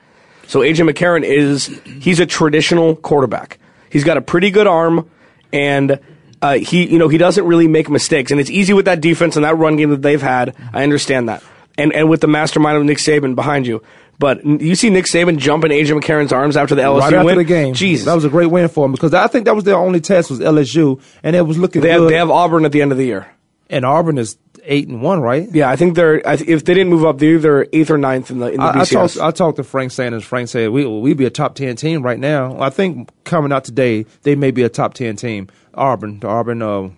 So 0.46 0.60
AJ 0.60 0.90
McCarron 0.90 1.22
is 1.22 1.66
he's 1.84 2.18
a 2.18 2.26
traditional 2.26 2.96
quarterback. 2.96 3.58
He's 3.90 4.04
got 4.04 4.16
a 4.16 4.22
pretty 4.22 4.50
good 4.50 4.66
arm, 4.66 5.10
and 5.52 6.00
uh, 6.40 6.54
he 6.54 6.86
you 6.86 6.98
know 6.98 7.08
he 7.08 7.18
doesn't 7.18 7.44
really 7.44 7.68
make 7.68 7.90
mistakes. 7.90 8.30
And 8.30 8.40
it's 8.40 8.50
easy 8.50 8.72
with 8.72 8.86
that 8.86 9.00
defense 9.00 9.36
and 9.36 9.44
that 9.44 9.56
run 9.56 9.76
game 9.76 9.90
that 9.90 10.02
they've 10.02 10.22
had. 10.22 10.54
I 10.72 10.82
understand 10.82 11.28
that, 11.28 11.42
and 11.76 11.92
and 11.92 12.08
with 12.08 12.20
the 12.20 12.28
mastermind 12.28 12.78
of 12.78 12.84
Nick 12.84 12.98
Saban 12.98 13.34
behind 13.34 13.66
you. 13.66 13.82
But 14.18 14.44
you 14.44 14.74
see 14.74 14.90
Nick 14.90 15.06
Saban 15.06 15.38
jump 15.38 15.64
in 15.64 15.70
AJ 15.72 16.00
McCarron's 16.00 16.32
arms 16.32 16.56
after 16.56 16.74
the 16.74 16.82
LSU 16.82 17.00
right 17.00 17.14
after 17.14 17.24
win. 17.24 17.38
the 17.38 17.44
game. 17.44 17.74
Jesus, 17.74 18.06
that 18.06 18.14
was 18.14 18.24
a 18.24 18.28
great 18.28 18.46
win 18.50 18.68
for 18.68 18.86
him 18.86 18.92
because 18.92 19.12
I 19.14 19.26
think 19.26 19.46
that 19.46 19.54
was 19.54 19.64
their 19.64 19.76
only 19.76 20.00
test 20.00 20.30
was 20.30 20.40
LSU, 20.40 21.00
and 21.22 21.34
it 21.34 21.42
was 21.42 21.58
looking 21.58 21.82
they 21.82 21.90
have, 21.90 22.00
good. 22.00 22.10
they 22.12 22.16
have 22.16 22.30
Auburn 22.30 22.64
at 22.64 22.72
the 22.72 22.80
end 22.82 22.92
of 22.92 22.98
the 22.98 23.04
year. 23.06 23.26
and 23.68 23.84
Auburn 23.84 24.18
is 24.18 24.36
eight 24.66 24.88
and 24.88 25.02
one, 25.02 25.20
right? 25.20 25.48
Yeah, 25.52 25.68
I 25.68 25.76
think 25.76 25.94
they're. 25.94 26.26
I 26.26 26.36
th- 26.36 26.48
if 26.48 26.64
they 26.64 26.74
didn't 26.74 26.90
move 26.90 27.04
up, 27.04 27.18
they're 27.18 27.34
either 27.34 27.66
eighth 27.72 27.90
or 27.90 27.98
ninth 27.98 28.30
in 28.30 28.38
the 28.38 28.46
in 28.52 28.60
the 28.60 28.62
I, 28.64 28.70
I 28.70 28.76
BCS. 28.82 29.14
talked. 29.14 29.18
I 29.18 29.30
talked 29.30 29.56
to 29.56 29.64
Frank 29.64 29.90
Sanders. 29.90 30.24
Frank 30.24 30.48
said 30.48 30.70
we 30.70 30.86
we'd 30.86 31.16
be 31.16 31.26
a 31.26 31.30
top 31.30 31.54
ten 31.54 31.74
team 31.76 32.02
right 32.02 32.18
now. 32.18 32.58
I 32.60 32.70
think 32.70 33.10
coming 33.24 33.52
out 33.52 33.64
today, 33.64 34.06
they 34.22 34.36
may 34.36 34.52
be 34.52 34.62
a 34.62 34.68
top 34.68 34.94
ten 34.94 35.16
team. 35.16 35.48
Auburn, 35.74 36.20
the 36.20 36.28
Auburn, 36.28 36.62
uh, 36.62 36.88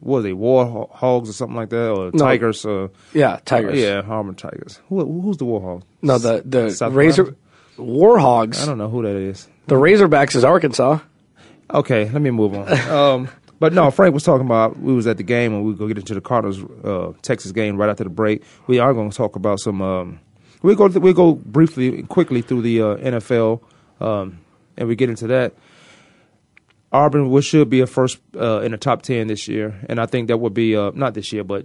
what 0.00 0.18
are 0.18 0.22
they, 0.22 0.32
War 0.32 0.88
Hogs 0.92 1.28
or 1.28 1.32
something 1.32 1.56
like 1.56 1.70
that, 1.70 1.90
or 1.90 2.10
No. 2.12 2.24
Tigers? 2.24 2.64
Uh, 2.64 2.88
yeah, 3.14 3.38
Tigers. 3.44 3.78
yeah, 3.78 4.02
Auburn 4.08 4.34
Tigers. 4.34 4.80
Who, 4.88 5.20
who's 5.22 5.36
the 5.36 5.44
War 5.44 5.60
Hogs? 5.60 5.84
No, 6.02 6.18
the 6.18 6.42
the 6.44 6.70
South 6.70 6.92
Razor 6.92 7.24
Carolina? 7.24 7.36
Warhogs. 7.78 8.62
I 8.62 8.66
don't 8.66 8.78
know 8.78 8.88
who 8.88 9.02
that 9.02 9.16
is. 9.16 9.48
The 9.66 9.76
Razorbacks 9.76 10.34
is 10.36 10.44
Arkansas. 10.44 10.98
Okay, 11.72 12.08
let 12.10 12.20
me 12.20 12.30
move 12.30 12.54
on. 12.54 12.68
um, 12.90 13.28
but 13.58 13.72
no, 13.72 13.90
Frank 13.90 14.14
was 14.14 14.24
talking 14.24 14.46
about 14.46 14.78
we 14.78 14.92
was 14.92 15.06
at 15.06 15.16
the 15.16 15.22
game 15.22 15.54
and 15.54 15.64
we 15.64 15.74
go 15.74 15.86
get 15.86 15.98
into 15.98 16.14
the 16.14 16.20
Cardinals 16.20 16.62
uh, 16.84 17.12
Texans 17.22 17.52
game 17.52 17.76
right 17.76 17.88
after 17.88 18.04
the 18.04 18.10
break. 18.10 18.42
We 18.66 18.78
are 18.78 18.92
going 18.92 19.10
to 19.10 19.16
talk 19.16 19.36
about 19.36 19.60
some. 19.60 19.80
Um, 19.82 20.20
we 20.62 20.74
go 20.74 20.86
we 20.86 21.12
go 21.12 21.34
briefly 21.34 22.02
quickly 22.04 22.42
through 22.42 22.62
the 22.62 22.82
uh, 22.82 22.96
NFL 22.96 23.62
um, 24.00 24.40
and 24.76 24.88
we 24.88 24.96
get 24.96 25.08
into 25.08 25.26
that. 25.28 25.54
Auburn 26.92 27.30
will 27.30 27.40
should 27.40 27.70
be 27.70 27.80
a 27.80 27.86
first 27.86 28.18
uh, 28.36 28.60
in 28.60 28.72
the 28.72 28.78
top 28.78 29.02
ten 29.02 29.28
this 29.28 29.46
year, 29.48 29.74
and 29.88 30.00
I 30.00 30.06
think 30.06 30.28
that 30.28 30.38
would 30.38 30.54
be 30.54 30.76
uh, 30.76 30.90
not 30.94 31.14
this 31.14 31.32
year, 31.32 31.44
but 31.44 31.64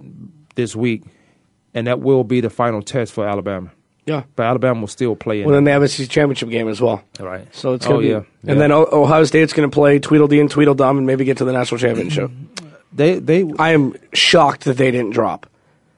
this 0.56 0.76
week, 0.76 1.04
and 1.74 1.88
that 1.88 2.00
will 2.00 2.24
be 2.24 2.42
the 2.42 2.50
final 2.50 2.82
test 2.82 3.12
for 3.14 3.28
Alabama. 3.28 3.72
Yeah. 4.06 4.24
But 4.36 4.44
Alabama 4.46 4.82
will 4.82 4.88
still 4.88 5.16
play 5.16 5.40
in. 5.42 5.46
Well, 5.48 5.56
then 5.56 5.64
they 5.64 5.72
have 5.72 5.82
a 5.82 5.88
championship 5.88 6.50
game 6.50 6.68
as 6.68 6.80
well. 6.80 7.04
right. 7.20 7.48
So 7.56 7.74
it's 7.74 7.88
oh 7.88 7.90
gonna 7.90 8.02
be, 8.02 8.08
yeah, 8.10 8.16
and 8.18 8.26
Yeah. 8.44 8.54
then 8.56 8.72
Ohio 8.72 9.24
State's 9.24 9.52
going 9.52 9.68
to 9.68 9.74
play 9.74 9.98
Tweedledee 9.98 10.40
and 10.40 10.50
Tweedledum 10.52 11.00
and 11.00 11.08
maybe 11.08 11.26
get 11.26 11.38
to 11.38 11.46
the 11.46 11.54
national 11.54 11.80
championship. 11.80 12.30
they 12.94 13.18
they 13.20 13.52
I 13.58 13.72
am 13.72 13.96
shocked 14.14 14.66
that 14.66 14.78
they 14.78 14.92
didn't 14.92 15.12
drop. 15.14 15.48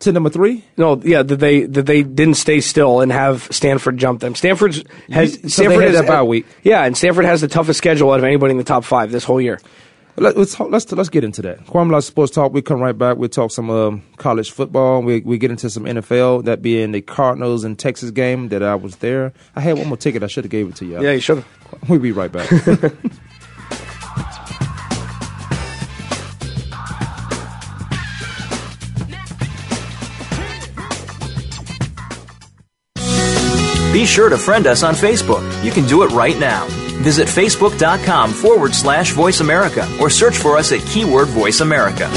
To 0.02 0.12
number 0.12 0.30
three. 0.30 0.64
No, 0.78 1.02
yeah, 1.04 1.24
that 1.24 1.40
they 1.40 1.62
that 1.62 1.88
they 1.88 2.04
didn't 2.04 2.36
stay 2.36 2.62
still 2.62 3.02
and 3.02 3.12
have 3.12 3.48
Stanford 3.52 3.98
jump 3.98 4.20
them. 4.20 4.36
Stanford's 4.36 4.84
has 5.10 5.42
So 5.42 5.48
Stanford 5.48 5.84
has 5.84 5.94
that 5.94 6.08
bye 6.08 6.22
week. 6.22 6.46
Yeah, 6.62 6.84
and 6.84 6.96
Stanford 6.96 7.26
has 7.26 7.42
the 7.42 7.48
toughest 7.48 7.80
schedule 7.80 8.12
out 8.12 8.20
of 8.20 8.24
anybody 8.24 8.52
in 8.52 8.58
the 8.58 8.64
top 8.64 8.84
five 8.84 9.12
this 9.12 9.24
whole 9.24 9.42
year. 9.42 9.60
Let, 10.20 10.36
us 10.36 10.60
let's 10.60 10.92
let's 10.92 11.10
get 11.10 11.24
into 11.24 11.44
that. 11.44 11.66
Kwamie 11.66 12.02
Sports 12.04 12.32
Talk. 12.32 12.52
We 12.52 12.64
come 12.64 12.80
right 12.80 12.98
back. 12.98 13.18
We 13.18 13.28
talk 13.28 13.52
some 13.52 13.70
um, 13.70 14.04
college 14.18 14.50
football. 14.52 15.04
We 15.04 15.22
we 15.22 15.38
get 15.38 15.52
into 15.52 15.70
some 15.70 15.86
NFL. 15.86 16.46
That 16.46 16.64
being 16.64 16.92
the 16.92 17.02
Cardinals 17.02 17.64
and 17.64 17.78
Texans 17.78 18.12
game 18.12 18.50
that 18.50 18.64
I 18.64 18.74
was 18.76 18.98
there. 18.98 19.32
I 19.56 19.62
had 19.62 19.78
one 19.78 19.88
more 19.88 19.98
ticket. 19.98 20.24
I 20.24 20.28
should 20.28 20.44
have 20.44 20.52
gave 20.52 20.70
it 20.70 20.76
to 20.78 20.86
you. 20.86 21.02
Yeah, 21.02 21.12
you 21.12 21.20
should. 21.20 21.46
We'll 21.88 22.00
be 22.00 22.12
right 22.12 22.32
back. 22.32 22.50
Be 33.98 34.06
sure 34.06 34.30
to 34.30 34.38
friend 34.38 34.68
us 34.68 34.84
on 34.84 34.94
Facebook. 34.94 35.42
You 35.64 35.72
can 35.72 35.88
do 35.88 36.04
it 36.04 36.12
right 36.12 36.38
now. 36.38 36.68
Visit 37.02 37.28
facebook.com 37.28 38.32
forward 38.32 38.76
slash 38.76 39.10
voice 39.14 39.40
America 39.40 39.90
or 40.00 40.12
search 40.12 40.38
for 40.38 40.56
us 40.56 40.72
at 40.72 40.86
keyword 40.86 41.30
voice 41.30 41.62
America. 41.62 42.08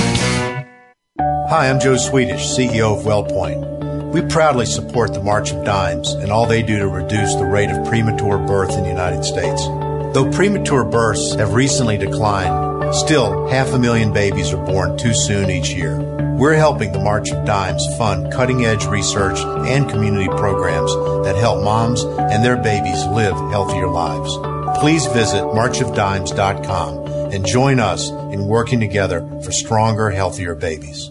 Hi, 1.49 1.71
I'm 1.71 1.81
Joe 1.81 1.97
Swedish, 1.97 2.49
CEO 2.49 2.99
of 2.99 3.07
WellPoint. 3.07 4.13
We 4.13 4.21
proudly 4.21 4.67
support 4.67 5.15
the 5.15 5.23
March 5.23 5.53
of 5.53 5.65
Dimes 5.65 6.13
and 6.13 6.31
all 6.31 6.45
they 6.45 6.63
do 6.63 6.79
to 6.81 6.87
reduce 6.87 7.35
the 7.37 7.47
rate 7.47 7.71
of 7.71 7.87
premature 7.87 8.37
birth 8.37 8.77
in 8.77 8.83
the 8.83 8.91
United 8.91 9.25
States. 9.25 9.65
Though 10.13 10.31
premature 10.31 10.85
births 10.85 11.35
have 11.37 11.55
recently 11.55 11.97
declined, 11.97 12.70
still 12.93 13.47
half 13.49 13.73
a 13.73 13.79
million 13.79 14.13
babies 14.13 14.53
are 14.53 14.65
born 14.65 14.97
too 14.97 15.15
soon 15.15 15.51
each 15.51 15.71
year. 15.71 15.99
We're 16.37 16.55
helping 16.55 16.93
the 16.93 16.99
March 16.99 17.31
of 17.31 17.45
Dimes 17.45 17.87
fund 17.99 18.33
cutting 18.33 18.65
edge 18.65 18.87
research 18.87 19.39
and 19.41 19.91
community 19.91 20.29
programs 20.29 20.95
that 21.25 21.37
help 21.37 21.63
moms 21.63 22.03
and 22.03 22.45
their 22.45 22.57
babies 22.57 23.05
live 23.07 23.35
healthier 23.51 23.89
lives. 23.89 24.35
Please 24.81 25.05
visit 25.07 25.43
marchofdimes.com 25.43 27.07
and 27.33 27.47
join 27.47 27.79
us 27.79 28.09
in 28.09 28.47
working 28.47 28.81
together 28.81 29.21
for 29.45 29.53
stronger, 29.53 30.11
healthier 30.11 30.55
babies. 30.55 31.11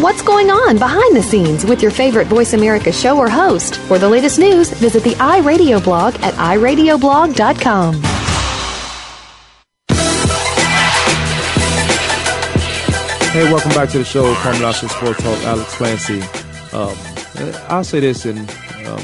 What's 0.00 0.22
going 0.22 0.48
on 0.48 0.78
behind 0.78 1.16
the 1.16 1.22
scenes 1.24 1.66
with 1.66 1.82
your 1.82 1.90
favorite 1.90 2.28
Voice 2.28 2.52
America 2.52 2.92
show 2.92 3.18
or 3.18 3.28
host? 3.28 3.74
For 3.88 3.98
the 3.98 4.08
latest 4.08 4.38
news, 4.38 4.70
visit 4.70 5.02
the 5.02 5.14
iRadio 5.14 5.82
blog 5.82 6.14
at 6.22 6.34
iradioblog.com. 6.34 7.94
Hey, 13.32 13.52
welcome 13.52 13.72
back 13.72 13.88
to 13.90 13.98
the 13.98 14.04
show. 14.04 14.22
Lassiter 14.22 14.86
Sports 14.88 15.20
Talk. 15.20 15.42
Alex 15.42 15.74
Clancy. 15.74 16.20
Um, 16.72 16.96
I'll 17.68 17.82
say 17.82 17.98
this, 17.98 18.24
and 18.24 18.48
um, 18.86 19.02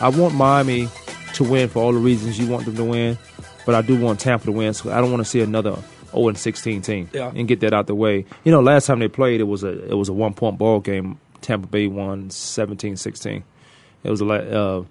I 0.00 0.08
want 0.08 0.34
Miami 0.34 0.88
to 1.34 1.44
win 1.44 1.68
for 1.68 1.84
all 1.84 1.92
the 1.92 2.00
reasons 2.00 2.36
you 2.36 2.48
want 2.48 2.64
them 2.64 2.74
to 2.74 2.84
win, 2.84 3.16
but 3.64 3.76
I 3.76 3.82
do 3.82 3.96
want 4.00 4.18
Tampa 4.18 4.46
to 4.46 4.52
win. 4.52 4.74
So 4.74 4.90
I 4.90 5.00
don't 5.00 5.12
want 5.12 5.20
to 5.20 5.30
see 5.30 5.40
another 5.40 5.78
0 6.14 6.28
and 6.28 6.38
16 6.38 6.82
team 6.82 7.10
Yeah. 7.12 7.32
and 7.34 7.46
get 7.48 7.60
that 7.60 7.72
out 7.74 7.86
the 7.86 7.94
way. 7.94 8.24
You 8.44 8.52
know, 8.52 8.60
last 8.60 8.86
time 8.86 8.98
they 9.00 9.08
played, 9.08 9.40
it 9.40 9.44
was 9.44 9.62
a 9.64 9.90
it 9.90 9.94
was 9.94 10.08
a 10.08 10.12
one 10.12 10.34
point 10.34 10.58
ball 10.58 10.80
game. 10.80 11.18
Tampa 11.40 11.66
Bay 11.66 11.86
won 11.88 12.30
17-16. 12.30 13.42
It 14.02 14.10
was 14.10 14.20
a 14.22 14.24
la- 14.24 14.34
uh, 14.36 14.84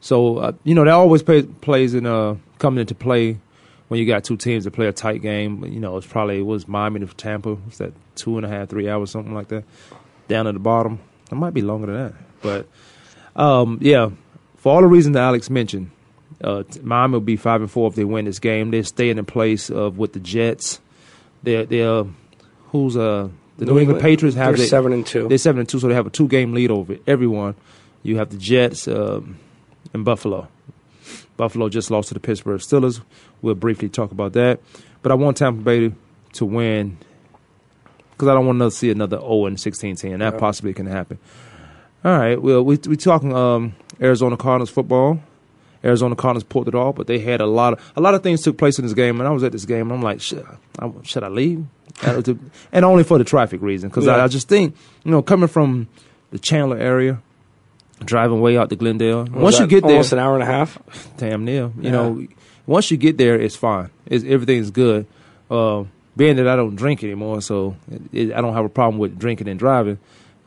so 0.00 0.38
uh, 0.38 0.52
you 0.64 0.74
know 0.74 0.84
that 0.84 0.92
always 0.92 1.22
play, 1.22 1.42
plays 1.42 1.94
in 1.94 2.06
uh, 2.06 2.36
coming 2.58 2.80
into 2.80 2.94
play 2.94 3.38
when 3.88 3.98
you 4.00 4.06
got 4.06 4.22
two 4.24 4.36
teams 4.36 4.64
that 4.64 4.70
play 4.72 4.86
a 4.86 4.92
tight 4.92 5.22
game. 5.22 5.64
You 5.64 5.80
know, 5.80 5.96
it's 5.96 6.06
probably 6.06 6.38
it 6.38 6.46
was 6.46 6.68
Miami 6.68 7.00
to 7.00 7.06
Tampa. 7.06 7.54
Was 7.54 7.78
that 7.78 7.92
two 8.14 8.36
and 8.36 8.46
a 8.46 8.48
half, 8.48 8.68
three 8.68 8.88
hours, 8.88 9.10
something 9.10 9.34
like 9.34 9.48
that? 9.48 9.64
Down 10.28 10.46
at 10.46 10.54
the 10.54 10.60
bottom, 10.60 10.98
it 11.30 11.34
might 11.34 11.54
be 11.54 11.62
longer 11.62 11.86
than 11.86 11.96
that. 11.96 12.14
But 12.42 13.40
um, 13.40 13.78
yeah, 13.80 14.10
for 14.56 14.74
all 14.74 14.80
the 14.82 14.86
reasons 14.88 15.14
that 15.14 15.22
Alex 15.22 15.50
mentioned, 15.50 15.90
uh, 16.42 16.62
Miami 16.82 17.12
will 17.14 17.20
be 17.20 17.36
five 17.36 17.60
and 17.60 17.70
four 17.70 17.88
if 17.88 17.94
they 17.94 18.04
win 18.04 18.24
this 18.26 18.38
game. 18.38 18.70
They're 18.70 18.82
staying 18.82 19.18
in 19.18 19.24
place 19.24 19.70
of 19.70 19.98
with 19.98 20.12
the 20.12 20.20
Jets. 20.20 20.80
They're 21.42 21.64
they're 21.66 22.04
who's 22.72 22.96
uh 22.96 23.28
the 23.58 23.64
New, 23.64 23.72
New 23.72 23.78
England, 23.78 23.80
England, 23.80 24.02
Patriots 24.02 24.36
have 24.36 24.48
they're 24.56 24.64
they- 24.64 24.66
seven 24.68 24.92
and 24.92 25.06
two. 25.06 25.28
They're 25.28 25.38
seven 25.38 25.60
and 25.60 25.68
two, 25.68 25.78
so 25.78 25.88
they 25.88 25.94
have 25.94 26.06
a 26.06 26.10
two 26.10 26.28
game 26.28 26.52
lead 26.52 26.70
over 26.70 26.96
everyone. 27.06 27.54
You 28.02 28.18
have 28.18 28.30
the 28.30 28.36
Jets 28.36 28.86
um, 28.86 29.38
and 29.94 30.04
Buffalo. 30.04 30.48
Buffalo 31.36 31.68
just 31.68 31.90
lost 31.90 32.08
to 32.08 32.14
the 32.14 32.20
Pittsburgh 32.20 32.60
Steelers. 32.60 33.00
We'll 33.42 33.54
briefly 33.54 33.88
talk 33.88 34.10
about 34.12 34.32
that. 34.34 34.60
But 35.02 35.12
I 35.12 35.14
want 35.14 35.36
Tampa 35.36 35.62
Bay 35.62 35.92
to 36.34 36.44
win 36.44 36.98
because 38.12 38.28
I 38.28 38.34
don't 38.34 38.46
want 38.46 38.58
to 38.60 38.70
see 38.70 38.90
another 38.90 39.18
0 39.18 39.46
and 39.46 39.60
16 39.60 39.96
team. 39.96 40.18
That 40.18 40.34
Yeah. 40.34 40.38
possibly 40.40 40.72
can 40.72 40.86
happen. 40.86 41.18
All 42.04 42.16
right. 42.18 42.40
Well, 42.40 42.62
we 42.62 42.78
we 42.88 42.96
talking 42.96 43.34
um, 43.34 43.74
Arizona 44.00 44.36
Cardinals 44.36 44.70
football. 44.70 45.20
Arizona 45.86 46.16
Cardinals 46.16 46.44
pulled 46.44 46.68
it 46.68 46.74
off, 46.74 46.96
but 46.96 47.06
they 47.06 47.18
had 47.20 47.40
a 47.40 47.46
lot 47.46 47.72
of 47.74 47.92
a 47.96 48.00
lot 48.00 48.14
of 48.14 48.22
things 48.22 48.42
took 48.42 48.58
place 48.58 48.78
in 48.78 48.84
this 48.84 48.92
game, 48.94 49.20
and 49.20 49.28
I 49.28 49.30
was 49.30 49.44
at 49.44 49.52
this 49.52 49.64
game, 49.64 49.82
and 49.82 49.92
I'm 49.92 50.02
like, 50.02 50.20
should 50.20 50.44
I, 50.78 50.90
should 51.04 51.22
I 51.22 51.28
leave? 51.28 51.64
And, 52.02 52.28
it 52.72 52.84
only 52.84 53.04
for 53.04 53.16
the 53.18 53.24
traffic 53.24 53.62
reason, 53.62 53.88
because 53.88 54.06
I, 54.08 54.16
Yeah. 54.18 54.24
I 54.24 54.28
just 54.28 54.48
think 54.48 54.74
you 55.04 55.10
know 55.12 55.22
coming 55.22 55.48
from 55.48 55.88
the 56.32 56.38
Chandler 56.38 56.76
area, 56.78 57.22
driving 58.04 58.40
way 58.40 58.58
out 58.58 58.68
to 58.70 58.76
Glendale. 58.76 59.24
Was 59.24 59.30
once 59.30 59.58
you 59.60 59.66
get 59.66 59.82
there, 59.82 59.92
almost 59.92 60.12
an 60.12 60.18
hour 60.18 60.34
and 60.34 60.42
a 60.42 60.46
half. 60.46 60.78
damn 61.16 61.44
near. 61.44 61.64
You 61.76 61.82
Yeah. 61.82 61.90
know, 61.92 62.26
once 62.66 62.90
you 62.90 62.96
get 62.96 63.16
there, 63.16 63.40
it's 63.40 63.56
fine. 63.56 63.90
It's, 64.06 64.24
everything's 64.24 64.70
good. 64.72 65.06
Uh, 65.50 65.84
being 66.16 66.36
that 66.36 66.48
I 66.48 66.56
don't 66.56 66.74
drink 66.74 67.04
anymore, 67.04 67.40
so 67.42 67.76
it, 68.12 68.32
I 68.32 68.40
don't 68.40 68.54
have 68.54 68.64
a 68.64 68.68
problem 68.70 68.98
with 68.98 69.18
drinking 69.18 69.48
and 69.48 69.58
driving. 69.58 69.98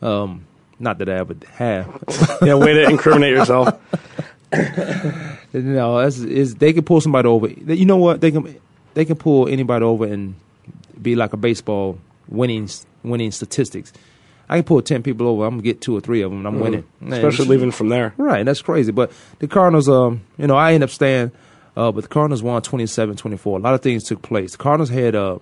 Um, 0.02 0.44
not 0.78 0.98
that 0.98 1.08
I 1.08 1.14
ever 1.16 1.34
have. 1.54 2.38
yeah, 2.42 2.54
way 2.54 2.72
to 2.74 2.84
incriminate 2.84 3.32
yourself. 3.34 3.68
know, 5.52 6.00
that's, 6.00 6.18
is 6.18 6.54
they 6.56 6.72
can 6.72 6.84
pull 6.84 7.00
somebody 7.00 7.28
over. 7.28 7.48
You 7.48 7.84
know 7.86 7.96
what? 7.96 8.20
They 8.20 8.30
can 8.30 8.58
they 8.94 9.04
can 9.04 9.16
pull 9.16 9.48
anybody 9.48 9.84
over 9.84 10.04
and 10.06 10.34
be 11.00 11.14
like 11.16 11.32
a 11.32 11.36
baseball 11.36 11.98
winning 12.28 12.68
winning 13.02 13.30
statistics. 13.30 13.92
I 14.48 14.56
can 14.56 14.64
pull 14.64 14.82
ten 14.82 15.02
people 15.02 15.28
over. 15.28 15.44
I'm 15.44 15.52
gonna 15.54 15.62
get 15.62 15.80
two 15.80 15.96
or 15.96 16.00
three 16.00 16.22
of 16.22 16.30
them, 16.30 16.38
and 16.40 16.48
I'm 16.48 16.56
Mhm. 16.56 16.62
winning. 16.62 16.84
Man, 17.00 17.12
Especially 17.24 17.46
leaving 17.46 17.70
from 17.70 17.88
there. 17.88 18.14
Right, 18.16 18.44
that's 18.44 18.62
crazy. 18.62 18.90
But 18.92 19.12
the 19.38 19.46
Cardinals, 19.46 19.88
um, 19.88 20.22
you 20.38 20.46
know, 20.48 20.56
I 20.56 20.72
end 20.72 20.82
up 20.82 20.90
staying, 20.90 21.30
uh, 21.76 21.92
but 21.92 22.02
the 22.02 22.08
Cardinals 22.08 22.42
won 22.42 22.60
27-24. 22.60 23.58
A 23.58 23.62
lot 23.62 23.74
of 23.74 23.82
things 23.82 24.02
took 24.04 24.22
place. 24.22 24.52
The 24.52 24.58
Cardinals 24.58 24.90
had 24.90 25.14
uh, 25.14 25.38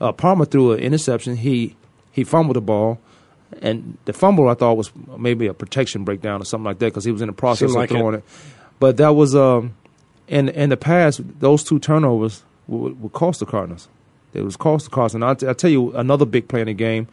uh, 0.00 0.12
Palmer 0.12 0.44
threw 0.44 0.72
an 0.72 0.78
interception. 0.80 1.36
He 1.36 1.74
he 2.12 2.22
fumbled 2.24 2.54
the 2.56 2.60
ball, 2.60 2.98
and 3.60 3.98
the 4.04 4.12
fumble 4.12 4.48
I 4.48 4.54
thought 4.54 4.76
was 4.76 4.90
maybe 5.18 5.46
a 5.46 5.54
protection 5.54 6.04
breakdown 6.04 6.40
or 6.40 6.44
something 6.44 6.64
like 6.64 6.78
that 6.78 6.86
because 6.86 7.04
he 7.04 7.12
was 7.12 7.20
in 7.22 7.26
the 7.26 7.32
process 7.32 7.70
Seemed 7.70 7.70
of 7.70 7.76
like 7.76 7.90
throwing 7.90 8.14
it. 8.14 8.18
it. 8.18 8.24
But 8.80 8.96
that 8.96 9.10
was 9.14 9.34
um, 9.34 9.74
in 10.28 10.48
in 10.48 10.70
the 10.70 10.76
past, 10.76 11.20
those 11.40 11.62
two 11.64 11.78
turnovers 11.78 12.42
would, 12.68 13.00
would 13.02 13.12
cost 13.12 13.40
the 13.40 13.46
Cardinals. 13.46 13.88
It 14.34 14.42
was 14.42 14.56
cost 14.56 14.86
the 14.86 14.90
Cardinals. 14.90 15.14
And 15.16 15.24
I'll, 15.24 15.36
t- 15.36 15.46
I'll 15.46 15.54
tell 15.54 15.70
you 15.70 15.92
another 15.94 16.24
big 16.24 16.48
play 16.48 16.60
in 16.62 16.66
the 16.68 16.74
game. 16.74 17.08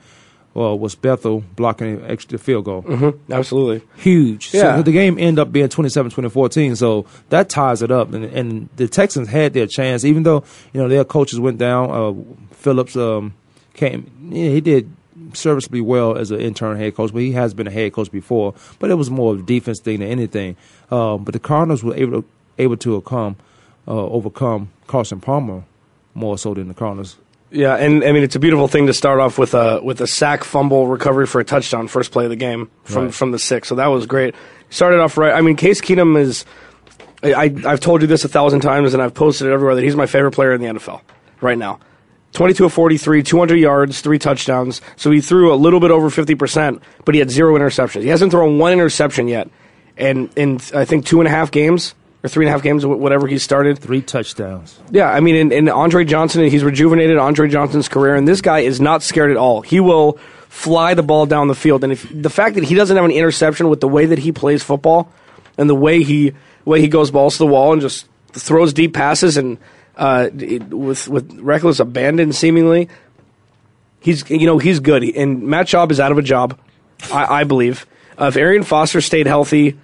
Uh, 0.58 0.76
was 0.76 0.96
Bethel 0.96 1.44
blocking 1.56 1.98
an 2.00 2.06
extra 2.10 2.40
field 2.40 2.66
goal 2.66 2.82
Mm-hmm. 2.82 3.32
Absolutely. 3.32 3.88
huge. 3.98 4.52
Yeah. 4.52 4.78
So 4.78 4.82
the 4.82 4.92
game 4.92 5.20
ended 5.20 5.40
up 5.40 5.52
being 5.52 5.68
27-2014, 5.70 6.76
so 6.76 7.06
that 7.30 7.50
ties 7.50 7.84
it 7.84 7.92
up. 7.92 8.14
And, 8.14 8.26
and 8.26 8.70
the 8.76 8.88
Texans 8.88 9.28
had 9.28 9.54
their 9.54 9.68
chance, 9.68 10.04
even 10.04 10.24
though 10.24 10.44
you 10.74 10.82
know 10.82 10.88
their 10.90 11.06
coaches 11.06 11.40
went 11.40 11.60
down. 11.60 11.92
Uh, 11.92 12.56
Phillips 12.56 12.96
um, 12.96 13.36
came, 13.76 14.10
yeah, 14.32 14.50
he 14.50 14.60
did 14.60 14.92
serviceably 15.34 15.82
well 15.82 16.18
as 16.18 16.32
an 16.32 16.40
intern 16.40 16.78
head 16.78 16.96
coach, 16.96 17.12
but 17.14 17.22
he 17.22 17.32
has 17.34 17.54
been 17.54 17.68
a 17.68 17.72
head 17.72 17.94
coach 17.94 18.12
before. 18.12 18.54
But 18.80 18.90
it 18.92 18.96
was 18.96 19.10
more 19.10 19.34
of 19.34 19.40
a 19.40 19.44
defense 19.44 19.80
thing 19.80 20.00
than 20.00 20.10
anything. 20.10 20.56
Um, 20.92 21.24
but 21.24 21.34
the 21.34 21.40
Cardinals 21.40 21.84
were 21.84 21.96
able 21.96 22.22
to, 22.22 22.28
able 22.58 22.78
to 22.78 23.02
come 23.02 23.36
uh, 23.88 23.92
overcome 23.92 24.70
Carson 24.88 25.20
Palmer 25.20 25.64
more 26.14 26.38
so 26.38 26.54
than 26.54 26.68
the 26.68 26.74
Cardinals. 26.74 27.18
Yeah, 27.52 27.76
and 27.76 28.04
I 28.04 28.12
mean 28.12 28.22
it's 28.24 28.36
a 28.36 28.40
beautiful 28.40 28.68
thing 28.68 28.86
to 28.88 28.94
start 28.94 29.20
off 29.20 29.40
with 29.40 29.56
a 29.56 29.82
with 29.84 30.02
a 30.02 30.08
sack, 30.08 30.44
fumble, 30.44 30.86
recovery 30.86 31.26
for 31.26 31.42
a 31.42 31.44
touchdown, 31.44 31.88
first 31.88 32.12
play 32.12 32.26
of 32.26 32.30
the 32.30 32.36
game 32.36 32.70
from 32.84 33.06
Right. 33.06 33.14
from 33.14 33.32
the 33.32 33.40
six. 33.40 33.68
So 33.70 33.76
that 33.76 33.88
was 33.88 34.06
great. 34.06 34.36
Started 34.70 35.00
off 35.00 35.18
right. 35.18 35.34
I 35.34 35.42
mean, 35.42 35.56
Case 35.56 35.82
Keenum 35.82 36.16
is. 36.20 36.46
I 37.24 37.54
I've 37.66 37.80
told 37.80 38.02
you 38.02 38.08
this 38.08 38.24
a 38.24 38.28
thousand 38.30 38.60
times, 38.62 38.94
and 38.94 39.02
I've 39.02 39.16
posted 39.16 39.48
it 39.48 39.52
everywhere 39.52 39.74
that 39.76 39.84
he's 39.84 39.96
my 39.96 40.06
favorite 40.06 40.32
player 40.32 40.54
in 40.54 40.62
the 40.62 40.68
NFL 40.68 41.02
right 41.42 41.58
now. 41.58 41.80
22 42.34 42.66
of 42.66 42.74
43, 42.74 43.24
200 43.24 43.56
yards, 43.56 44.02
three 44.02 44.20
touchdowns. 44.20 44.82
So 44.96 45.12
he 45.12 45.22
threw 45.22 45.54
a 45.54 45.56
little 45.56 45.80
bit 45.80 45.92
over 45.92 46.10
50%, 46.10 46.82
but 47.06 47.16
he 47.16 47.20
had 47.20 47.30
zero 47.30 47.58
interceptions. 47.58 48.04
He 48.04 48.10
hasn't 48.10 48.32
thrown 48.32 48.58
one 48.60 48.72
interception 48.74 49.28
yet. 49.28 49.50
And 49.98 50.30
in, 50.36 50.60
I 50.74 50.86
think, 50.86 51.06
two 51.06 51.20
and 51.20 51.28
a 51.28 51.32
half 51.32 51.52
games, 51.52 51.96
or 52.24 52.30
three 52.30 52.46
and 52.46 52.50
a 52.50 52.52
half 52.52 52.62
games, 52.62 52.84
wh- 52.84 53.00
whatever 53.00 53.28
he 53.28 53.38
started. 53.38 53.80
Three 53.80 54.02
touchdowns. 54.02 54.80
Yeah, 54.92 55.10
I 55.10 55.20
mean, 55.20 55.36
and, 55.36 55.52
and 55.52 55.70
Andre 55.70 56.06
Johnson, 56.06 56.44
he's 56.50 56.64
rejuvenated 56.64 57.18
Andre 57.18 57.50
Johnson's 57.50 57.90
career, 57.90 58.16
and 58.16 58.28
this 58.28 58.42
guy 58.42 58.60
is 58.60 58.80
not 58.80 59.04
scared 59.04 59.32
at 59.32 59.38
all. 59.38 59.62
He 59.62 59.80
will 59.80 60.14
fly 60.48 60.94
the 60.94 61.04
ball 61.04 61.26
down 61.26 61.48
the 61.48 61.56
field, 61.56 61.84
and 61.84 61.94
if 61.94 62.08
the 62.10 62.30
fact 62.30 62.56
that 62.56 62.64
he 62.64 62.76
doesn't 62.76 62.96
have 62.96 63.06
an 63.06 63.12
interception 63.12 63.70
with 63.70 63.82
the 63.82 63.88
way 63.88 64.06
that 64.08 64.20
he 64.20 64.32
plays 64.32 64.64
football, 64.64 65.12
and 65.58 65.70
the 65.70 65.76
way 65.76 66.04
he 66.04 66.34
way 66.66 66.82
he 66.82 66.88
goes 66.88 67.12
balls 67.12 67.34
to 67.34 67.40
the 67.40 67.48
wall 67.48 67.74
and 67.74 67.82
just 67.82 68.08
throws 68.32 68.74
deep 68.74 68.94
passes 68.94 69.38
and 69.38 69.58
uh, 70.00 70.30
with 70.70 71.08
with 71.08 71.40
reckless 71.40 71.80
abandon, 71.80 72.32
seemingly, 72.32 72.88
he's 74.00 74.28
you 74.30 74.48
know 74.48 74.58
he's 74.58 74.80
good. 74.80 75.04
And 75.04 75.44
Matt 75.44 75.68
Schaub 75.68 75.92
is 75.92 76.00
out 76.00 76.12
of 76.12 76.18
a 76.18 76.22
job, 76.24 76.58
I, 77.12 77.42
I 77.42 77.44
believe. 77.44 77.86
Uh, 78.20 78.26
if 78.26 78.38
Arian 78.38 78.64
Foster 78.64 79.02
stayed 79.02 79.28
healthy. 79.28 79.78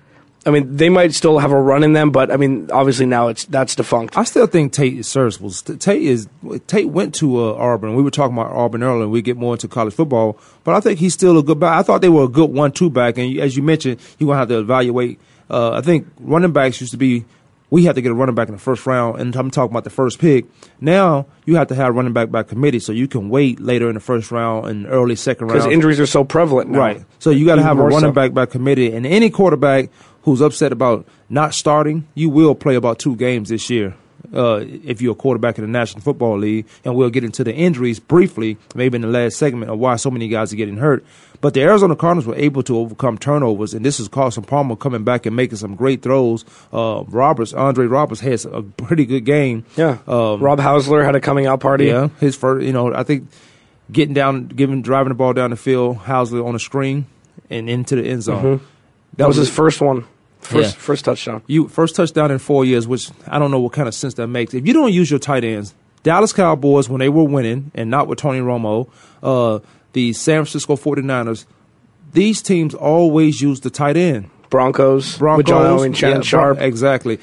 I 0.47 0.51
mean, 0.51 0.77
they 0.77 0.89
might 0.89 1.11
still 1.15 1.39
have 1.39 1.51
a 1.51 1.59
run 1.59 1.81
in 1.81 1.93
them, 1.93 2.11
but 2.11 2.29
I 2.29 2.37
mean, 2.37 2.69
obviously 2.71 3.07
now 3.07 3.29
it's 3.29 3.45
that's 3.45 3.73
defunct. 3.73 4.15
I 4.15 4.25
still 4.25 4.45
think 4.45 4.73
Tate 4.73 4.93
is 4.93 5.07
serviceable. 5.07 5.49
Tate 5.49 6.03
is 6.03 6.27
Tate 6.67 6.87
went 6.87 7.15
to 7.15 7.43
uh, 7.43 7.53
Auburn. 7.53 7.95
We 7.95 8.03
were 8.03 8.11
talking 8.11 8.37
about 8.37 8.51
Auburn 8.51 8.83
earlier. 8.83 9.05
and 9.05 9.11
We 9.11 9.23
get 9.23 9.37
more 9.37 9.55
into 9.55 9.67
college 9.67 9.95
football, 9.95 10.37
but 10.63 10.75
I 10.75 10.81
think 10.81 10.99
he's 10.99 11.15
still 11.15 11.39
a 11.39 11.41
good 11.41 11.59
back. 11.59 11.79
I 11.79 11.81
thought 11.81 12.01
they 12.01 12.09
were 12.09 12.25
a 12.25 12.27
good 12.27 12.51
one-two 12.51 12.91
back, 12.91 13.17
and 13.17 13.39
as 13.39 13.57
you 13.57 13.63
mentioned, 13.63 13.99
you're 14.19 14.27
gonna 14.27 14.37
have 14.37 14.49
to 14.49 14.59
evaluate. 14.59 15.19
Uh, 15.49 15.71
I 15.71 15.81
think 15.81 16.05
running 16.19 16.51
backs 16.51 16.79
used 16.79 16.91
to 16.91 16.97
be 16.97 17.25
we 17.69 17.85
had 17.85 17.95
to 17.95 18.01
get 18.01 18.11
a 18.11 18.15
running 18.15 18.35
back 18.35 18.47
in 18.47 18.53
the 18.53 18.61
first 18.61 18.85
round, 18.85 19.19
and 19.19 19.35
I'm 19.35 19.51
talking 19.51 19.71
about 19.71 19.83
the 19.83 19.89
first 19.89 20.19
pick. 20.19 20.45
Now 20.79 21.27
you 21.45 21.55
have 21.55 21.67
to 21.67 21.75
have 21.75 21.95
running 21.95 22.13
back 22.13 22.31
by 22.31 22.43
committee, 22.43 22.79
so 22.79 22.91
you 22.91 23.07
can 23.07 23.29
wait 23.29 23.59
later 23.59 23.87
in 23.89 23.95
the 23.95 23.99
first 23.99 24.31
round 24.31 24.67
and 24.67 24.85
early 24.87 25.15
second 25.15 25.47
round 25.47 25.59
because 25.59 25.73
injuries 25.73 25.99
are 25.99 26.05
so 26.05 26.23
prevalent 26.23 26.69
now. 26.69 26.79
Right. 26.79 27.05
So 27.19 27.31
you 27.31 27.45
got 27.45 27.55
to 27.55 27.63
have 27.63 27.79
a 27.79 27.83
running 27.83 28.09
so. 28.09 28.11
back 28.11 28.33
by 28.33 28.45
committee, 28.45 28.93
and 28.93 29.05
any 29.05 29.29
quarterback 29.29 29.89
who's 30.23 30.41
upset 30.41 30.71
about 30.71 31.07
not 31.29 31.53
starting, 31.53 32.07
you 32.13 32.29
will 32.29 32.55
play 32.55 32.75
about 32.75 32.99
two 32.99 33.15
games 33.15 33.49
this 33.49 33.69
year. 33.69 33.95
Uh, 34.33 34.63
if 34.83 35.01
you're 35.01 35.11
a 35.13 35.15
quarterback 35.15 35.57
in 35.57 35.63
the 35.63 35.69
National 35.69 36.01
Football 36.01 36.37
League, 36.39 36.65
and 36.83 36.95
we'll 36.95 37.09
get 37.09 37.23
into 37.23 37.43
the 37.43 37.53
injuries 37.53 37.99
briefly, 37.99 38.57
maybe 38.73 38.95
in 38.95 39.01
the 39.01 39.07
last 39.07 39.37
segment 39.37 39.71
of 39.71 39.79
why 39.79 39.95
so 39.95 40.09
many 40.11 40.27
guys 40.27 40.53
are 40.53 40.55
getting 40.55 40.77
hurt. 40.77 41.05
But 41.41 41.53
the 41.53 41.61
Arizona 41.61 41.95
Cardinals 41.95 42.25
were 42.25 42.35
able 42.35 42.63
to 42.63 42.77
overcome 42.77 43.17
turnovers, 43.17 43.73
and 43.73 43.85
this 43.85 43.99
is 43.99 44.07
Carson 44.07 44.43
Palmer 44.43 44.75
coming 44.75 45.03
back 45.03 45.25
and 45.25 45.35
making 45.35 45.57
some 45.57 45.75
great 45.75 46.01
throws. 46.01 46.45
Uh, 46.73 47.03
Roberts, 47.07 47.53
Andre 47.53 47.85
Roberts, 47.87 48.21
has 48.21 48.45
a 48.45 48.61
pretty 48.61 49.05
good 49.05 49.25
game. 49.25 49.65
Yeah. 49.75 49.97
Um, 50.07 50.39
Rob 50.41 50.59
Housler 50.59 51.03
had 51.05 51.15
a 51.15 51.21
coming 51.21 51.45
out 51.45 51.59
party. 51.59 51.85
yeah, 51.87 52.07
his 52.19 52.35
first, 52.35 52.65
you 52.65 52.73
know, 52.73 52.93
I 52.93 53.03
think 53.03 53.27
getting 53.91 54.13
down, 54.15 54.47
giving, 54.47 54.81
driving 54.81 55.09
the 55.09 55.15
ball 55.15 55.33
down 55.33 55.51
the 55.51 55.55
field, 55.57 55.97
Housler 55.99 56.43
on 56.45 56.55
a 56.55 56.59
screen 56.59 57.05
and 57.49 57.69
into 57.69 57.95
the 57.95 58.03
end 58.07 58.23
zone. 58.23 58.43
Mhm. 58.43 58.59
That 59.17 59.27
was 59.27 59.37
his 59.37 59.49
first 59.49 59.81
one. 59.81 60.05
First 60.45 60.75
Yeah. 60.75 60.81
first 60.81 61.05
touchdown. 61.05 61.41
You 61.47 61.67
first 61.67 61.95
touchdown 61.95 62.31
in 62.31 62.39
four 62.39 62.65
years, 62.65 62.87
which 62.87 63.09
I 63.27 63.39
don't 63.39 63.51
know 63.51 63.59
what 63.59 63.73
kind 63.73 63.87
of 63.87 63.93
sense 63.93 64.13
that 64.15 64.27
makes. 64.27 64.53
If 64.53 64.65
you 64.67 64.73
don't 64.73 64.93
use 64.93 65.09
your 65.09 65.19
tight 65.19 65.43
ends, 65.43 65.73
Dallas 66.03 66.33
Cowboys 66.33 66.87
when 66.87 66.99
they 66.99 67.09
were 67.09 67.23
winning 67.23 67.71
and 67.73 67.89
not 67.89 68.07
with 68.07 68.19
Tony 68.19 68.39
Romo, 68.39 68.87
uh, 69.23 69.59
the 69.93 70.13
San 70.13 70.43
Francisco 70.45 70.75
49ers, 70.75 71.45
these 72.13 72.41
teams 72.41 72.73
always 72.75 73.41
use 73.41 73.59
the 73.61 73.69
tight 73.69 73.97
end. 73.97 74.29
Broncos, 74.49 75.17
Broncos, 75.17 75.37
with 75.37 75.47
John 75.47 75.85
and 75.85 75.97
Shannon 75.97 76.17
yeah, 76.17 76.21
Sharpe. 76.23 76.61
Exactly. 76.61 77.19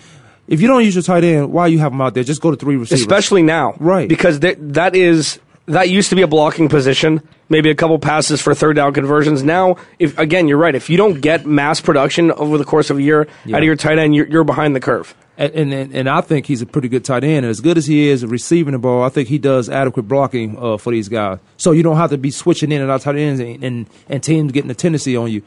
If 0.48 0.60
you 0.60 0.66
don't 0.68 0.84
use 0.84 0.94
your 0.94 1.02
tight 1.02 1.24
end, 1.24 1.52
why 1.52 1.68
you 1.68 1.78
have 1.78 1.92
them 1.92 2.00
out 2.00 2.14
there? 2.14 2.24
Just 2.24 2.42
go 2.42 2.50
to 2.50 2.56
three 2.56 2.76
receivers. 2.76 3.00
Especially 3.00 3.42
now. 3.42 3.74
Right. 3.78 4.08
Because 4.08 4.40
that, 4.40 4.74
that 4.74 4.94
is 4.96 5.38
that 5.72 5.90
used 5.90 6.10
to 6.10 6.16
be 6.16 6.22
a 6.22 6.26
blocking 6.26 6.68
position, 6.68 7.26
maybe 7.48 7.70
a 7.70 7.74
couple 7.74 7.98
passes 7.98 8.40
for 8.40 8.54
third 8.54 8.76
down 8.76 8.92
conversions. 8.94 9.42
Now, 9.42 9.76
if 9.98 10.16
again, 10.18 10.48
you're 10.48 10.58
right. 10.58 10.74
If 10.74 10.88
you 10.90 10.96
don't 10.96 11.20
get 11.20 11.46
mass 11.46 11.80
production 11.80 12.30
over 12.32 12.58
the 12.58 12.64
course 12.64 12.90
of 12.90 12.98
a 12.98 13.02
year 13.02 13.26
Yeah. 13.44 13.56
out 13.56 13.62
of 13.62 13.64
your 13.66 13.76
tight 13.76 13.98
end, 13.98 14.14
you're, 14.14 14.26
you're 14.26 14.44
behind 14.44 14.74
the 14.76 14.80
curve. 14.80 15.14
And, 15.38 15.72
and 15.72 15.94
and 15.94 16.08
I 16.08 16.20
think 16.20 16.46
he's 16.46 16.60
a 16.62 16.66
pretty 16.66 16.88
good 16.88 17.04
tight 17.04 17.24
end. 17.24 17.38
And 17.38 17.46
as 17.46 17.60
good 17.60 17.78
as 17.78 17.86
he 17.86 18.08
is 18.08 18.22
at 18.22 18.28
receiving 18.30 18.72
the 18.72 18.78
ball, 18.78 19.02
I 19.02 19.08
think 19.08 19.28
he 19.28 19.38
does 19.38 19.68
adequate 19.70 20.02
blocking 20.02 20.56
uh, 20.58 20.76
for 20.76 20.92
these 20.92 21.08
guys. 21.08 21.38
So 21.56 21.72
you 21.72 21.82
don't 21.82 21.96
have 21.96 22.10
to 22.10 22.18
be 22.18 22.30
switching 22.30 22.70
in 22.70 22.82
and 22.82 22.90
out 22.90 23.00
tight 23.00 23.16
ends 23.16 23.40
and, 23.40 23.64
and, 23.64 23.86
and 24.10 24.22
teams 24.22 24.52
getting 24.52 24.70
a 24.70 24.74
tendency 24.74 25.16
on 25.16 25.30
you. 25.30 25.42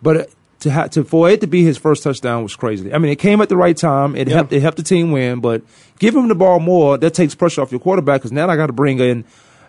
But 0.00 0.16
uh, 0.16 0.24
to 0.60 0.70
ha- 0.70 0.86
to 0.86 1.02
for 1.04 1.28
it 1.28 1.40
to 1.40 1.46
be 1.48 1.64
his 1.64 1.76
first 1.76 2.04
touchdown 2.04 2.44
was 2.44 2.54
crazy. 2.54 2.94
I 2.94 2.98
mean, 2.98 3.10
it 3.10 3.16
came 3.18 3.40
at 3.40 3.48
the 3.48 3.56
right 3.56 3.76
time. 3.76 4.14
It 4.14 4.28
helped 4.28 4.52
it 4.52 4.60
helped 4.62 4.76
the 4.78 4.84
team 4.84 5.10
win. 5.10 5.40
But 5.40 5.62
give 5.98 6.14
him 6.14 6.28
the 6.28 6.36
ball 6.36 6.60
more. 6.60 6.96
That 6.96 7.12
takes 7.12 7.34
pressure 7.34 7.60
off 7.60 7.72
your 7.72 7.80
quarterback 7.80 8.20
because 8.20 8.32
now 8.32 8.48
I 8.48 8.54
got 8.56 8.68
to 8.68 8.72
bring 8.72 9.00
in 9.00 9.24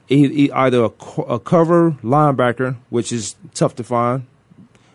e- 0.10 0.46
e- 0.46 0.52
either 0.52 0.84
a, 0.86 0.92
a 1.28 1.40
cover 1.40 1.92
linebacker, 2.04 2.76
which 2.90 3.12
is 3.12 3.36
tough 3.54 3.76
to 3.76 3.84
find, 3.84 4.26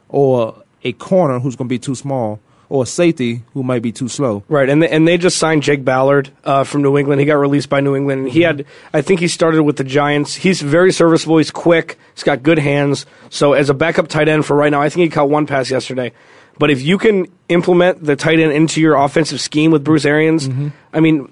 or 0.08 0.62
a 0.84 0.92
corner 0.92 1.38
who's 1.40 1.56
going 1.56 1.68
to 1.68 1.72
be 1.72 1.78
too 1.78 1.94
small, 1.94 2.40
or 2.68 2.84
a 2.84 2.86
safety 2.86 3.42
who 3.52 3.62
might 3.62 3.82
be 3.82 3.90
too 3.92 4.08
slow. 4.08 4.44
Right, 4.48 4.68
and 4.68 4.82
they, 4.82 4.88
and 4.88 5.06
they 5.06 5.18
just 5.18 5.38
signed 5.38 5.62
Jake 5.64 5.84
Ballard 5.84 6.30
uh, 6.44 6.62
from 6.64 6.82
New 6.82 6.96
England. 6.96 7.20
He 7.20 7.26
got 7.26 7.34
released 7.34 7.68
by 7.68 7.80
New 7.80 7.96
England. 7.96 8.30
He 8.30 8.42
had, 8.42 8.64
I 8.92 9.02
think, 9.02 9.18
he 9.20 9.26
started 9.28 9.62
with 9.64 9.76
the 9.76 9.84
Giants. 9.84 10.36
He's 10.36 10.62
very 10.62 10.92
serviceable. 10.92 11.38
He's 11.38 11.50
quick. 11.50 11.98
He's 12.14 12.22
got 12.22 12.42
good 12.44 12.58
hands. 12.58 13.06
So 13.28 13.52
as 13.54 13.70
a 13.70 13.74
backup 13.74 14.06
tight 14.08 14.28
end 14.28 14.46
for 14.46 14.54
right 14.56 14.70
now, 14.70 14.80
I 14.80 14.88
think 14.88 15.02
he 15.02 15.08
caught 15.10 15.28
one 15.28 15.46
pass 15.46 15.70
yesterday. 15.70 16.12
But 16.58 16.70
if 16.70 16.80
you 16.82 16.98
can 16.98 17.26
implement 17.48 18.04
the 18.04 18.14
tight 18.16 18.38
end 18.38 18.52
into 18.52 18.80
your 18.80 18.94
offensive 18.94 19.40
scheme 19.40 19.70
with 19.70 19.82
Bruce 19.82 20.04
Arians, 20.04 20.48
I 20.92 21.00
mean, 21.00 21.30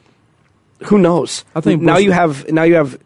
who 0.87 0.99
knows? 0.99 1.45
I 1.55 1.61
think 1.61 1.83
now 1.83 1.95
Bruce- 1.95 2.05
you 2.05 2.13
have 2.13 2.51
now 2.51 2.63
you 2.63 2.75
have 2.77 2.99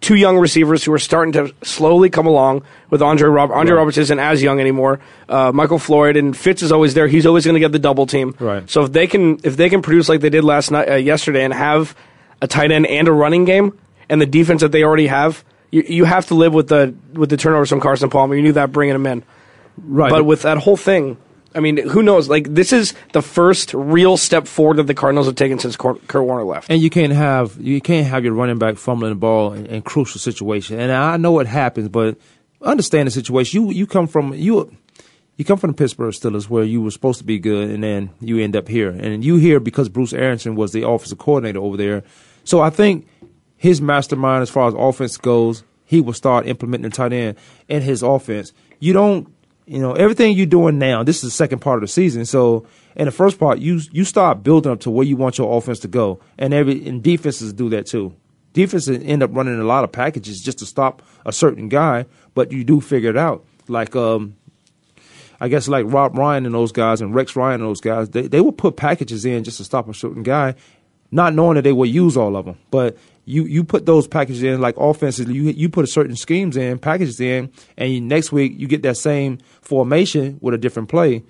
two 0.00 0.14
young 0.16 0.38
receivers 0.38 0.84
who 0.84 0.92
are 0.92 0.98
starting 0.98 1.32
to 1.32 1.54
slowly 1.62 2.10
come 2.10 2.26
along 2.26 2.62
with 2.90 3.02
Andre 3.02 3.28
Rob- 3.28 3.50
Andre 3.50 3.72
Right. 3.74 3.78
Roberts 3.78 3.98
isn't 3.98 4.18
as 4.18 4.42
young 4.42 4.60
anymore. 4.60 5.00
Uh, 5.28 5.52
Michael 5.52 5.78
Floyd 5.78 6.16
and 6.16 6.36
Fitz 6.36 6.62
is 6.62 6.72
always 6.72 6.94
there. 6.94 7.06
He's 7.08 7.26
always 7.26 7.44
going 7.44 7.54
to 7.54 7.60
get 7.60 7.72
the 7.72 7.78
double 7.78 8.06
team. 8.06 8.34
Right. 8.38 8.68
So 8.68 8.82
if 8.84 8.92
they 8.92 9.06
can 9.06 9.40
if 9.44 9.56
they 9.56 9.68
can 9.68 9.82
produce 9.82 10.08
like 10.08 10.20
they 10.20 10.30
did 10.30 10.44
last 10.44 10.70
night 10.70 10.88
uh, 10.88 10.94
yesterday 10.94 11.44
and 11.44 11.52
have 11.54 11.94
a 12.42 12.46
tight 12.46 12.70
end 12.70 12.86
and 12.86 13.08
a 13.08 13.12
running 13.12 13.44
game 13.44 13.78
and 14.08 14.20
the 14.20 14.26
defense 14.26 14.60
that 14.60 14.72
they 14.72 14.82
already 14.82 15.06
have, 15.06 15.44
you, 15.70 15.82
you 15.88 16.04
have 16.04 16.26
to 16.26 16.34
live 16.34 16.52
with 16.54 16.68
the 16.68 16.94
with 17.12 17.30
the 17.30 17.36
turnovers 17.36 17.68
from 17.68 17.80
Carson 17.80 18.10
Palmer. 18.10 18.34
You 18.34 18.42
knew 18.42 18.52
that 18.52 18.72
bringing 18.72 18.94
him 18.94 19.06
in. 19.06 19.24
Right. 19.78 20.10
But 20.10 20.24
with 20.24 20.42
that 20.42 20.58
whole 20.58 20.76
thing, 20.76 21.16
I 21.56 21.60
mean, 21.60 21.78
who 21.78 22.02
knows? 22.02 22.28
Like 22.28 22.54
this 22.54 22.72
is 22.72 22.94
the 23.12 23.22
first 23.22 23.72
real 23.72 24.16
step 24.16 24.46
forward 24.46 24.76
that 24.76 24.86
the 24.86 24.94
Cardinals 24.94 25.26
have 25.26 25.36
taken 25.36 25.58
since 25.58 25.74
Kurt 25.76 26.14
Warner 26.14 26.44
left. 26.44 26.70
And 26.70 26.82
you 26.82 26.90
can't 26.90 27.12
have 27.12 27.56
you 27.58 27.80
can't 27.80 28.06
have 28.06 28.24
your 28.24 28.34
running 28.34 28.58
back 28.58 28.76
fumbling 28.76 29.12
the 29.12 29.16
ball 29.16 29.54
in, 29.54 29.66
in 29.66 29.82
crucial 29.82 30.20
situations. 30.20 30.78
And 30.78 30.92
I 30.92 31.16
know 31.16 31.38
it 31.40 31.46
happens, 31.46 31.88
but 31.88 32.18
understand 32.60 33.06
the 33.06 33.10
situation. 33.10 33.62
You 33.62 33.70
you 33.70 33.86
come 33.86 34.06
from 34.06 34.34
you 34.34 34.76
you 35.36 35.44
come 35.44 35.58
from 35.58 35.70
the 35.70 35.76
Pittsburgh 35.76 36.14
Steelers 36.14 36.48
where 36.48 36.64
you 36.64 36.80
were 36.80 36.90
supposed 36.90 37.18
to 37.18 37.24
be 37.24 37.38
good, 37.38 37.70
and 37.70 37.82
then 37.82 38.10
you 38.20 38.38
end 38.38 38.56
up 38.56 38.68
here, 38.68 38.90
and 38.90 39.24
you 39.24 39.36
here 39.36 39.60
because 39.60 39.88
Bruce 39.88 40.12
Arians 40.12 40.46
was 40.46 40.72
the 40.72 40.86
offensive 40.86 41.18
coordinator 41.18 41.60
over 41.60 41.76
there. 41.76 42.04
So 42.44 42.60
I 42.60 42.70
think 42.70 43.06
his 43.56 43.80
mastermind 43.80 44.42
as 44.42 44.50
far 44.50 44.68
as 44.68 44.74
offense 44.74 45.16
goes, 45.16 45.64
he 45.84 46.00
will 46.00 46.12
start 46.12 46.46
implementing 46.46 46.90
the 46.90 46.96
tight 46.96 47.12
end 47.12 47.36
in 47.68 47.82
his 47.82 48.02
offense. 48.02 48.52
You 48.78 48.92
don't 48.92 49.32
you 49.66 49.80
know 49.80 49.92
everything 49.92 50.36
you're 50.36 50.46
doing 50.46 50.78
now. 50.78 51.02
This 51.02 51.16
is 51.16 51.22
the 51.22 51.30
second 51.30 51.58
part 51.58 51.78
of 51.78 51.82
the 51.82 51.88
season, 51.88 52.24
so 52.24 52.66
in 52.94 53.04
the 53.04 53.10
first 53.10 53.38
part, 53.38 53.58
you 53.58 53.80
you 53.90 54.04
start 54.04 54.42
building 54.42 54.72
up 54.72 54.80
to 54.80 54.90
where 54.90 55.06
you 55.06 55.16
want 55.16 55.38
your 55.38 55.56
offense 55.56 55.80
to 55.80 55.88
go, 55.88 56.20
and 56.38 56.54
every 56.54 56.86
and 56.88 57.02
defenses 57.02 57.52
do 57.52 57.68
that 57.70 57.86
too. 57.86 58.14
Defenses 58.52 59.02
end 59.04 59.22
up 59.22 59.30
running 59.34 59.60
a 59.60 59.64
lot 59.64 59.84
of 59.84 59.92
packages 59.92 60.40
just 60.40 60.58
to 60.60 60.66
stop 60.66 61.02
a 61.26 61.32
certain 61.32 61.68
guy, 61.68 62.06
but 62.34 62.52
you 62.52 62.64
do 62.64 62.80
figure 62.80 63.10
it 63.10 63.16
out. 63.16 63.44
Like 63.68 63.94
um, 63.96 64.36
I 65.40 65.48
guess 65.48 65.68
like 65.68 65.84
Rob 65.86 66.16
Ryan 66.16 66.46
and 66.46 66.54
those 66.54 66.72
guys 66.72 67.00
and 67.00 67.14
Rex 67.14 67.36
Ryan 67.36 67.60
and 67.60 67.68
those 67.68 67.80
guys, 67.80 68.08
they 68.10 68.28
they 68.28 68.40
will 68.40 68.52
put 68.52 68.76
packages 68.76 69.24
in 69.24 69.44
just 69.44 69.58
to 69.58 69.64
stop 69.64 69.88
a 69.88 69.94
certain 69.94 70.22
guy, 70.22 70.54
not 71.10 71.34
knowing 71.34 71.56
that 71.56 71.62
they 71.62 71.72
will 71.72 71.86
use 71.86 72.16
all 72.16 72.36
of 72.36 72.46
them. 72.46 72.56
But 72.70 72.96
you 73.26 73.44
you 73.44 73.62
put 73.64 73.84
those 73.84 74.06
packages 74.08 74.42
in 74.42 74.60
like 74.62 74.76
offenses, 74.78 75.28
you 75.28 75.42
you 75.50 75.68
put 75.68 75.88
certain 75.90 76.16
schemes 76.16 76.56
in, 76.56 76.78
packages 76.78 77.20
in, 77.20 77.50
and 77.76 77.92
you, 77.92 78.00
next 78.00 78.32
week 78.32 78.54
you 78.56 78.66
get 78.66 78.82
that 78.82 78.96
same 78.96 79.38
formation 79.60 80.38
with 80.40 80.54
a 80.54 80.58
different 80.58 80.88
play. 80.88 81.22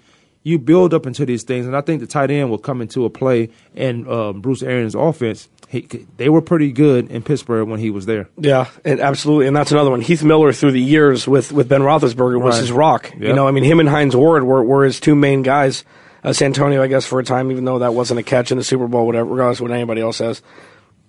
You 0.43 0.61
build 0.61 0.95
up 0.95 1.07
into 1.07 1.27
these 1.27 1.43
things, 1.43 1.67
and 1.67 1.77
I 1.77 1.81
think 1.81 2.01
the 2.01 2.07
tight 2.07 2.31
end 2.31 2.51
will 2.51 2.59
come 2.59 2.81
into 2.81 3.05
a 3.05 3.11
play 3.11 3.49
in 3.75 4.07
uh, 4.09 4.33
Bruce 4.33 4.63
Arians' 4.63 4.95
offense. 4.95 5.49
He, 5.69 5.81
they 6.19 6.29
were 6.29 6.41
pretty 6.41 6.71
good 6.71 7.11
in 7.11 7.23
Pittsburgh 7.25 7.67
when 7.67 7.81
he 7.81 7.91
was 7.91 8.07
there. 8.07 8.29
Yeah, 8.39 8.69
and 8.85 9.01
absolutely, 9.01 9.49
and 9.49 9.57
that's 9.57 9.73
another 9.73 9.91
one. 9.91 10.01
Heath 10.03 10.23
Miller 10.23 10.53
through 10.53 10.71
the 10.71 10.81
years 10.81 11.27
with, 11.27 11.51
with 11.51 11.69
Ben 11.69 11.81
Roethlisberger 11.81 12.41
was 12.41 12.55
Right. 12.55 12.61
his 12.61 12.71
rock. 12.71 13.13
You 13.19 13.33
know, 13.33 13.49
I 13.49 13.51
mean, 13.51 13.65
him 13.65 13.81
and 13.81 13.89
Hines 13.89 14.15
Ward 14.15 14.45
were, 14.45 14.63
were 14.63 14.85
his 14.85 15.01
two 15.01 15.17
main 15.17 15.43
guys. 15.43 15.83
uh, 16.23 16.33
Santonio, 16.33 16.81
I 16.81 16.87
guess, 16.87 17.05
for 17.05 17.19
a 17.19 17.25
time, 17.25 17.51
even 17.51 17.65
though 17.65 17.81
that 17.81 17.95
wasn't 17.95 18.21
a 18.21 18.23
catch 18.23 18.53
in 18.53 18.59
the 18.59 18.63
Super 18.65 18.87
Bowl, 18.87 19.05
whatever, 19.07 19.29
regardless 19.29 19.59
of 19.59 19.63
what 19.63 19.73
anybody 19.73 20.01
else 20.01 20.19
says. 20.19 20.43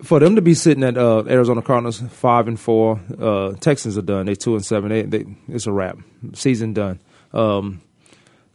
For 0.02 0.20
them 0.20 0.36
to 0.36 0.42
be 0.42 0.54
sitting 0.54 0.84
at 0.84 0.96
uh, 0.96 1.24
Arizona 1.26 1.60
Cardinals 1.60 2.00
five 2.10 2.46
and 2.46 2.58
four, 2.58 3.00
uh, 3.20 3.54
Texans 3.54 3.98
are 3.98 4.02
done. 4.02 4.26
They 4.26 4.36
two 4.36 4.54
and 4.54 4.64
seven. 4.64 4.90
They, 4.90 5.02
they, 5.02 5.26
it's 5.48 5.66
a 5.66 5.72
wrap. 5.72 5.98
Season 6.34 6.72
done. 6.72 7.00
Um, 7.32 7.80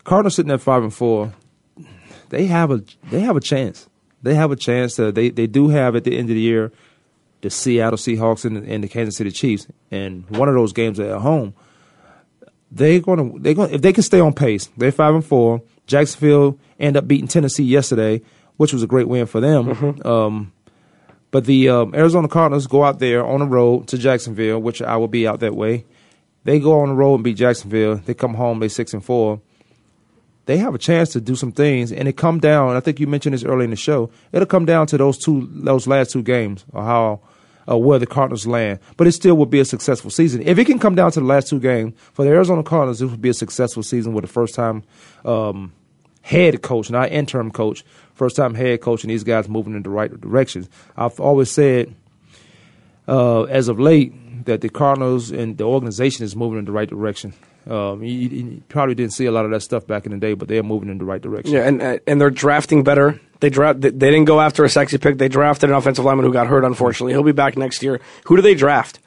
Cardinals 0.06 0.36
sitting 0.36 0.52
at 0.52 0.62
five 0.62 0.84
and 0.84 0.94
four. 0.94 1.34
They 2.30 2.46
have 2.46 2.72
a 2.72 2.84
they 3.12 3.20
have 3.20 3.36
a 3.36 3.42
chance. 3.42 3.90
They 4.22 4.36
have 4.36 4.52
a 4.52 4.56
chance. 4.56 4.96
To, 4.96 5.12
they 5.12 5.30
they 5.30 5.48
do 5.48 5.68
have 5.70 5.96
at 5.98 6.06
the 6.06 6.18
end 6.18 6.30
of 6.30 6.36
the 6.36 6.42
year 6.42 6.72
the 7.42 7.50
Seattle 7.50 7.98
Seahawks 7.98 8.46
and, 8.46 8.58
and 8.66 8.84
the 8.84 8.88
Kansas 8.88 9.18
City 9.18 9.30
Chiefs, 9.30 9.68
and 9.92 10.28
one 10.30 10.48
of 10.48 10.56
those 10.56 10.72
games 10.72 11.00
at 11.00 11.20
home. 11.20 11.54
They're 12.72 13.02
gonna 13.02 13.38
they're 13.38 13.54
gonna 13.54 13.74
if 13.74 13.82
they 13.82 13.94
can 13.94 14.02
stay 14.02 14.22
on 14.22 14.34
pace. 14.34 14.70
They're 14.78 14.94
five 14.94 15.14
and 15.14 15.24
four. 15.24 15.62
Jacksonville 15.86 16.58
end 16.80 16.96
up 16.96 17.06
beating 17.06 17.28
Tennessee 17.28 17.66
yesterday, 17.66 18.22
which 18.56 18.72
was 18.72 18.82
a 18.82 18.88
great 18.88 19.10
win 19.10 19.26
for 19.26 19.42
them. 19.42 19.66
Mm-hmm. 19.66 20.08
Um, 20.08 20.53
but 21.34 21.46
the 21.46 21.68
um, 21.68 21.96
Arizona 21.96 22.28
Cardinals 22.28 22.68
go 22.68 22.84
out 22.84 23.00
there 23.00 23.26
on 23.26 23.40
the 23.40 23.48
road 23.48 23.88
to 23.88 23.98
Jacksonville, 23.98 24.60
which 24.60 24.84
I 24.84 24.98
will 24.98 25.08
be 25.08 25.28
out 25.28 25.40
that 25.40 25.56
way. 25.56 25.84
They 26.44 26.60
go 26.60 26.82
on 26.82 26.90
the 26.90 26.94
road 26.94 27.16
and 27.16 27.24
beat 27.24 27.38
Jacksonville. 27.38 27.96
They 27.96 28.14
come 28.14 28.36
home, 28.36 28.60
they 28.60 28.68
six 28.68 28.94
and 28.94 29.04
four. 29.04 29.42
They 30.46 30.58
have 30.58 30.76
a 30.76 30.78
chance 30.78 31.10
to 31.14 31.22
do 31.22 31.36
some 31.36 31.52
things, 31.52 31.92
and 31.92 32.08
it 32.08 32.18
come 32.18 32.40
down. 32.40 32.76
I 32.76 32.82
think 32.82 33.00
you 33.00 33.08
mentioned 33.08 33.34
this 33.34 33.44
early 33.44 33.64
in 33.64 33.72
the 33.72 33.76
show. 33.76 34.12
It'll 34.32 34.46
come 34.46 34.66
down 34.66 34.86
to 34.88 34.98
those 35.00 35.18
two, 35.18 35.50
those 35.52 35.88
last 35.88 36.12
two 36.12 36.22
games, 36.22 36.66
or 36.72 36.84
how, 36.84 37.22
uh, 37.68 37.80
where 37.80 37.98
the 37.98 38.06
Cardinals 38.06 38.46
land. 38.46 38.78
But 38.96 39.08
it 39.08 39.14
still 39.14 39.34
would 39.38 39.50
be 39.50 39.60
a 39.60 39.66
successful 39.66 40.12
season 40.12 40.44
if 40.44 40.60
it 40.60 40.66
can 40.66 40.78
come 40.78 40.94
down 40.94 41.14
to 41.14 41.20
the 41.20 41.26
last 41.26 41.48
two 41.48 41.60
games 41.60 41.96
for 42.14 42.26
the 42.26 42.30
Arizona 42.30 42.62
Cardinals. 42.62 43.02
It 43.02 43.08
would 43.08 43.22
be 43.24 43.30
a 43.30 43.34
successful 43.34 43.82
season 43.82 44.14
with 44.14 44.24
the 44.24 44.32
first 44.32 44.54
time 44.54 44.84
um, 45.26 45.74
head 46.22 46.62
coach, 46.62 46.92
not 46.92 47.12
interim 47.12 47.50
coach, 47.50 47.84
first 48.14 48.36
time 48.36 48.54
head 48.54 48.82
coach, 48.82 49.04
and 49.04 49.12
these 49.12 49.24
guys 49.24 49.50
moving 49.50 49.76
in 49.76 49.84
the 49.84 49.90
right 49.90 50.20
direction. 50.20 50.68
I've 50.98 51.20
always 51.20 51.50
said, 51.50 51.94
uh, 53.08 53.44
as 53.44 53.68
of 53.68 53.80
late, 53.80 54.46
that 54.46 54.62
the 54.62 54.70
Cardinals 54.70 55.32
and 55.32 55.58
the 55.58 55.64
organization 55.64 56.26
is 56.26 56.36
moving 56.36 56.60
in 56.60 56.66
the 56.66 56.72
right 56.72 56.90
direction. 56.90 57.34
Um, 57.70 58.04
you, 58.04 58.30
you 58.30 58.64
probably 58.68 58.94
didn't 58.94 59.14
see 59.14 59.26
a 59.26 59.32
lot 59.32 59.46
of 59.46 59.52
that 59.52 59.62
stuff 59.62 59.88
back 59.88 60.06
in 60.06 60.12
the 60.12 60.18
day, 60.18 60.34
but 60.34 60.50
they're 60.50 60.64
moving 60.64 60.90
in 60.90 60.98
the 60.98 61.06
right 61.06 61.22
direction. 61.22 61.54
Yeah, 61.54 61.66
and 61.68 61.82
uh, 61.82 61.98
and 62.06 62.20
they're 62.20 62.30
drafting 62.30 62.84
better. 62.84 63.22
They 63.40 63.50
draft. 63.50 63.82
They 63.82 63.90
they 63.90 64.12
didn't 64.12 64.26
go 64.26 64.42
after 64.42 64.66
a 64.66 64.70
sexy 64.70 64.98
pick. 64.98 65.18
They 65.18 65.30
drafted 65.30 65.70
an 65.70 65.76
offensive 65.76 66.04
lineman 66.04 66.26
who 66.26 66.34
got 66.34 66.48
hurt. 66.48 66.66
Unfortunately, 66.66 67.14
he'll 67.14 67.24
be 67.24 67.32
back 67.32 67.56
next 67.58 67.82
year. 67.82 68.02
Who 68.26 68.36
do 68.36 68.42
they 68.42 68.56
draft 68.56 69.00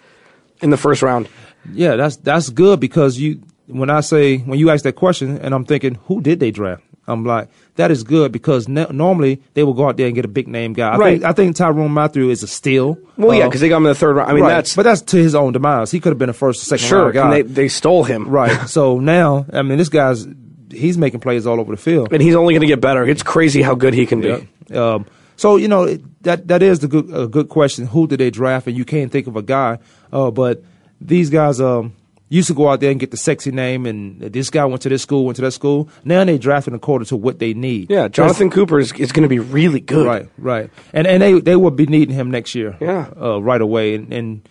in 0.63 0.71
the 0.71 0.79
first 0.79 1.03
round? 1.03 1.29
Yeah, 1.73 1.97
that's 1.97 2.17
that's 2.17 2.49
good 2.49 2.81
because 2.81 3.19
you 3.19 3.43
when 3.67 3.91
I 3.91 4.01
say 4.01 4.39
when 4.39 4.59
you 4.59 4.71
ask 4.71 4.85
that 4.85 4.95
question 4.95 5.39
and 5.39 5.55
I'm 5.55 5.65
thinking 5.65 5.97
who 6.07 6.23
did 6.23 6.41
they 6.41 6.51
draft? 6.51 6.83
I'm 7.09 7.25
like 7.25 7.49
that 7.77 7.91
is 7.91 8.03
good 8.05 8.33
because 8.33 8.69
ne- 8.69 8.87
normally 8.91 9.41
they 9.55 9.63
will 9.63 9.75
go 9.75 9.89
out 9.89 9.97
there 9.97 10.07
and 10.07 10.15
get 10.15 10.25
a 10.25 10.29
big 10.29 10.49
name 10.49 10.73
guy. 10.73 10.91
I 10.91 10.97
Right. 10.97 11.13
think 11.21 11.25
I 11.25 11.33
think 11.33 11.57
Tyrann 11.57 11.91
Mathieu 11.91 12.31
is 12.31 12.43
a 12.43 12.47
steal. 12.47 12.99
Well, 13.17 13.37
yeah, 13.37 13.45
Uh, 13.45 13.49
because 13.49 13.61
they 13.61 13.69
got 13.69 13.77
him 13.79 13.87
in 13.87 13.91
the 13.91 13.95
third 13.95 14.17
round. 14.17 14.31
I 14.31 14.35
mean, 14.35 14.43
right. 14.43 14.49
that's 14.51 14.75
but 14.75 14.83
that's 14.85 15.03
to 15.03 15.17
his 15.17 15.35
own 15.35 15.53
demise. 15.53 15.91
He 15.91 16.01
could 16.01 16.11
have 16.11 16.19
been 16.19 16.29
a 16.31 16.33
first, 16.35 16.63
or 16.63 16.77
second 16.77 16.87
sure. 16.87 17.03
round 17.03 17.15
guy. 17.15 17.23
And 17.25 17.33
they 17.33 17.43
they 17.43 17.69
stole 17.69 18.05
him. 18.05 18.29
right. 18.29 18.69
So 18.69 18.99
now, 18.99 19.47
I 19.53 19.63
mean, 19.63 19.79
this 19.79 19.89
guy's 19.89 20.27
he's 20.73 20.99
making 20.99 21.21
plays 21.21 21.47
all 21.47 21.61
over 21.61 21.71
the 21.73 21.81
field. 21.81 22.09
and 22.13 22.21
he's 22.21 22.35
only 22.35 22.53
going 22.55 22.63
to 22.63 22.67
get 22.67 22.81
better. 22.81 23.07
It's 23.07 23.23
crazy 23.23 23.63
how 23.63 23.75
good 23.75 23.95
he 23.95 24.05
can 24.07 24.21
be. 24.21 24.49
Yeah. 24.69 24.95
Um, 24.95 25.07
so 25.37 25.57
you 25.57 25.69
know 25.69 25.97
that 26.23 26.49
that 26.49 26.63
is 26.63 26.81
the 26.81 26.89
good 26.89 27.09
a 27.13 27.29
good 27.29 27.49
question. 27.49 27.87
Who 27.87 28.07
did 28.09 28.19
they 28.21 28.31
draft? 28.31 28.67
And 28.67 28.77
you 28.77 28.85
can't 28.85 29.13
think 29.13 29.27
of 29.27 29.37
a 29.37 29.43
guy. 29.43 29.79
Uh, 30.13 30.31
but 30.31 30.63
these 31.01 31.29
guys 31.31 31.61
um, 31.61 31.93
used 32.29 32.49
to 32.49 32.55
go 32.55 32.69
out 32.69 32.81
there 32.81 32.91
and 32.91 32.99
get 32.99 33.11
the 33.11 33.17
sexy 33.17 33.51
name, 33.51 33.87
and 33.87 34.21
this 34.21 34.51
guy 34.51 34.65
went 34.65 34.83
to 34.83 34.89
this 34.89 35.03
school, 35.03 35.25
went 35.25 35.37
to 35.37 35.43
that 35.43 35.53
school. 35.53 35.89
Now 36.05 36.25
they're 36.25 36.39
drafting 36.39 36.75
according 36.75 37.07
to 37.07 37.17
what 37.17 37.39
they 37.39 37.55
need. 37.55 37.91
Yeah, 37.91 38.09
Jonathan 38.09 38.51
Cooper 38.51 38.79
is, 38.79 38.93
is 38.95 39.13
going 39.13 39.23
to 39.23 39.29
be 39.29 39.39
really 39.39 39.81
good. 39.81 40.07
Right, 40.07 40.29
right. 40.39 40.71
And 40.93 41.07
and 41.07 41.23
they 41.23 41.41
they 41.41 41.57
will 41.57 41.71
be 41.71 41.87
needing 41.87 42.15
him 42.15 42.31
next 42.31 42.55
year. 42.55 42.77
Yeah. 42.81 43.11
uh, 43.21 43.39
right 43.39 43.61
away. 43.61 43.95
And, 43.95 44.13
and 44.13 44.49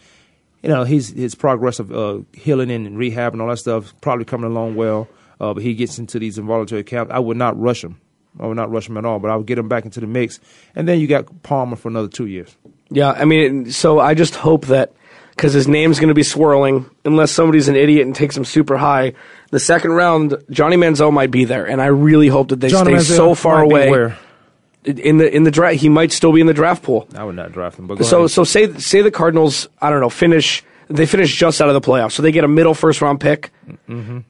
you 0.64 0.70
know 0.70 0.84
he's 0.84 1.10
his 1.10 1.36
progress 1.36 1.80
of 1.80 1.92
uh, 1.92 2.20
healing 2.34 2.72
and 2.72 2.98
rehab 2.98 3.34
and 3.34 3.42
all 3.42 3.50
that 3.50 3.58
stuff 3.58 3.94
probably 4.02 4.26
coming 4.26 4.50
along 4.50 4.76
well. 4.76 5.08
Uh, 5.40 5.54
but 5.54 5.64
he 5.64 5.74
gets 5.74 6.00
into 6.00 6.18
these 6.18 6.38
involuntary 6.38 6.84
camps. 6.84 7.12
I 7.14 7.20
would 7.20 7.38
not 7.38 7.60
rush 7.60 7.84
him. 7.84 8.00
I 8.40 8.48
would 8.48 8.56
not 8.56 8.72
rush 8.72 8.88
him 8.88 8.98
at 8.98 9.06
all. 9.06 9.20
But 9.20 9.32
I 9.32 9.36
would 9.36 9.48
get 9.48 9.58
him 9.58 9.68
back 9.68 9.84
into 9.84 10.00
the 10.00 10.08
mix. 10.08 10.40
And 10.76 10.88
then 10.88 11.00
you 11.00 11.08
got 11.08 11.44
Palmer 11.44 11.76
for 11.76 11.90
another 11.90 12.08
two 12.08 12.26
years. 12.26 12.56
Yeah, 12.90 13.12
I 13.12 13.26
mean, 13.26 13.72
so 13.72 14.00
I 14.00 14.14
just 14.14 14.36
hope 14.36 14.68
that 14.68 14.94
because 15.36 15.54
his 15.54 15.68
name's 15.68 16.00
going 16.00 16.08
to 16.10 16.14
be 16.16 16.24
swirling, 16.24 16.90
unless 17.04 17.32
somebody's 17.32 17.68
an 17.68 17.76
idiot 17.76 18.06
and 18.06 18.16
takes 18.16 18.36
him 18.38 18.46
super 18.46 18.78
high. 18.78 19.14
The 19.52 19.60
second 19.60 19.92
round, 19.92 20.36
Johnny 20.50 20.76
Manziel 20.78 21.12
might 21.14 21.32
be 21.32 21.46
there, 21.46 21.66
and 21.66 21.82
I 21.82 21.88
really 21.88 22.28
hope 22.28 22.50
that 22.50 22.60
they 22.60 22.70
Johnny 22.70 22.98
stay 23.00 23.14
Manziel 23.14 23.18
so 23.18 23.36
far 23.36 23.62
away. 23.62 23.90
where? 23.90 24.18
In 24.86 25.18
the 25.18 25.34
in 25.36 25.44
the 25.44 25.52
draft, 25.52 25.78
he 25.78 25.90
might 25.90 26.12
still 26.12 26.32
be 26.32 26.42
in 26.42 26.48
the 26.48 26.54
draft 26.54 26.84
pool. 26.84 27.08
I 27.16 27.24
would 27.24 27.36
not 27.36 27.52
draft 27.52 27.80
him. 27.80 27.88
But 27.88 28.04
So 28.06 28.20
ahead. 28.20 28.32
so 28.32 28.44
say 28.44 28.72
say 28.78 29.02
the 29.02 29.10
Cardinals, 29.12 29.68
I 29.82 29.90
don't 29.90 30.00
know, 30.00 30.10
finish 30.12 30.64
they 30.90 31.08
finish 31.08 31.36
just 31.36 31.60
out 31.60 31.68
of 31.70 31.74
the 31.74 31.82
playoffs, 31.82 32.12
so 32.12 32.22
they 32.22 32.32
get 32.32 32.44
a 32.44 32.48
middle 32.48 32.76
first 32.76 33.02
round 33.02 33.20
pick, 33.20 33.50
Mhm. 33.90 34.24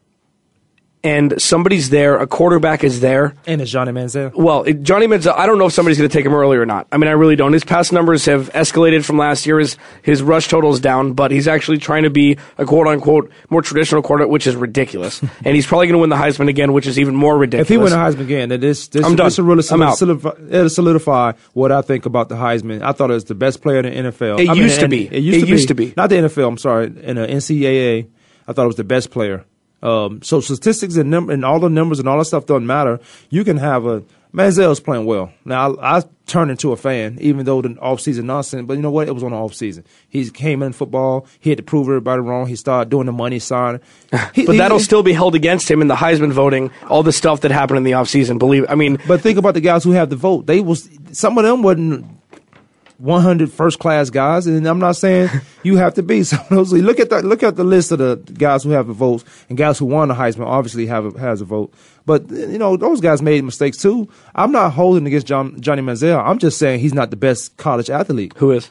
And 1.05 1.39
somebody's 1.41 1.89
there, 1.91 2.17
a 2.17 2.25
quarterback 2.27 2.83
is 2.83 2.99
there. 2.99 3.35
and 3.45 3.61
it's 3.61 3.69
Johnny 3.71 3.91
Manziel. 3.91 4.33
Well, 4.33 4.63
it, 4.63 4.81
Johnny 4.81 5.05
Manziel, 5.07 5.35
I 5.37 5.45
don't 5.45 5.57
know 5.59 5.67
if 5.67 5.73
somebody's 5.73 5.97
going 5.99 6.09
to 6.09 6.13
take 6.13 6.25
him 6.25 6.33
early 6.33 6.57
or 6.57 6.65
not. 6.65 6.87
I 6.91 6.97
mean, 6.97 7.07
I 7.07 7.11
really 7.13 7.35
don't. 7.35 7.53
His 7.53 7.63
pass 7.63 7.91
numbers 7.91 8.25
have 8.25 8.51
escalated 8.53 9.05
from 9.05 9.17
last 9.17 9.45
year. 9.45 9.59
His 9.59 9.77
his 10.01 10.21
rush 10.23 10.47
total 10.47 10.73
is 10.73 10.79
down, 10.79 11.13
but 11.13 11.31
he's 11.31 11.47
actually 11.47 11.77
trying 11.77 12.03
to 12.03 12.09
be 12.09 12.37
a 12.57 12.65
quote 12.65 12.87
unquote 12.87 13.31
more 13.49 13.61
traditional 13.61 14.01
quarterback, 14.01 14.31
which 14.31 14.47
is 14.47 14.55
ridiculous. 14.55 15.21
and 15.45 15.55
he's 15.55 15.67
probably 15.67 15.87
going 15.87 15.93
to 15.95 15.99
win 15.99 16.09
the 16.09 16.15
Heisman 16.15 16.49
again, 16.49 16.73
which 16.73 16.87
is 16.87 16.97
even 16.99 17.15
more 17.15 17.37
ridiculous. 17.37 17.67
If 17.67 17.69
he 17.69 17.77
wins 17.77 17.91
the 17.91 17.97
Heisman 17.97 18.21
again, 18.25 18.49
then 18.49 18.59
this 18.59 18.87
this 18.87 19.05
I'm 19.05 19.15
done. 19.15 19.27
this 19.27 19.37
will 19.37 19.45
really 19.45 19.63
I'm 19.71 19.81
out. 19.83 19.97
solidify, 19.97 20.31
it'll 20.49 20.69
solidify 20.69 21.33
what 21.53 21.71
I 21.71 21.81
think 21.83 22.05
about 22.05 22.29
the 22.29 22.35
Heisman. 22.35 22.81
I 22.81 22.91
thought 22.93 23.11
it 23.11 23.13
was 23.13 23.25
the 23.25 23.35
best 23.35 23.61
player 23.61 23.79
in 23.79 23.85
the 24.05 24.11
NFL. 24.11 24.39
It 24.39 24.49
I 24.49 24.53
mean, 24.53 24.63
used 24.63 24.77
to 24.79 24.85
and- 24.85 24.91
be. 24.91 25.05
It 25.05 25.21
used, 25.21 25.37
It 25.37 25.41
to, 25.41 25.47
used 25.47 25.63
be. 25.67 25.67
to 25.67 25.75
be. 25.89 25.93
Not 25.95 26.09
the 26.09 26.15
NFL. 26.15 26.47
I'm 26.47 26.57
sorry. 26.57 26.85
In 26.87 27.15
the 27.17 27.27
NCAA, 27.27 28.07
I 28.47 28.53
thought 28.53 28.63
it 28.63 28.67
was 28.67 28.75
the 28.75 28.83
best 28.83 29.11
player. 29.11 29.45
Um, 29.85 30.21
so 30.23 30.41
statistics 30.41 30.95
and 30.95 31.09
num- 31.11 31.29
and 31.29 31.45
all 31.45 31.59
the 31.59 31.69
numbers 31.69 31.99
and 31.99 32.07
all 32.09 32.17
that 32.17 32.25
stuff 32.25 32.45
doesn't 32.45 32.65
matter. 32.65 32.99
You 33.29 33.43
can 33.43 33.57
have 33.57 33.85
a 33.85 34.03
Manziel's 34.33 34.79
playing 34.81 35.05
well. 35.05 35.31
Now 35.45 35.75
I, 35.75 35.99
I 35.99 36.03
turned 36.25 36.51
into 36.51 36.71
a 36.73 36.75
fan, 36.75 37.17
even 37.21 37.45
though 37.45 37.61
the 37.61 37.69
offseason 37.69 38.23
nonsense. 38.23 38.65
But 38.67 38.73
you 38.77 38.81
know 38.81 38.91
what? 38.91 39.07
It 39.07 39.13
was 39.13 39.23
on 39.23 39.31
the 39.31 39.37
offseason. 39.37 39.85
He 40.09 40.29
came 40.29 40.61
in 40.63 40.73
football. 40.73 41.27
He 41.39 41.51
had 41.51 41.57
to 41.57 41.63
prove 41.63 41.87
everybody 41.87 42.21
wrong. 42.21 42.47
He 42.47 42.55
started 42.57 42.89
doing 42.89 43.05
the 43.05 43.11
money 43.13 43.39
sign. 43.39 43.79
He- 44.33 44.45
but 44.45 44.53
he- 44.53 44.57
that'll 44.57 44.79
still 44.79 45.03
be 45.03 45.13
held 45.13 45.35
against 45.35 45.69
him 45.71 45.81
in 45.81 45.87
the 45.87 45.95
Heisman 45.95 46.31
voting. 46.33 46.71
All 46.89 47.03
the 47.03 47.13
stuff 47.13 47.41
that 47.41 47.51
happened 47.51 47.77
in 47.77 47.83
the 47.83 47.91
offseason. 47.91 48.39
Believe, 48.39 48.65
I 48.67 48.75
mean, 48.75 48.97
But 49.07 49.21
think 49.21 49.37
about 49.37 49.53
the 49.53 49.61
guys 49.61 49.83
who 49.83 49.91
have 49.91 50.09
the 50.09 50.15
vote. 50.17 50.47
They 50.47 50.59
was 50.61 50.89
some 51.13 51.37
of 51.37 51.43
them 51.45 51.61
wasn't 51.63 52.05
100 52.97 53.51
first 53.51 53.79
class 53.79 54.09
guys, 54.09 54.47
and 54.47 54.65
I'm 54.65 54.79
not 54.79 54.95
saying 54.95 55.29
you 55.63 55.77
have 55.77 55.93
to 55.95 56.03
be 56.03 56.23
So. 56.23 56.37
Look 56.49 56.99
at 56.99 57.09
the 57.09 57.21
look 57.21 57.43
at 57.43 57.55
the 57.55 57.63
list 57.63 57.91
of 57.91 57.99
the 57.99 58.15
guys 58.33 58.63
who 58.63 58.69
have 58.71 58.87
the 58.87 58.93
votes 58.93 59.23
and 59.49 59.57
guys 59.57 59.77
who 59.77 59.85
won 59.85 60.07
the 60.07 60.13
Heisman. 60.13 60.45
Obviously, 60.45 60.85
have 60.87 61.15
a, 61.15 61.19
has 61.19 61.41
a 61.41 61.45
vote, 61.45 61.73
but 62.05 62.29
you 62.29 62.57
know 62.57 62.77
those 62.77 63.01
guys 63.01 63.21
made 63.21 63.43
mistakes 63.43 63.77
too. 63.77 64.09
I'm 64.33 64.51
not 64.51 64.71
holding 64.71 65.05
against 65.07 65.27
John, 65.27 65.59
Johnny 65.61 65.81
Manziel. 65.81 66.23
I'm 66.23 66.39
just 66.39 66.57
saying 66.57 66.79
he's 66.79 66.93
not 66.93 67.09
the 67.09 67.17
best 67.17 67.57
college 67.57 67.89
athlete. 67.89 68.33
who 68.37 68.51
is 68.51 68.69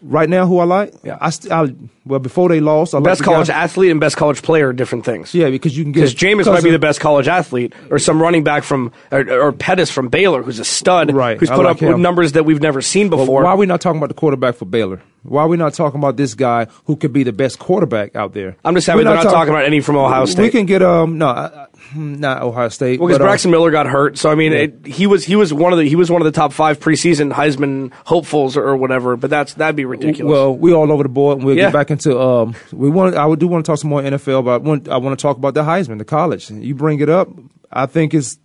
Right 0.00 0.28
now, 0.28 0.46
who 0.46 0.58
I 0.60 0.64
like? 0.64 0.94
Yeah. 1.02 1.18
I, 1.20 1.30
st- 1.30 1.52
I 1.52 1.74
well 2.06 2.20
before 2.20 2.48
they 2.48 2.60
lost, 2.60 2.94
I 2.94 3.00
best 3.00 3.22
college 3.24 3.48
guy- 3.48 3.54
athlete 3.54 3.90
and 3.90 3.98
best 3.98 4.16
college 4.16 4.42
player 4.42 4.68
are 4.68 4.72
different 4.72 5.04
things. 5.04 5.34
Yeah, 5.34 5.50
because 5.50 5.76
you 5.76 5.82
can 5.84 5.90
get 5.92 6.00
Because 6.02 6.14
Jameis 6.14 6.46
might 6.46 6.62
be 6.62 6.70
the 6.70 6.78
best 6.78 7.00
college 7.00 7.26
athlete, 7.26 7.72
or 7.90 7.98
some 7.98 8.22
running 8.22 8.44
back 8.44 8.62
from, 8.62 8.92
or, 9.10 9.28
or 9.28 9.52
Pettis 9.52 9.90
from 9.90 10.08
Baylor, 10.08 10.42
who's 10.44 10.60
a 10.60 10.64
stud, 10.64 11.12
Right, 11.12 11.36
who's 11.38 11.50
put 11.50 11.64
like 11.64 11.82
up 11.82 11.98
numbers 11.98 12.32
that 12.32 12.44
we've 12.44 12.62
never 12.62 12.80
seen 12.80 13.08
before. 13.10 13.42
why 13.42 13.50
are 13.50 13.56
we 13.56 13.66
not 13.66 13.80
talking 13.80 13.98
about 13.98 14.08
the 14.08 14.14
quarterback 14.14 14.54
for 14.54 14.66
Baylor? 14.66 15.02
Why 15.24 15.42
are 15.42 15.48
we 15.48 15.56
not 15.56 15.74
talking 15.74 15.98
about 16.00 16.16
this 16.16 16.34
guy 16.34 16.66
who 16.86 16.96
could 16.96 17.12
be 17.12 17.22
the 17.22 17.32
best 17.32 17.58
quarterback 17.58 18.14
out 18.16 18.32
there? 18.34 18.56
I'm 18.64 18.74
just 18.74 18.86
happy 18.86 18.98
We're 18.98 19.04
they're 19.04 19.14
not 19.24 19.24
talking 19.24 19.52
about 19.52 19.64
any 19.64 19.80
from 19.80 19.96
Ohio 19.96 20.24
State. 20.26 20.42
We 20.44 20.50
can 20.50 20.64
get 20.66 20.80
um 20.82 21.18
no, 21.18 21.26
I- 21.28 21.66
not 21.94 22.42
Ohio 22.42 22.68
State. 22.68 23.00
Well, 23.00 23.08
because 23.08 23.20
uh, 23.20 23.24
Braxton 23.24 23.50
Miller 23.50 23.70
got 23.70 23.86
hurt, 23.86 24.18
so 24.18 24.30
I 24.30 24.34
mean, 24.34 24.52
Yeah. 24.52 24.58
it, 24.58 24.86
he 24.86 25.06
was 25.06 25.24
he 25.24 25.36
was 25.36 25.52
one 25.54 25.72
of 25.72 25.78
the 25.78 25.88
he 25.88 25.96
was 25.96 26.10
one 26.10 26.20
of 26.20 26.26
the 26.26 26.32
top 26.32 26.52
five 26.52 26.78
preseason 26.80 27.32
Heisman 27.32 27.92
hopefuls 28.04 28.56
or, 28.56 28.62
or 28.62 28.76
whatever. 28.76 29.16
But 29.16 29.30
that's 29.30 29.54
that'd 29.54 29.74
be 29.76 29.84
ridiculous. 29.86 30.30
Well, 30.30 30.54
we 30.56 30.72
all 30.72 30.90
over 30.92 31.02
the 31.02 31.08
board, 31.08 31.38
and 31.38 31.46
we'll 31.46 31.56
Yeah. 31.56 31.64
get 31.64 31.72
back 31.72 31.90
into. 31.90 32.18
Um, 32.20 32.54
we 32.72 32.88
want. 32.90 33.14
I 33.16 33.24
would 33.26 33.38
do 33.40 33.48
want 33.48 33.64
to 33.64 33.70
talk 33.70 33.78
some 33.78 33.90
more 33.90 34.02
NFL, 34.02 34.44
but 34.44 34.50
I 34.50 34.56
want. 34.58 34.88
I 34.88 34.96
want 34.98 35.18
to 35.18 35.22
talk 35.22 35.36
about 35.36 35.54
the 35.54 35.62
Heisman, 35.62 35.98
the 35.98 36.04
college. 36.04 36.50
You 36.50 36.74
bring 36.74 37.00
it 37.00 37.08
up. 37.08 37.28
I 37.72 37.86
think 37.86 38.12
it's 38.14 38.38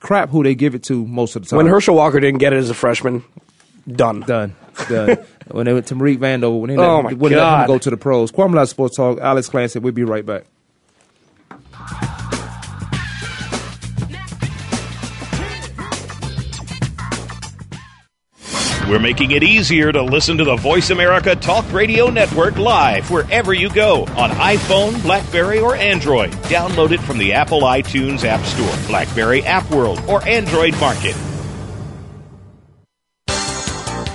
crap 0.00 0.30
who 0.30 0.42
they 0.42 0.54
give 0.54 0.74
it 0.74 0.82
to 0.84 1.06
most 1.06 1.36
of 1.36 1.42
the 1.44 1.48
time. 1.50 1.58
when 1.58 1.66
Herschel 1.66 1.94
Walker 1.94 2.20
didn't 2.20 2.38
get 2.40 2.52
it 2.52 2.56
as 2.56 2.70
a 2.70 2.74
freshman, 2.74 3.22
done. 3.86 4.20
done, 4.20 4.56
done. 4.88 5.18
when 5.52 5.66
they 5.66 5.72
went 5.72 5.86
to 5.88 5.94
Marik 5.94 6.18
Vandover, 6.18 6.60
when 6.60 6.70
they 6.70 6.76
Oh, 6.76 6.96
let, 6.96 7.04
my 7.04 7.12
wouldn't 7.12 7.40
let 7.40 7.60
him 7.62 7.66
go 7.66 7.78
to 7.78 7.90
the 7.90 7.96
pros. 7.96 8.32
Kwamie 8.32 8.54
Lassiter 8.54 8.70
Sports 8.70 8.96
Talk. 8.96 9.18
Alex 9.20 9.48
Clancy. 9.48 9.78
We'll 9.78 9.92
be 9.92 10.04
right 10.04 10.24
back. 10.24 10.44
We're 18.88 18.98
making 18.98 19.30
it 19.30 19.42
easier 19.42 19.90
to 19.92 20.02
listen 20.02 20.36
to 20.38 20.44
the 20.44 20.56
Voice 20.56 20.90
America 20.90 21.34
Talk 21.36 21.70
Radio 21.72 22.10
Network 22.10 22.58
live 22.58 23.10
wherever 23.10 23.54
you 23.54 23.70
go 23.70 24.02
on 24.16 24.30
iPhone, 24.30 25.00
Blackberry, 25.02 25.60
or 25.60 25.76
Android. 25.76 26.32
Download 26.50 26.90
it 26.90 27.00
from 27.00 27.16
the 27.16 27.32
Apple 27.32 27.62
iTunes 27.62 28.24
App 28.24 28.44
Store, 28.44 28.86
Blackberry 28.88 29.44
App 29.44 29.70
World, 29.70 30.02
or 30.08 30.22
Android 30.28 30.78
Market. 30.78 31.16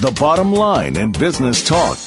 the 0.00 0.10
bottom 0.12 0.50
line 0.50 0.96
in 0.96 1.12
business 1.12 1.62
talk. 1.62 1.98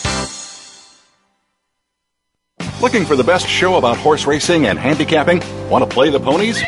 Looking 2.81 3.05
for 3.05 3.15
the 3.15 3.23
best 3.23 3.47
show 3.47 3.77
about 3.77 3.97
horse 3.97 4.25
racing 4.25 4.65
and 4.65 4.79
handicapping? 4.79 5.43
Want 5.69 5.87
to 5.87 5.89
play 5.89 6.09
the 6.09 6.19
ponies? 6.19 6.59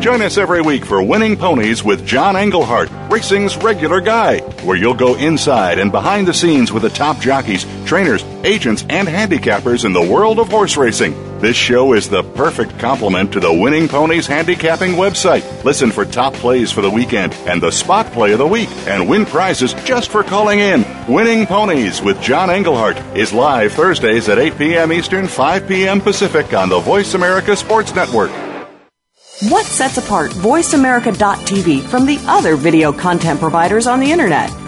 Join 0.00 0.20
us 0.20 0.36
every 0.36 0.60
week 0.60 0.84
for 0.84 1.02
Winning 1.02 1.38
Ponies 1.38 1.82
with 1.82 2.06
John 2.06 2.36
Englehart, 2.36 2.90
racing's 3.10 3.56
regular 3.56 4.02
guy, 4.02 4.40
where 4.62 4.76
you'll 4.76 4.94
go 4.94 5.14
inside 5.16 5.78
and 5.78 5.90
behind 5.90 6.28
the 6.28 6.34
scenes 6.34 6.70
with 6.70 6.82
the 6.82 6.90
top 6.90 7.18
jockeys, 7.18 7.64
trainers, 7.86 8.22
agents, 8.44 8.84
and 8.90 9.08
handicappers 9.08 9.86
in 9.86 9.94
the 9.94 10.06
world 10.06 10.38
of 10.38 10.48
horse 10.48 10.76
racing. 10.76 11.29
This 11.40 11.56
show 11.56 11.94
is 11.94 12.06
the 12.06 12.22
perfect 12.22 12.78
complement 12.78 13.32
to 13.32 13.40
the 13.40 13.50
Winning 13.50 13.88
Ponies 13.88 14.26
handicapping 14.26 14.92
website. 14.92 15.64
Listen 15.64 15.90
for 15.90 16.04
top 16.04 16.34
plays 16.34 16.70
for 16.70 16.82
the 16.82 16.90
weekend 16.90 17.32
and 17.46 17.62
the 17.62 17.70
spot 17.70 18.12
play 18.12 18.32
of 18.32 18.38
the 18.38 18.46
week 18.46 18.68
and 18.86 19.08
win 19.08 19.24
prizes 19.24 19.72
just 19.84 20.10
for 20.10 20.22
calling 20.22 20.58
in. 20.58 20.84
Winning 21.08 21.46
Ponies 21.46 22.02
with 22.02 22.20
John 22.20 22.50
Englehart 22.50 22.98
is 23.16 23.32
live 23.32 23.72
Thursdays 23.72 24.28
at 24.28 24.38
8 24.38 24.58
p.m. 24.58 24.92
Eastern, 24.92 25.26
5 25.26 25.66
p.m. 25.66 26.02
Pacific 26.02 26.52
on 26.52 26.68
the 26.68 26.80
Voice 26.80 27.14
America 27.14 27.56
Sports 27.56 27.94
Network. 27.94 28.30
What 29.48 29.64
sets 29.64 29.96
apart 29.96 30.32
VoiceAmerica.tv 30.32 31.84
from 31.84 32.04
the 32.04 32.18
other 32.28 32.56
video 32.56 32.92
content 32.92 33.40
providers 33.40 33.86
on 33.86 33.98
the 33.98 34.12
internet? 34.12 34.50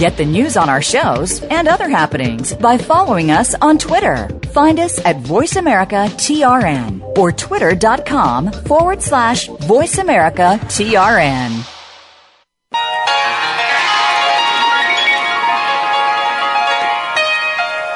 Get 0.00 0.16
the 0.16 0.24
news 0.24 0.56
on 0.56 0.68
our 0.70 0.80
shows 0.80 1.42
and 1.42 1.68
other 1.68 1.86
happenings 1.86 2.54
by 2.54 2.78
following 2.78 3.30
us 3.30 3.54
on 3.60 3.76
Twitter. 3.76 4.30
Find 4.54 4.80
us 4.80 4.98
at 5.04 5.16
VoiceAmericaTRN 5.16 7.18
or 7.18 7.32
twitter.com 7.32 8.50
forward 8.50 9.02
slash 9.02 9.48
VoiceAmericaTRN. 9.48 11.66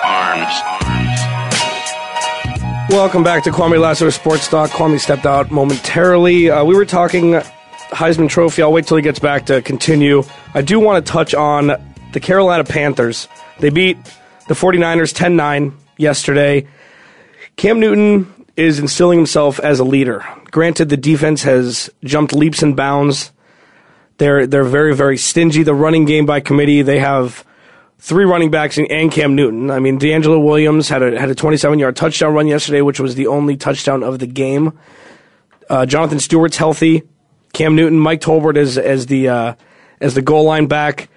Arms. 0.05 0.53
Welcome 2.91 3.25
back 3.25 3.45
to 3.45 3.51
Kwamie 3.51 3.81
Lassiter 3.81 4.11
Sports 4.11 4.47
Talk. 4.49 4.69
Kwamie 4.69 5.01
stepped 5.01 5.25
out 5.25 5.51
momentarily. 5.51 6.51
Uh, 6.51 6.65
we 6.65 6.75
were 6.75 6.85
talking 6.85 7.41
Heisman 7.93 8.29
Trophy. 8.29 8.61
I'll 8.61 8.75
wait 8.75 8.87
till 8.87 8.99
he 8.99 9.03
gets 9.03 9.21
back 9.21 9.47
to 9.47 9.63
continue. 9.63 10.23
I 10.53 10.61
do 10.61 10.79
want 10.79 11.07
to 11.07 11.11
touch 11.11 11.33
on 11.33 11.94
the 12.15 12.21
Carolina 12.21 12.65
Panthers. 12.65 13.29
They 13.59 13.71
beat 13.71 13.99
the 14.49 14.55
49ers 14.55 15.15
10 15.15 15.37
9 15.37 15.77
yesterday. 15.99 16.67
Cam 17.57 17.81
Newton 17.81 18.33
is 18.57 18.79
instilling 18.79 19.19
himself 19.19 19.59
as 19.61 19.81
a 19.81 19.85
leader. 19.85 20.25
Granted, 20.51 20.89
the 20.89 20.97
defense 20.97 21.43
has 21.43 21.91
jumped 22.05 22.33
leaps 22.33 22.63
and 22.63 22.77
bounds. 22.77 23.33
They're 24.19 24.47
they're 24.47 24.65
very 24.65 24.95
very 24.95 25.19
stingy. 25.19 25.65
The 25.65 25.75
running 25.75 26.05
game 26.05 26.25
by 26.25 26.39
committee. 26.39 26.83
They 26.83 27.01
have 27.01 27.45
three 27.99 28.25
running 28.25 28.51
backs 28.51 28.79
and 28.79 29.11
Cam 29.11 29.35
Newton. 29.35 29.73
I 29.73 29.81
mean, 29.81 29.99
DeAngelo 29.99 30.43
Williams 30.43 30.89
had 30.89 31.03
a 31.03 31.19
had 31.19 31.31
a 31.31 31.35
27 31.35 31.81
yard 31.81 31.97
touchdown 31.97 32.33
run 32.33 32.47
yesterday, 32.47 32.81
which 32.81 33.01
was 33.01 33.17
the 33.17 33.27
only 33.27 33.57
touchdown 33.57 34.05
of 34.05 34.21
the 34.21 34.29
game. 34.29 34.79
Uh, 35.69 35.85
Jonathan 35.85 36.21
Stewart's 36.21 36.57
healthy. 36.57 37.03
Cam 37.53 37.75
Newton, 37.75 37.99
Mike 37.99 38.21
Tolbert 38.21 38.57
as 38.57 38.79
as 38.79 39.07
the 39.07 39.29
uh, 39.29 39.55
as 40.01 40.15
the 40.15 40.23
goal 40.23 40.45
line 40.45 40.67
back. 40.67 41.09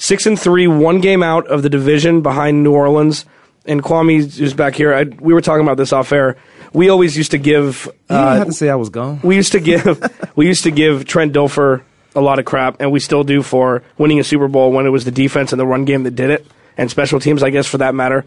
Six 0.00 0.24
and 0.24 0.40
three, 0.40 0.66
one 0.66 1.02
game 1.02 1.22
out 1.22 1.46
of 1.48 1.62
the 1.62 1.68
division 1.68 2.22
behind 2.22 2.64
New 2.64 2.72
Orleans. 2.72 3.26
And 3.66 3.82
Kwamie 3.82 4.40
is 4.40 4.54
back 4.54 4.74
here. 4.74 4.94
I, 4.94 5.04
we 5.04 5.34
were 5.34 5.42
talking 5.42 5.62
about 5.62 5.76
this 5.76 5.92
off 5.92 6.10
air. 6.10 6.38
We 6.72 6.88
always 6.88 7.18
used 7.18 7.32
to 7.32 7.38
give. 7.38 7.84
You 7.84 7.92
didn't 8.16 8.26
uh, 8.26 8.34
have 8.36 8.46
to 8.46 8.52
say 8.54 8.70
I 8.70 8.76
was 8.76 8.88
gone. 8.88 9.20
we 9.22 9.36
used 9.36 9.52
to 9.52 9.60
give 9.60 10.02
we 10.36 10.46
used 10.46 10.62
to 10.62 10.70
give 10.70 11.04
Trent 11.04 11.34
Dilfer 11.34 11.82
a 12.14 12.20
lot 12.22 12.38
of 12.38 12.46
crap, 12.46 12.80
and 12.80 12.90
we 12.90 12.98
still 12.98 13.24
do 13.24 13.42
for 13.42 13.82
winning 13.98 14.18
a 14.18 14.24
Super 14.24 14.48
Bowl 14.48 14.72
when 14.72 14.86
it 14.86 14.88
was 14.88 15.04
the 15.04 15.10
defense 15.10 15.52
and 15.52 15.60
the 15.60 15.66
run 15.66 15.84
game 15.84 16.04
that 16.04 16.12
did 16.12 16.30
it, 16.30 16.46
and 16.78 16.90
special 16.90 17.20
teams, 17.20 17.42
I 17.42 17.50
guess, 17.50 17.66
for 17.66 17.76
that 17.78 17.94
matter. 17.94 18.24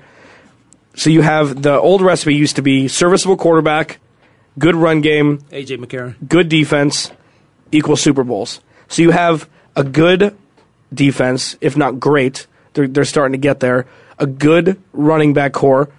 So 0.93 1.09
you 1.09 1.23
have 1.23 1.59
the 1.63 1.73
old 1.79 2.03
recipe 2.03 2.35
used 2.35 2.57
to 2.57 2.61
be 2.61 2.87
serviceable 2.87 3.35
quarterback, 3.35 3.97
good 4.59 4.75
run 4.75 5.01
game, 5.01 5.39
AJ 5.49 5.83
McCarron. 5.83 6.15
good 6.29 6.49
defense 6.49 7.11
equal 7.71 7.95
Super 7.95 8.23
Bowls. 8.23 8.61
So 8.89 9.01
you 9.01 9.09
have 9.09 9.49
a 9.75 9.83
good 9.83 10.37
defense, 10.93 11.57
if 11.61 11.75
not 11.75 11.99
great. 11.99 12.47
They're, 12.73 12.87
they're 12.87 13.05
starting 13.05 13.33
to 13.33 13.37
get 13.37 13.59
there. 13.59 13.85
A 14.19 14.25
good 14.25 14.81
running 14.93 15.33
back 15.33 15.53
corps 15.53 15.89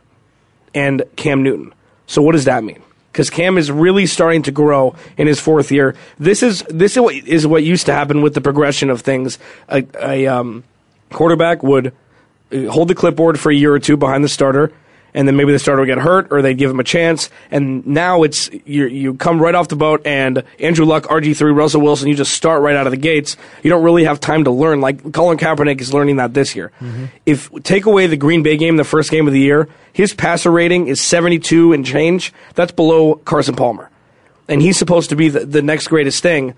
and 0.74 1.02
Cam 1.16 1.42
Newton. 1.42 1.72
So 2.06 2.22
what 2.22 2.32
does 2.32 2.44
that 2.44 2.64
mean? 2.64 2.82
Because 3.12 3.30
Cam 3.30 3.58
is 3.58 3.70
really 3.70 4.06
starting 4.06 4.42
to 4.42 4.50
grow 4.50 4.96
in 5.16 5.26
his 5.26 5.40
fourth 5.40 5.70
year. 5.70 5.94
This 6.18 6.42
is 6.42 6.64
this 6.68 6.96
is 6.96 7.00
what, 7.00 7.14
is 7.14 7.46
what 7.46 7.62
used 7.62 7.86
to 7.86 7.92
happen 7.92 8.22
with 8.22 8.34
the 8.34 8.40
progression 8.40 8.90
of 8.90 9.02
things. 9.02 9.38
A, 9.68 9.86
a 10.00 10.26
um, 10.26 10.64
quarterback 11.10 11.62
would 11.62 11.92
uh, 12.52 12.70
hold 12.70 12.88
the 12.88 12.94
clipboard 12.94 13.38
for 13.38 13.50
a 13.50 13.54
year 13.54 13.72
or 13.72 13.78
two 13.78 13.96
behind 13.96 14.24
the 14.24 14.28
starter, 14.28 14.72
and 15.14 15.28
then 15.28 15.36
maybe 15.36 15.52
the 15.52 15.58
starter 15.58 15.80
would 15.80 15.86
get 15.86 15.98
hurt 15.98 16.28
or 16.30 16.42
they'd 16.42 16.58
give 16.58 16.70
him 16.70 16.80
a 16.80 16.84
chance. 16.84 17.30
And 17.50 17.86
now 17.86 18.24
it's 18.24 18.50
you 18.64 18.86
you 18.86 19.14
come 19.14 19.40
right 19.40 19.54
off 19.54 19.68
the 19.68 19.76
boat 19.76 20.02
and 20.04 20.42
Andrew 20.58 20.84
Luck, 20.84 21.04
RG 21.04 21.36
three, 21.36 21.52
Russell 21.52 21.80
Wilson, 21.80 22.08
you 22.08 22.14
just 22.14 22.32
start 22.32 22.62
right 22.62 22.74
out 22.74 22.86
of 22.86 22.90
the 22.90 22.96
gates. 22.96 23.36
You 23.62 23.70
don't 23.70 23.84
really 23.84 24.04
have 24.04 24.20
time 24.20 24.44
to 24.44 24.50
learn. 24.50 24.80
Like 24.80 25.12
Colin 25.12 25.38
Kaepernick 25.38 25.80
is 25.80 25.94
learning 25.94 26.16
that 26.16 26.34
this 26.34 26.56
year. 26.56 26.72
Mm-hmm. 26.80 27.04
If 27.24 27.50
take 27.62 27.86
away 27.86 28.06
the 28.08 28.16
Green 28.16 28.42
Bay 28.42 28.56
game, 28.56 28.76
the 28.76 28.84
first 28.84 29.10
game 29.10 29.26
of 29.26 29.32
the 29.32 29.40
year, 29.40 29.68
his 29.92 30.12
passer 30.12 30.50
rating 30.50 30.88
is 30.88 31.00
seventy 31.00 31.38
two 31.38 31.72
and 31.72 31.86
change. 31.86 32.32
That's 32.54 32.72
below 32.72 33.14
Carson 33.14 33.54
Palmer, 33.54 33.90
and 34.48 34.60
he's 34.60 34.76
supposed 34.76 35.10
to 35.10 35.16
be 35.16 35.28
the, 35.28 35.46
the 35.46 35.62
next 35.62 35.88
greatest 35.88 36.22
thing. 36.22 36.54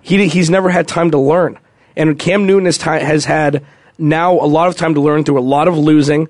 He 0.00 0.26
he's 0.28 0.48
never 0.48 0.70
had 0.70 0.88
time 0.88 1.10
to 1.10 1.18
learn, 1.18 1.58
and 1.96 2.18
Cam 2.18 2.46
Newton 2.46 2.64
has 2.64 2.80
has 2.80 3.26
had 3.26 3.64
now 3.98 4.32
a 4.32 4.46
lot 4.46 4.68
of 4.68 4.76
time 4.76 4.94
to 4.94 5.00
learn 5.00 5.24
through 5.24 5.38
a 5.38 5.40
lot 5.40 5.68
of 5.68 5.76
losing. 5.76 6.28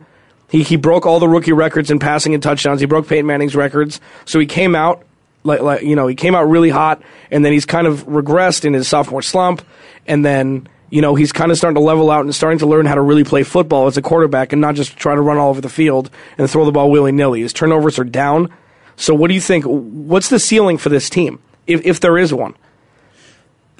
He 0.52 0.62
he 0.62 0.76
broke 0.76 1.06
all 1.06 1.18
the 1.18 1.28
rookie 1.28 1.54
records 1.54 1.90
in 1.90 1.98
passing 1.98 2.34
and 2.34 2.42
touchdowns. 2.42 2.80
He 2.80 2.86
broke 2.86 3.08
Peyton 3.08 3.24
Manning's 3.24 3.56
records. 3.56 4.02
So 4.26 4.38
he 4.38 4.44
came 4.44 4.74
out 4.74 5.02
like 5.44 5.62
like 5.62 5.82
you 5.82 5.96
know 5.96 6.06
he 6.06 6.14
came 6.14 6.34
out 6.34 6.42
really 6.42 6.68
hot, 6.68 7.02
and 7.30 7.42
then 7.42 7.54
he's 7.54 7.64
kind 7.64 7.86
of 7.86 8.04
regressed 8.04 8.66
in 8.66 8.74
his 8.74 8.86
sophomore 8.86 9.22
slump, 9.22 9.66
and 10.06 10.24
then. 10.24 10.68
You 10.90 11.00
know, 11.00 11.14
he's 11.14 11.32
kind 11.32 11.50
of 11.50 11.56
starting 11.56 11.76
to 11.76 11.80
level 11.80 12.10
out 12.10 12.26
and 12.26 12.34
starting 12.34 12.58
to 12.58 12.66
learn 12.66 12.84
how 12.84 12.96
to 12.96 13.00
really 13.00 13.24
play 13.24 13.44
football 13.44 13.86
as 13.86 13.96
a 13.96 14.02
quarterback 14.02 14.52
and 14.52 14.60
not 14.60 14.74
just 14.74 14.94
try 14.94 15.14
to 15.14 15.22
run 15.22 15.38
all 15.38 15.48
over 15.48 15.62
the 15.62 15.70
field 15.70 16.10
and 16.36 16.50
throw 16.50 16.66
the 16.66 16.70
ball 16.70 16.90
willy 16.90 17.12
nilly. 17.12 17.40
His 17.40 17.54
turnovers 17.54 17.98
are 17.98 18.04
down. 18.04 18.52
So, 18.96 19.14
what 19.14 19.28
do 19.28 19.34
you 19.34 19.40
think? 19.40 19.64
What's 19.64 20.28
the 20.28 20.38
ceiling 20.38 20.76
for 20.76 20.90
this 20.90 21.08
team, 21.08 21.40
if, 21.66 21.80
if 21.86 22.00
there 22.00 22.18
is 22.18 22.34
one? 22.34 22.54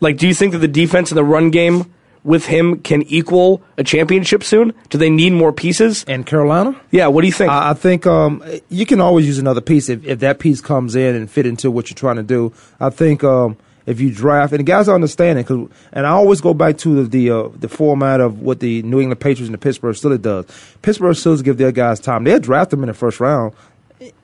Like, 0.01 0.17
do 0.17 0.27
you 0.27 0.33
think 0.33 0.53
that 0.53 0.61
the 0.61 0.69
defense 0.69 1.11
and 1.11 1.19
the 1.19 1.23
run 1.23 1.51
game 1.51 1.93
with 2.25 2.47
him 2.47 2.79
can 2.81 3.03
equal 3.03 3.63
a 3.77 3.85
championship 3.85 4.45
soon? 4.45 4.73
Do 4.91 4.99
they 4.99 5.11
need 5.11 5.33
more 5.33 5.53
pieces? 5.53 6.05
And 6.07 6.25
Carolina? 6.25 6.81
Yeah, 6.91 7.09
what 7.09 7.23
do 7.23 7.27
you 7.27 7.33
think? 7.33 7.51
I, 7.51 7.71
I 7.71 7.75
think 7.75 8.07
um, 8.07 8.43
you 8.69 8.87
can 8.87 9.01
always 9.01 9.27
use 9.27 9.39
another 9.39 9.61
piece 9.61 9.89
if, 9.89 10.05
if 10.05 10.21
that 10.21 10.39
piece 10.39 10.61
comes 10.61 10.95
in 10.95 11.15
and 11.15 11.31
fit 11.31 11.47
into 11.47 11.71
what 11.71 11.91
you're 11.91 11.97
trying 11.97 12.17
to 12.17 12.23
do. 12.23 12.53
I 12.79 12.91
think 12.91 13.25
um, 13.25 13.57
if 13.87 14.01
you 14.01 14.13
draft 14.13 14.53
and 14.53 14.61
the 14.61 14.65
guys 14.65 14.89
understand 14.89 15.39
it. 15.39 15.47
Cause, 15.47 15.69
and 15.93 16.07
I 16.07 16.11
always 16.11 16.41
go 16.41 16.55
back 16.55 16.79
to 16.79 17.05
the 17.05 17.09
the, 17.09 17.31
uh, 17.31 17.49
the 17.55 17.69
format 17.69 18.21
of 18.21 18.41
what 18.41 18.61
the 18.61 18.83
New 18.83 19.01
England 19.01 19.21
Patriots 19.21 19.49
and 19.49 19.55
the 19.55 19.59
Pittsburgh 19.59 19.95
Steelers 19.95 20.23
does. 20.23 20.47
Pittsburgh 20.83 21.17
Steelers 21.17 21.43
give 21.43 21.59
their 21.59 21.73
guys 21.73 22.01
time. 22.01 22.25
They'll 22.25 22.41
draft 22.41 22.71
them 22.71 22.83
in 22.83 22.89
the 22.89 22.95
first 22.95 23.21
round. 23.21 23.55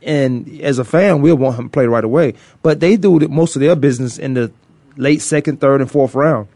And 0.03 0.61
as 0.61 0.81
a 0.81 0.85
fan, 0.85 1.23
we'll 1.23 1.37
want 1.37 1.57
him 1.57 1.67
to 1.67 1.71
play 1.71 1.87
right 1.87 2.03
away. 2.03 2.35
But 2.63 2.81
they 2.81 2.97
do 2.97 3.21
most 3.29 3.55
of 3.55 3.61
their 3.61 3.77
business 3.77 4.19
in 4.19 4.35
the 4.35 4.51
late 4.97 5.23
second, 5.23 5.61
third, 5.61 5.81
and 5.81 5.89
fourth 5.89 6.17
round 6.17 6.49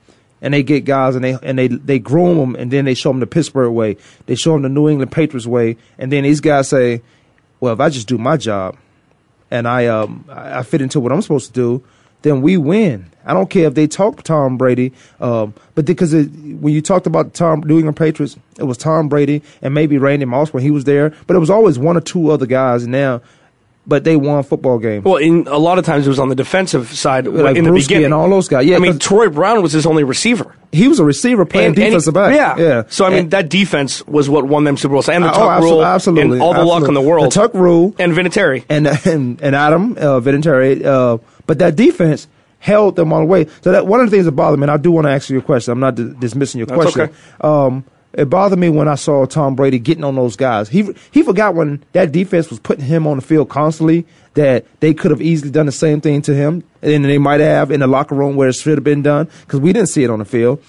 and 0.43 0.53
they 0.53 0.62
get 0.62 0.84
guys 0.84 1.14
and 1.14 1.24
they 1.24 1.38
and 1.43 1.59
they 1.59 1.68
they 1.68 1.99
groom 1.99 2.36
them 2.36 2.57
and 2.57 2.70
then 2.70 2.84
they 2.84 2.95
show 2.95 3.11
them 3.11 3.20
the 3.20 3.26
Pittsburgh 3.26 3.72
way. 3.72 3.97
They 4.26 4.34
show 4.34 4.53
them 4.53 4.62
the 4.62 4.68
New 4.68 4.90
England 4.90 5.12
Patriots 5.12 5.47
way, 5.47 5.78
and 5.99 6.12
then 6.12 6.24
these 6.24 6.40
guys 6.40 6.68
say, 6.68 7.01
"Well, 7.61 7.72
if 7.72 7.80
I 7.80 7.88
just 7.88 8.09
do 8.09 8.18
my 8.18 8.36
job, 8.36 8.76
and 9.51 9.66
I 9.66 9.86
um 9.86 10.26
I 10.28 10.62
fit 10.64 10.82
into 10.82 11.01
what 11.01 11.12
I'm 11.12 11.22
supposed 11.22 11.47
to 11.47 11.53
do, 11.53 11.84
then 12.20 12.43
we 12.43 12.59
win." 12.59 13.07
I 13.24 13.34
don't 13.34 13.49
care 13.49 13.68
if 13.68 13.74
they 13.74 13.86
talk 13.86 14.24
Tom 14.24 14.57
Brady, 14.57 14.93
um, 15.20 15.55
but 15.76 15.84
because 15.84 16.12
it, 16.12 16.24
when 16.24 16.74
you 16.74 16.82
talked 16.82 17.07
about 17.07 17.34
Tom 17.34 17.61
New 17.61 17.76
England 17.76 17.97
Patriots, 17.97 18.36
it 18.59 18.64
was 18.64 18.76
Tom 18.76 19.09
Brady 19.09 19.45
and 19.62 19.72
maybe 19.72 19.97
Randy 19.97 20.24
Moss 20.24 20.53
when 20.53 20.64
he 20.64 20.72
was 20.72 20.82
there, 20.84 21.14
but 21.28 21.36
it 21.36 21.38
was 21.38 21.51
always 21.51 21.78
one 21.78 21.97
or 21.97 22.01
two 22.01 22.30
other 22.30 22.47
guys. 22.47 22.84
Now 22.84 23.20
but 23.86 24.04
they 24.04 24.14
won 24.16 24.42
football 24.44 24.78
games. 24.78 25.04
Well, 25.04 25.16
in 25.16 25.46
a 25.48 25.58
lot 25.58 25.78
of 25.78 25.84
times 25.84 26.06
it 26.06 26.08
was 26.10 26.18
on 26.20 26.28
the 26.28 26.34
defensive 26.34 26.88
side 26.88 27.26
like 27.26 27.56
in 27.56 27.64
the 27.64 27.72
beginning. 27.72 28.04
and 28.06 28.14
all 28.14 28.28
those 28.30 28.48
guys. 28.48 28.64
Yeah, 28.66 28.76
I 28.76 28.78
mean, 28.78 28.98
Troy 28.98 29.28
Brown 29.28 29.60
was 29.62 29.72
his 29.72 29.86
only 29.86 30.04
receiver. 30.04 30.54
he 30.70 30.86
was 30.88 30.98
a 31.00 31.04
receiver 31.04 31.44
playing 31.44 31.68
And- 31.74 31.78
and 31.94 32.02
he- 32.02 32.10
back. 32.12 32.34
Yeah, 32.34 32.56
yeah. 32.56 32.82
So 32.88 33.04
I 33.04 33.10
mean 33.10 33.18
And- 33.20 33.30
that 33.32 33.48
defense 33.48 34.06
was 34.06 34.28
what 34.30 34.44
won 34.46 34.64
them 34.64 34.76
Super 34.76 34.94
Bowls 34.94 35.08
and 35.08 35.24
the 35.24 35.30
Oh, 35.30 35.32
Tuck 35.34 35.42
absol- 35.42 35.62
rule 35.62 35.84
absolutely, 35.84 36.32
and 36.34 36.42
all 36.42 36.54
the 36.54 36.64
luck 36.64 36.86
in 36.88 36.94
the 36.94 37.00
world. 37.00 37.26
The 37.26 37.30
Tuck 37.30 37.54
rule 37.54 37.94
and 37.98 38.12
Vinatieri. 38.12 38.64
and 38.68 38.86
and 39.04 39.40
and 39.42 39.56
Adam 39.56 39.96
uh, 39.98 40.20
Vinatieri. 40.20 40.84
Uh, 40.84 41.18
but 41.46 41.58
that 41.58 41.74
defense 41.76 42.28
held 42.60 42.94
them 42.94 43.12
all 43.12 43.18
the 43.18 43.26
way. 43.26 43.46
So 43.62 43.72
that 43.72 43.88
one 43.88 43.98
of 43.98 44.06
the 44.08 44.16
things 44.16 44.24
that 44.26 44.32
bothered 44.32 44.60
me, 44.60 44.64
and 44.64 44.70
I 44.70 44.76
do 44.76 44.92
want 44.92 45.06
to 45.08 45.10
ask 45.10 45.28
you 45.28 45.38
a 45.38 45.42
question. 45.42 45.72
I'm 45.72 45.80
not 45.80 45.96
di- 45.96 46.14
dismissing 46.20 46.60
your 46.60 46.66
That's 46.66 46.80
question. 46.80 47.00
okay. 47.02 47.12
Um, 47.40 47.84
it 48.14 48.28
bothered 48.28 48.58
me 48.58 48.68
when 48.68 48.88
I 48.88 48.96
saw 48.96 49.24
Tom 49.24 49.54
Brady 49.54 49.78
getting 49.78 50.04
on 50.04 50.16
those 50.16 50.36
guys. 50.36 50.68
He 50.68 50.94
he 51.10 51.22
forgot 51.22 51.54
when 51.54 51.82
that 51.92 52.12
defense 52.12 52.50
was 52.50 52.58
putting 52.58 52.84
him 52.84 53.06
on 53.06 53.16
the 53.16 53.22
field 53.22 53.48
constantly 53.48 54.06
that 54.34 54.66
they 54.80 54.94
could 54.94 55.10
have 55.10 55.22
easily 55.22 55.50
done 55.50 55.66
the 55.66 55.72
same 55.72 56.00
thing 56.00 56.22
to 56.22 56.34
him, 56.34 56.64
and 56.82 57.04
they 57.04 57.18
might 57.18 57.40
have 57.40 57.70
in 57.70 57.80
the 57.80 57.86
locker 57.86 58.14
room 58.14 58.36
where 58.36 58.48
it 58.48 58.54
should 58.54 58.76
have 58.76 58.84
been 58.84 59.02
done 59.02 59.28
because 59.42 59.60
we 59.60 59.72
didn't 59.72 59.88
see 59.88 60.04
it 60.04 60.10
on 60.10 60.18
the 60.18 60.24
field. 60.24 60.62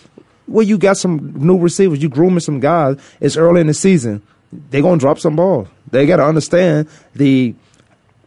Well, 0.48 0.64
you 0.64 0.78
got 0.78 0.98
some 0.98 1.34
new 1.36 1.58
receivers, 1.58 2.02
you 2.02 2.10
grooming 2.10 2.42
some 2.42 2.60
guys. 2.60 2.98
It's 3.20 3.38
early 3.38 3.62
in 3.62 3.68
the 3.68 3.74
season. 3.74 4.22
They're 4.52 4.82
gonna 4.82 4.98
drop 4.98 5.20
some 5.20 5.36
balls. 5.36 5.68
They 5.90 6.06
got 6.06 6.18
to 6.18 6.26
understand 6.26 6.88
the 7.16 7.54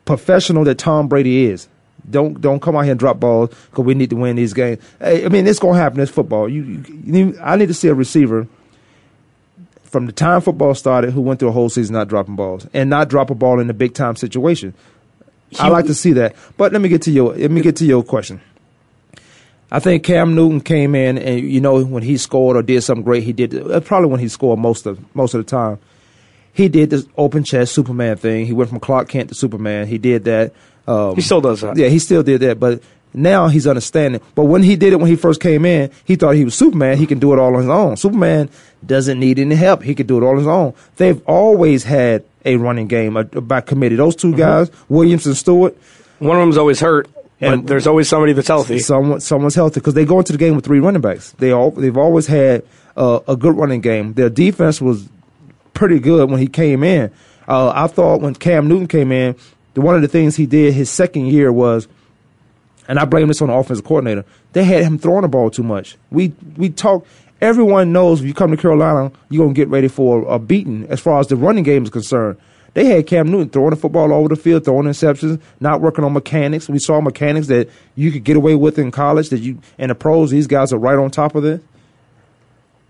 professional 0.05 0.64
that 0.64 0.79
Tom 0.79 1.09
Brady 1.09 1.47
is. 1.47 1.69
Don't 2.09 2.41
don't 2.41 2.61
come 2.61 2.77
out 2.77 2.83
here 2.83 2.93
and 2.93 3.01
drop 3.01 3.19
balls 3.19 3.51
because 3.71 3.85
we 3.85 3.95
need 3.95 4.11
to 4.11 4.17
win 4.17 4.37
these 4.37 4.53
games. 4.53 4.83
Hey, 5.01 5.25
I 5.25 5.29
mean, 5.29 5.47
it's 5.47 5.59
gonna 5.59 5.79
happen. 5.79 6.01
It's 6.01 6.12
football. 6.12 6.49
You, 6.49 6.62
you, 6.62 6.85
you 7.05 7.39
I 7.43 7.57
need 7.57 7.67
to 7.69 7.75
see 7.75 7.89
a 7.89 7.95
receiver 7.95 8.47
from 9.87 10.07
the 10.07 10.12
time 10.12 10.41
football 10.41 10.74
started 10.74 11.12
who 11.12 11.20
went 11.20 11.41
through 11.41 11.49
a 11.49 11.53
whole 11.53 11.68
season 11.68 11.95
not 11.95 12.09
dropping 12.09 12.37
balls 12.37 12.66
and 12.74 12.91
not 12.91 13.09
drop 13.09 13.30
a 13.30 13.34
ball 13.34 13.61
in 13.61 13.70
a 13.70 13.74
big 13.74 13.95
time 13.95 14.16
situation. 14.16 14.74
I 15.59 15.68
like 15.68 15.87
to 15.87 15.95
see 15.95 16.12
that. 16.14 16.34
But 16.57 16.72
let 16.72 16.82
me 16.82 16.89
get 16.89 17.03
to 17.03 17.11
your 17.11 17.34
let 17.34 17.51
me 17.51 17.61
get 17.61 17.76
to 17.76 17.84
your 17.84 18.03
question. 18.03 18.41
I 19.70 19.80
think 19.80 20.05
Cam 20.05 20.34
Newton 20.34 20.61
came 20.61 20.95
in 20.95 21.18
and 21.18 21.41
you 21.41 21.61
know 21.61 21.84
when 21.84 22.03
he 22.03 22.16
scored 22.16 22.57
or 22.57 22.62
did 22.62 22.82
something 22.82 23.05
great, 23.05 23.22
he 23.22 23.32
did 23.32 23.55
uh, 23.55 23.80
probably 23.80 24.09
when 24.09 24.20
he 24.20 24.28
scored 24.28 24.59
most 24.59 24.87
of 24.87 24.99
most 25.14 25.34
of 25.34 25.45
the 25.45 25.51
time. 25.51 25.78
He 26.53 26.68
did 26.68 26.91
this 26.91 27.07
open 27.18 27.45
chest 27.45 27.74
Superman 27.74 28.16
thing. 28.16 28.47
He 28.47 28.53
went 28.53 28.70
from 28.70 28.80
Clark 28.80 29.09
Kent 29.09 29.28
to 29.28 29.34
Superman. 29.34 29.87
He 29.87 29.99
did 29.99 30.24
that. 30.24 30.53
Um, 30.87 31.14
He 31.14 31.20
still 31.20 31.41
does 31.41 31.61
that. 31.61 31.76
Yeah, 31.76 31.89
he 31.89 31.99
still 31.99 32.22
did 32.22 32.41
that. 32.41 32.59
But 32.59 32.82
now 33.17 33.49
he's 33.49 33.67
understanding. 33.67 34.21
But 34.37 34.45
when 34.45 34.62
he 34.62 34.77
did 34.77 34.93
it 34.93 34.97
when 35.01 35.09
he 35.11 35.17
first 35.17 35.41
came 35.41 35.64
in, 35.64 35.91
he 36.05 36.14
thought 36.14 36.37
he 36.37 36.45
was 36.45 36.55
Superman. 36.55 36.99
He 36.99 37.07
can 37.07 37.19
do 37.19 37.33
it 37.33 37.39
all 37.39 37.55
on 37.55 37.61
his 37.62 37.69
own. 37.69 37.97
Superman 37.97 38.49
doesn't 38.87 39.19
need 39.19 39.39
any 39.39 39.55
help. 39.57 39.83
He 39.83 39.95
could 39.95 40.07
do 40.07 40.19
it 40.19 40.23
all 40.23 40.31
on 40.33 40.37
his 40.39 40.47
own. 40.47 40.75
They've 40.97 41.21
always 41.27 41.83
had 41.85 42.25
a 42.45 42.57
running 42.57 42.87
game 42.87 43.14
by 43.33 43.61
committee. 43.62 43.97
Those 43.97 44.14
2 44.14 44.37
guys, 44.37 44.71
Williams 44.89 45.27
and 45.27 45.37
Stewart. 45.37 45.77
One 46.21 46.37
of 46.37 46.43
them's 46.43 46.57
always 46.59 46.79
hurt, 46.79 47.09
And- 47.41 47.62
but 47.62 47.67
there's 47.69 47.87
always 47.87 48.09
somebody 48.09 48.33
that's 48.35 48.47
healthy. 48.49 48.79
Someone, 48.79 49.21
someone's 49.21 49.55
healthy 49.57 49.81
because 49.81 49.95
they 49.95 50.05
go 50.05 50.19
into 50.19 50.33
the 50.33 50.39
game 50.39 50.55
with 50.55 50.64
three 50.64 50.79
running 50.81 51.01
backs. 51.01 51.33
They 51.39 51.51
all 51.53 51.71
they've 51.73 51.97
always 51.97 52.27
had 52.29 52.62
uh, 52.97 53.21
a 53.27 53.35
good 53.37 53.57
running 53.57 53.81
game. 53.81 54.12
Their 54.14 54.31
defense 54.31 54.81
was 54.81 55.09
pretty 55.75 55.99
good 55.99 56.31
when 56.31 56.39
he 56.41 56.47
came 56.47 56.83
in. 56.85 57.11
Uh, 57.49 57.73
I 57.75 57.87
thought 57.89 58.21
when 58.21 58.35
Cam 58.35 58.69
Newton 58.69 58.87
came 58.89 59.12
in, 59.12 59.37
the, 59.75 59.81
one 59.81 59.95
of 59.95 60.03
the 60.03 60.09
things 60.09 60.37
he 60.37 60.47
did 60.47 60.73
his 60.75 60.89
second 60.91 61.27
year 61.27 61.53
was, 61.53 61.87
and 62.89 62.99
I 62.99 63.05
blame 63.05 63.28
this 63.28 63.43
on 63.43 63.49
the 63.49 63.55
offensive 63.55 63.84
coordinator. 63.84 64.24
They 64.53 64.64
had 64.64 64.84
him 64.84 64.99
throwing 64.99 65.22
the 65.22 65.28
ball 65.28 65.51
too 65.51 65.62
much. 65.62 65.97
We 66.11 66.32
we 66.57 66.70
talk. 66.70 67.07
Everyone 67.41 67.93
knows 67.93 68.20
if 68.20 68.26
you 68.26 68.32
come 68.32 68.51
to 68.51 68.57
Carolina, 68.57 69.12
you're 69.28 69.45
gonna 69.45 69.55
get 69.55 69.68
ready 69.68 69.89
for 69.89 70.26
a 70.26 70.39
beating 70.39 70.87
as 70.89 71.01
far 71.01 71.20
as 71.20 71.26
the 71.26 71.37
running 71.37 71.64
game 71.64 71.84
is 71.84 71.91
concerned. 71.91 72.39
They 72.72 72.84
had 72.84 73.07
Cam 73.07 73.28
Newton 73.28 73.49
throwing 73.49 73.70
the 73.70 73.76
football 73.76 74.12
all 74.12 74.20
over 74.20 74.28
the 74.28 74.37
field, 74.37 74.66
throwing 74.66 74.87
interceptions, 74.87 75.41
not 75.61 75.80
working 75.80 76.05
on 76.05 76.12
mechanics. 76.12 76.68
We 76.68 76.78
saw 76.78 77.01
mechanics 77.01 77.47
that 77.47 77.70
you 77.95 78.12
could 78.12 78.22
get 78.22 78.37
away 78.37 78.55
with 78.55 78.78
in 78.78 78.91
college 78.91 79.30
that 79.30 79.39
you 79.39 79.61
in 79.78 79.89
the 79.89 79.95
pros. 79.95 80.30
These 80.30 80.47
guys 80.47 80.74
are 80.74 80.78
right 80.78 80.99
on 80.99 81.11
top 81.11 81.34
of 81.34 81.45
it. 81.47 81.62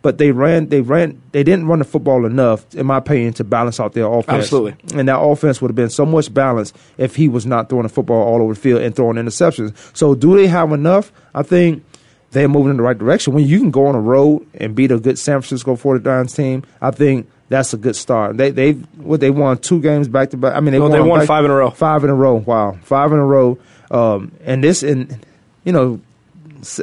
But 0.07 0.19
they 0.19 0.31
ran, 0.31 0.69
they 0.69 0.83
ran, 0.83 1.21
they 1.33 1.43
didn't 1.43 1.67
run 1.67 1.81
the 1.81 1.85
football 1.85 2.27
enough, 2.27 2.73
in 2.77 2.87
my 2.87 2.99
opinion, 2.99 3.33
to 3.33 3.43
balance 3.43 3.81
out 3.81 3.93
their 3.93 4.07
offense. 4.07 4.45
Absolutely. 4.45 4.77
and 4.97 5.09
that 5.09 5.19
offense 5.19 5.61
would 5.61 5.69
have 5.71 5.75
been 5.75 5.91
so 5.91 6.07
much 6.07 6.33
balanced 6.33 6.77
if 6.97 7.17
he 7.17 7.27
was 7.29 7.45
not 7.45 7.69
throwing 7.69 7.83
the 7.83 7.89
football 7.89 8.23
all 8.23 8.41
over 8.41 8.55
the 8.55 8.61
field 8.61 8.83
and 8.83 8.95
throwing 8.95 9.17
interceptions. 9.17 9.75
So, 9.97 10.15
do 10.15 10.37
they 10.37 10.47
have 10.47 10.71
enough? 10.71 11.11
I 11.35 11.43
think 11.43 11.83
they're 12.31 12.47
moving 12.47 12.71
in 12.71 12.77
the 12.77 12.85
right 12.85 12.97
direction. 12.97 13.33
When 13.35 13.45
you 13.47 13.59
can 13.59 13.73
go 13.73 13.87
on 13.87 13.97
a 13.97 14.01
road 14.01 14.47
and 14.55 14.77
beat 14.77 14.93
a 14.93 14.99
good 15.01 15.19
San 15.19 15.41
Francisco 15.43 15.75
49ers 15.75 16.37
team, 16.37 16.63
I 16.81 16.93
think 16.93 17.29
that's 17.49 17.75
a 17.75 17.77
good 17.77 17.97
start. 17.97 18.37
They 18.37 18.51
they 18.53 18.73
what 18.75 19.19
they 19.19 19.31
won 19.31 19.59
two 19.59 19.81
games 19.81 20.07
back 20.07 20.31
to 20.31 20.37
back. 20.37 20.55
I 20.55 20.61
mean, 20.61 20.71
they 20.71 20.79
No, 20.79 20.85
won, 20.85 20.93
they 20.93 21.01
won 21.01 21.19
back- 21.19 21.27
five 21.27 21.45
in 21.45 21.51
a 21.51 21.55
row. 21.57 21.71
Five 21.71 22.05
in 22.05 22.11
a 22.11 22.15
row. 22.15 22.37
Wow, 22.37 22.79
five 22.85 23.11
in 23.11 23.19
a 23.19 23.25
row. 23.27 23.59
Um, 23.91 24.31
and 24.45 24.63
this 24.63 24.85
and 24.85 25.19
you 25.65 25.73
know, 25.73 26.01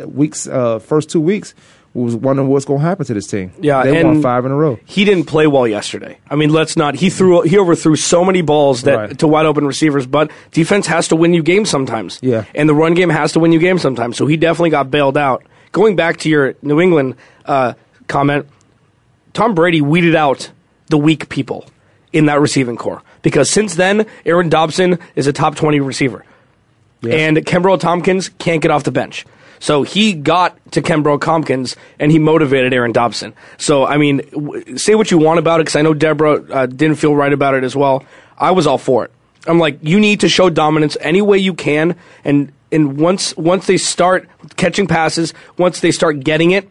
weeks 0.08 0.46
uh, 0.46 0.80
first 0.80 1.10
two 1.10 1.22
weeks 1.22 1.54
was 1.94 2.16
wondering 2.16 2.48
what's 2.50 2.66
going 2.66 2.80
to 2.80 2.86
happen 2.86 3.06
to 3.06 3.14
this 3.14 3.28
team. 3.28 3.52
Yeah, 3.60 3.84
they 3.84 4.04
won 4.04 4.22
five 4.22 4.46
in 4.46 4.52
a 4.52 4.56
row. 4.56 4.80
He 4.86 5.06
didn't 5.06 5.26
play 5.26 5.46
well 5.46 5.68
yesterday. 5.68 6.18
I 6.30 6.36
mean, 6.36 6.50
let's 6.52 6.76
not. 6.76 6.96
He 6.96 7.10
threw. 7.12 7.42
He 7.42 7.58
overthrew 7.60 7.96
so 7.96 8.26
many 8.26 8.42
balls 8.42 8.82
that 8.84 8.96
Right. 8.96 9.20
to 9.20 9.28
wide 9.28 9.46
open 9.46 9.66
receivers. 9.68 10.08
But 10.08 10.32
defense 10.52 10.88
has 10.88 11.08
to 11.10 11.16
win 11.16 11.34
you 11.36 11.44
games 11.44 11.70
sometimes. 11.70 12.20
Yeah. 12.24 12.46
and 12.56 12.68
the 12.68 12.74
run 12.74 12.94
game 12.96 13.10
has 13.10 13.34
to 13.34 13.40
win 13.40 13.52
you 13.52 13.60
games 13.60 13.82
sometimes. 13.84 14.18
So 14.18 14.26
he 14.26 14.38
definitely 14.38 14.72
got 14.72 14.90
bailed 14.90 15.18
out. 15.18 15.44
Going 15.72 15.96
back 15.96 16.18
to 16.18 16.30
your 16.30 16.56
New 16.64 16.80
England 16.82 17.16
uh, 17.46 17.74
comment, 18.08 18.48
Tom 19.34 19.54
Brady 19.56 19.82
weeded 19.82 20.16
out 20.16 20.52
the 20.90 20.98
weak 20.98 21.30
people 21.30 21.66
in 22.12 22.26
that 22.28 22.40
receiving 22.40 22.76
corps 22.76 23.02
because 23.24 23.50
since 23.50 23.76
then, 23.76 24.06
Aaron 24.26 24.50
Dobson 24.50 25.00
is 25.16 25.26
a 25.28 25.34
top 25.34 25.56
twenty 25.56 25.80
receiver, 25.80 26.26
and 27.04 27.38
Kenbrell 27.38 27.80
Thompkins 27.80 28.30
can't 28.38 28.62
get 28.62 28.70
off 28.72 28.84
the 28.84 28.92
bench. 28.92 29.26
So 29.64 29.84
he 29.84 30.12
got 30.12 30.60
to 30.74 30.82
Kenbrell 30.82 31.22
Thompkins 31.22 31.78
and 31.98 32.12
he 32.12 32.20
motivated 32.20 32.74
Aaron 32.74 32.92
Dobson. 32.92 33.34
So 33.58 33.86
I 33.86 33.96
mean, 33.96 34.18
w- 34.32 34.78
say 34.78 34.94
what 34.94 35.10
you 35.10 35.18
want 35.18 35.40
about 35.40 35.62
it 35.62 35.64
because 35.64 35.78
I 35.78 35.84
know 35.84 35.94
Deborah 35.94 36.44
uh, 36.52 36.66
didn't 36.66 36.98
feel 36.98 37.16
right 37.16 37.32
about 37.32 37.54
it 37.54 37.64
as 37.64 37.74
well. 37.74 38.04
I 38.38 38.52
was 38.52 38.68
all 38.68 38.78
for 38.78 39.06
it. 39.06 39.12
I'm 39.48 39.60
like, 39.60 39.80
you 39.82 40.02
need 40.02 40.20
to 40.20 40.28
show 40.28 40.50
dominance 40.50 40.98
any 41.00 41.22
way 41.22 41.38
you 41.38 41.54
can, 41.54 41.96
and 42.26 42.52
and 42.74 43.00
once 43.00 43.38
once 43.38 43.66
they 43.66 43.78
start 43.78 44.28
catching 44.58 44.86
passes, 44.86 45.34
once 45.58 45.80
they 45.80 45.92
start 45.92 46.20
getting 46.20 46.52
it, 46.52 46.70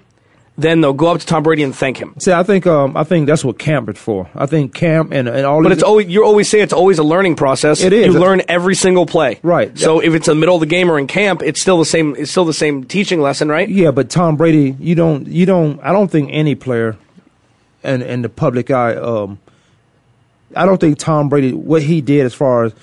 then 0.59 0.83
they'll 0.83 0.93
go 0.93 1.09
up 1.09 1.19
to 1.21 1.27
Tom 1.27 1.43
Brady 1.43 1.63
and 1.63 1.75
thank 1.75 1.97
him. 1.97 2.15
See, 2.19 2.33
I 2.33 2.43
think 2.43 2.67
um, 2.67 2.97
I 2.97 3.05
think 3.05 3.27
that's 3.27 3.45
what 3.45 3.59
camp 3.59 3.89
is 3.89 3.99
for. 3.99 4.29
I 4.35 4.47
think 4.47 4.75
camp 4.75 5.13
and, 5.13 5.29
and 5.29 5.47
all. 5.47 5.63
But 5.63 5.73
it's 5.73 5.83
always 5.83 6.09
you 6.09 6.25
always 6.25 6.49
say 6.49 6.61
it's 6.61 6.73
always 6.73 6.99
a 6.99 7.03
learning 7.03 7.37
process. 7.37 7.83
It 7.83 7.93
is. 7.93 8.07
You 8.07 8.21
learn 8.21 8.43
every 8.49 8.75
single 8.75 9.07
play. 9.07 9.41
Right. 9.43 9.77
So 9.79 10.01
if 10.01 10.15
it's 10.15 10.29
in 10.29 10.37
the 10.37 10.41
middle 10.41 10.57
of 10.57 10.61
the 10.61 10.67
game 10.67 10.91
or 10.91 10.99
in 10.99 11.07
camp, 11.07 11.43
it's 11.43 11.61
still 11.61 11.79
the 11.79 11.87
same. 11.87 12.15
It's 12.17 12.31
still 12.31 12.45
the 12.45 12.53
same 12.53 12.85
teaching 12.85 13.21
lesson, 13.21 13.49
right? 13.49 13.69
Yeah, 13.69 13.91
but 13.93 14.11
Tom 14.11 14.37
Brady, 14.37 14.77
you 14.79 14.95
don't, 14.95 15.27
you 15.27 15.47
don't. 15.47 15.81
I 15.83 15.93
don't 15.93 16.11
think 16.11 16.29
any 16.33 16.55
player, 16.55 16.97
in 17.83 18.03
in 18.03 18.23
the 18.23 18.29
public 18.29 18.71
eye, 18.71 18.95
um, 18.95 19.39
I 20.55 20.67
don't 20.67 20.79
think 20.79 20.99
Tom 20.99 21.29
Brady 21.29 21.53
what 21.53 21.83
he 21.83 22.03
did 22.03 22.27
as 22.27 22.35
far 22.35 22.65
as 22.65 22.75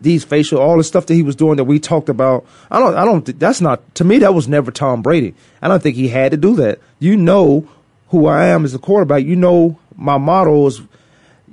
these 0.00 0.24
facial, 0.24 0.60
all 0.60 0.76
the 0.76 0.84
stuff 0.84 1.06
that 1.06 1.14
he 1.14 1.22
was 1.22 1.36
doing 1.36 1.56
that 1.56 1.64
we 1.64 1.78
talked 1.78 2.08
about. 2.08 2.46
I 2.70 2.78
don't, 2.78 2.94
I 2.94 3.04
don't. 3.04 3.38
That's 3.38 3.60
not 3.60 3.94
to 3.96 4.04
me. 4.04 4.18
That 4.18 4.34
was 4.34 4.48
never 4.48 4.70
Tom 4.70 5.02
Brady. 5.02 5.34
I 5.60 5.68
don't 5.68 5.82
think 5.82 5.96
he 5.96 6.08
had 6.08 6.30
to 6.30 6.36
do 6.36 6.54
that. 6.56 6.80
You 6.98 7.16
know 7.16 7.68
who 8.08 8.26
I 8.26 8.46
am 8.46 8.64
as 8.64 8.74
a 8.74 8.78
quarterback. 8.78 9.24
You 9.24 9.36
know 9.36 9.78
my 9.96 10.18
motto 10.18 10.66
is, 10.66 10.80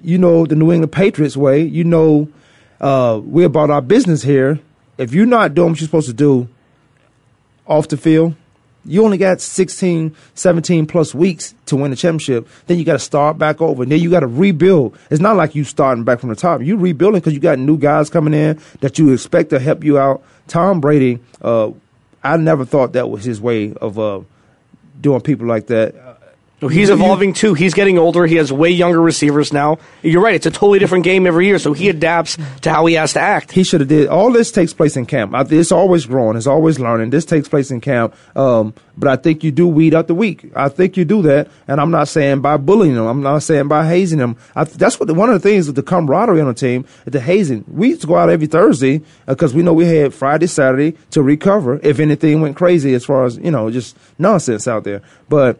you 0.04 0.18
know 0.18 0.46
the 0.46 0.56
New 0.56 0.72
England 0.72 0.92
Patriots 0.92 1.36
way. 1.36 1.62
You 1.62 1.84
know 1.84 2.30
uh, 2.80 3.20
we're 3.24 3.48
about 3.48 3.70
our 3.70 3.82
business 3.82 4.24
here. 4.24 4.60
If 4.98 5.14
you're 5.14 5.26
not 5.26 5.54
doing 5.54 5.70
what 5.70 5.82
you're 5.82 5.88
supposed 5.88 6.08
to 6.08 6.14
do 6.14 6.48
off 7.68 7.88
the 7.88 7.98
field, 7.98 8.36
you 8.86 9.04
only 9.04 9.18
got 9.18 9.42
16, 9.42 10.16
17 10.36 10.86
plus 10.86 11.16
weeks 11.16 11.56
to 11.66 11.76
win 11.76 11.92
the 11.92 11.98
championship. 11.98 12.48
Then 12.68 12.78
you 12.78 12.86
got 12.86 12.94
to 12.94 13.00
start 13.00 13.38
back 13.38 13.62
over. 13.62 13.84
And 13.84 13.92
then 13.92 14.00
you 14.00 14.10
got 14.10 14.20
to 14.20 14.28
rebuild. 14.28 14.98
It's 15.10 15.22
not 15.22 15.36
like 15.36 15.56
you 15.56 15.64
starting 15.64 16.04
back 16.04 16.20
from 16.20 16.30
the 16.30 16.36
top. 16.36 16.62
You 16.62 16.78
rebuilding 16.78 17.20
because 17.20 17.34
you 17.34 17.40
got 17.40 17.58
new 17.58 17.78
guys 17.78 18.10
coming 18.10 18.34
in 18.34 18.60
that 18.82 19.00
you 19.00 19.12
expect 19.12 19.50
to 19.50 19.60
help 19.60 19.84
you 19.84 19.98
out. 19.98 20.24
Tom 20.48 20.80
Brady, 20.80 21.20
uh, 21.42 21.72
I 22.24 22.38
never 22.38 22.66
thought 22.66 22.94
that 22.94 23.10
was 23.10 23.24
his 23.24 23.42
way 23.42 23.74
of 23.74 23.98
uh, 23.98 24.22
doing 25.02 25.22
people 25.22 25.48
like 25.48 25.68
that. 25.68 25.96
No, 26.66 26.70
he's 26.70 26.90
evolving 26.90 27.34
too. 27.34 27.54
He's 27.54 27.76
getting 27.76 28.00
older. 28.00 28.26
He 28.26 28.38
has 28.38 28.52
way 28.52 28.72
younger 28.72 29.00
receivers 29.00 29.54
now. 29.54 29.78
You're 30.02 30.24
right. 30.24 30.34
It's 30.34 30.48
a 30.48 30.52
totally 30.52 30.80
different 30.80 31.04
game 31.04 31.28
every 31.28 31.46
year, 31.46 31.60
so 31.60 31.74
he 31.74 31.90
adapts 31.90 32.40
to 32.62 32.72
how 32.72 32.88
he 32.88 32.96
has 32.96 33.14
to 33.14 33.20
act. 33.20 33.52
He 33.52 33.64
should 33.64 33.82
have 33.82 33.88
did 33.88 34.08
all 34.08 34.32
this 34.32 34.52
takes 34.52 34.74
place 34.74 34.98
in 34.98 35.06
camp. 35.06 35.34
It's 35.52 35.72
always 35.72 36.08
growing. 36.08 36.38
It's 36.38 36.48
always 36.48 36.80
learning. 36.80 37.12
This 37.12 37.24
takes 37.24 37.48
place 37.48 37.70
in 37.70 37.82
camp. 37.82 38.16
Um, 38.36 38.74
but 38.98 39.10
I 39.10 39.16
think 39.16 39.44
you 39.44 39.52
do 39.52 39.68
weed 39.68 39.94
out 39.94 40.08
the 40.08 40.16
weak. 40.16 40.52
I 40.56 40.70
think 40.70 40.98
you 40.98 41.06
do 41.06 41.22
that, 41.24 41.50
and 41.68 41.80
I'm 41.80 41.92
not 41.92 42.08
saying 42.08 42.42
by 42.42 42.58
bullying 42.58 42.96
them. 42.96 43.06
I'm 43.06 43.22
not 43.22 43.44
saying 43.44 43.68
by 43.68 43.88
hazing 43.88 44.20
them. 44.20 44.38
I, 44.56 44.64
that's 44.64 45.00
what 45.00 45.06
the, 45.06 45.14
one 45.14 45.30
of 45.30 45.42
the 45.42 45.48
things 45.48 45.68
with 45.68 45.76
the 45.76 45.84
camaraderie 45.84 46.42
on 46.42 46.48
the 46.48 46.54
team, 46.54 46.86
the 47.06 47.20
hazing. 47.20 47.64
We 47.68 47.90
used 47.90 48.02
to 48.02 48.08
go 48.08 48.16
out 48.16 48.30
every 48.30 48.48
Thursday 48.48 49.02
because 49.28 49.54
we 49.54 49.62
know 49.62 49.74
we 49.74 49.86
had 49.86 50.14
Friday, 50.14 50.48
Saturday 50.48 50.98
to 51.12 51.22
recover 51.22 51.80
if 51.84 52.00
anything 52.00 52.42
went 52.42 52.56
crazy 52.56 52.94
as 52.94 53.06
far 53.06 53.26
as 53.26 53.38
you 53.38 53.52
know, 53.52 53.70
just 53.70 53.98
nonsense 54.18 54.68
out 54.68 54.84
there. 54.84 55.02
But 55.28 55.60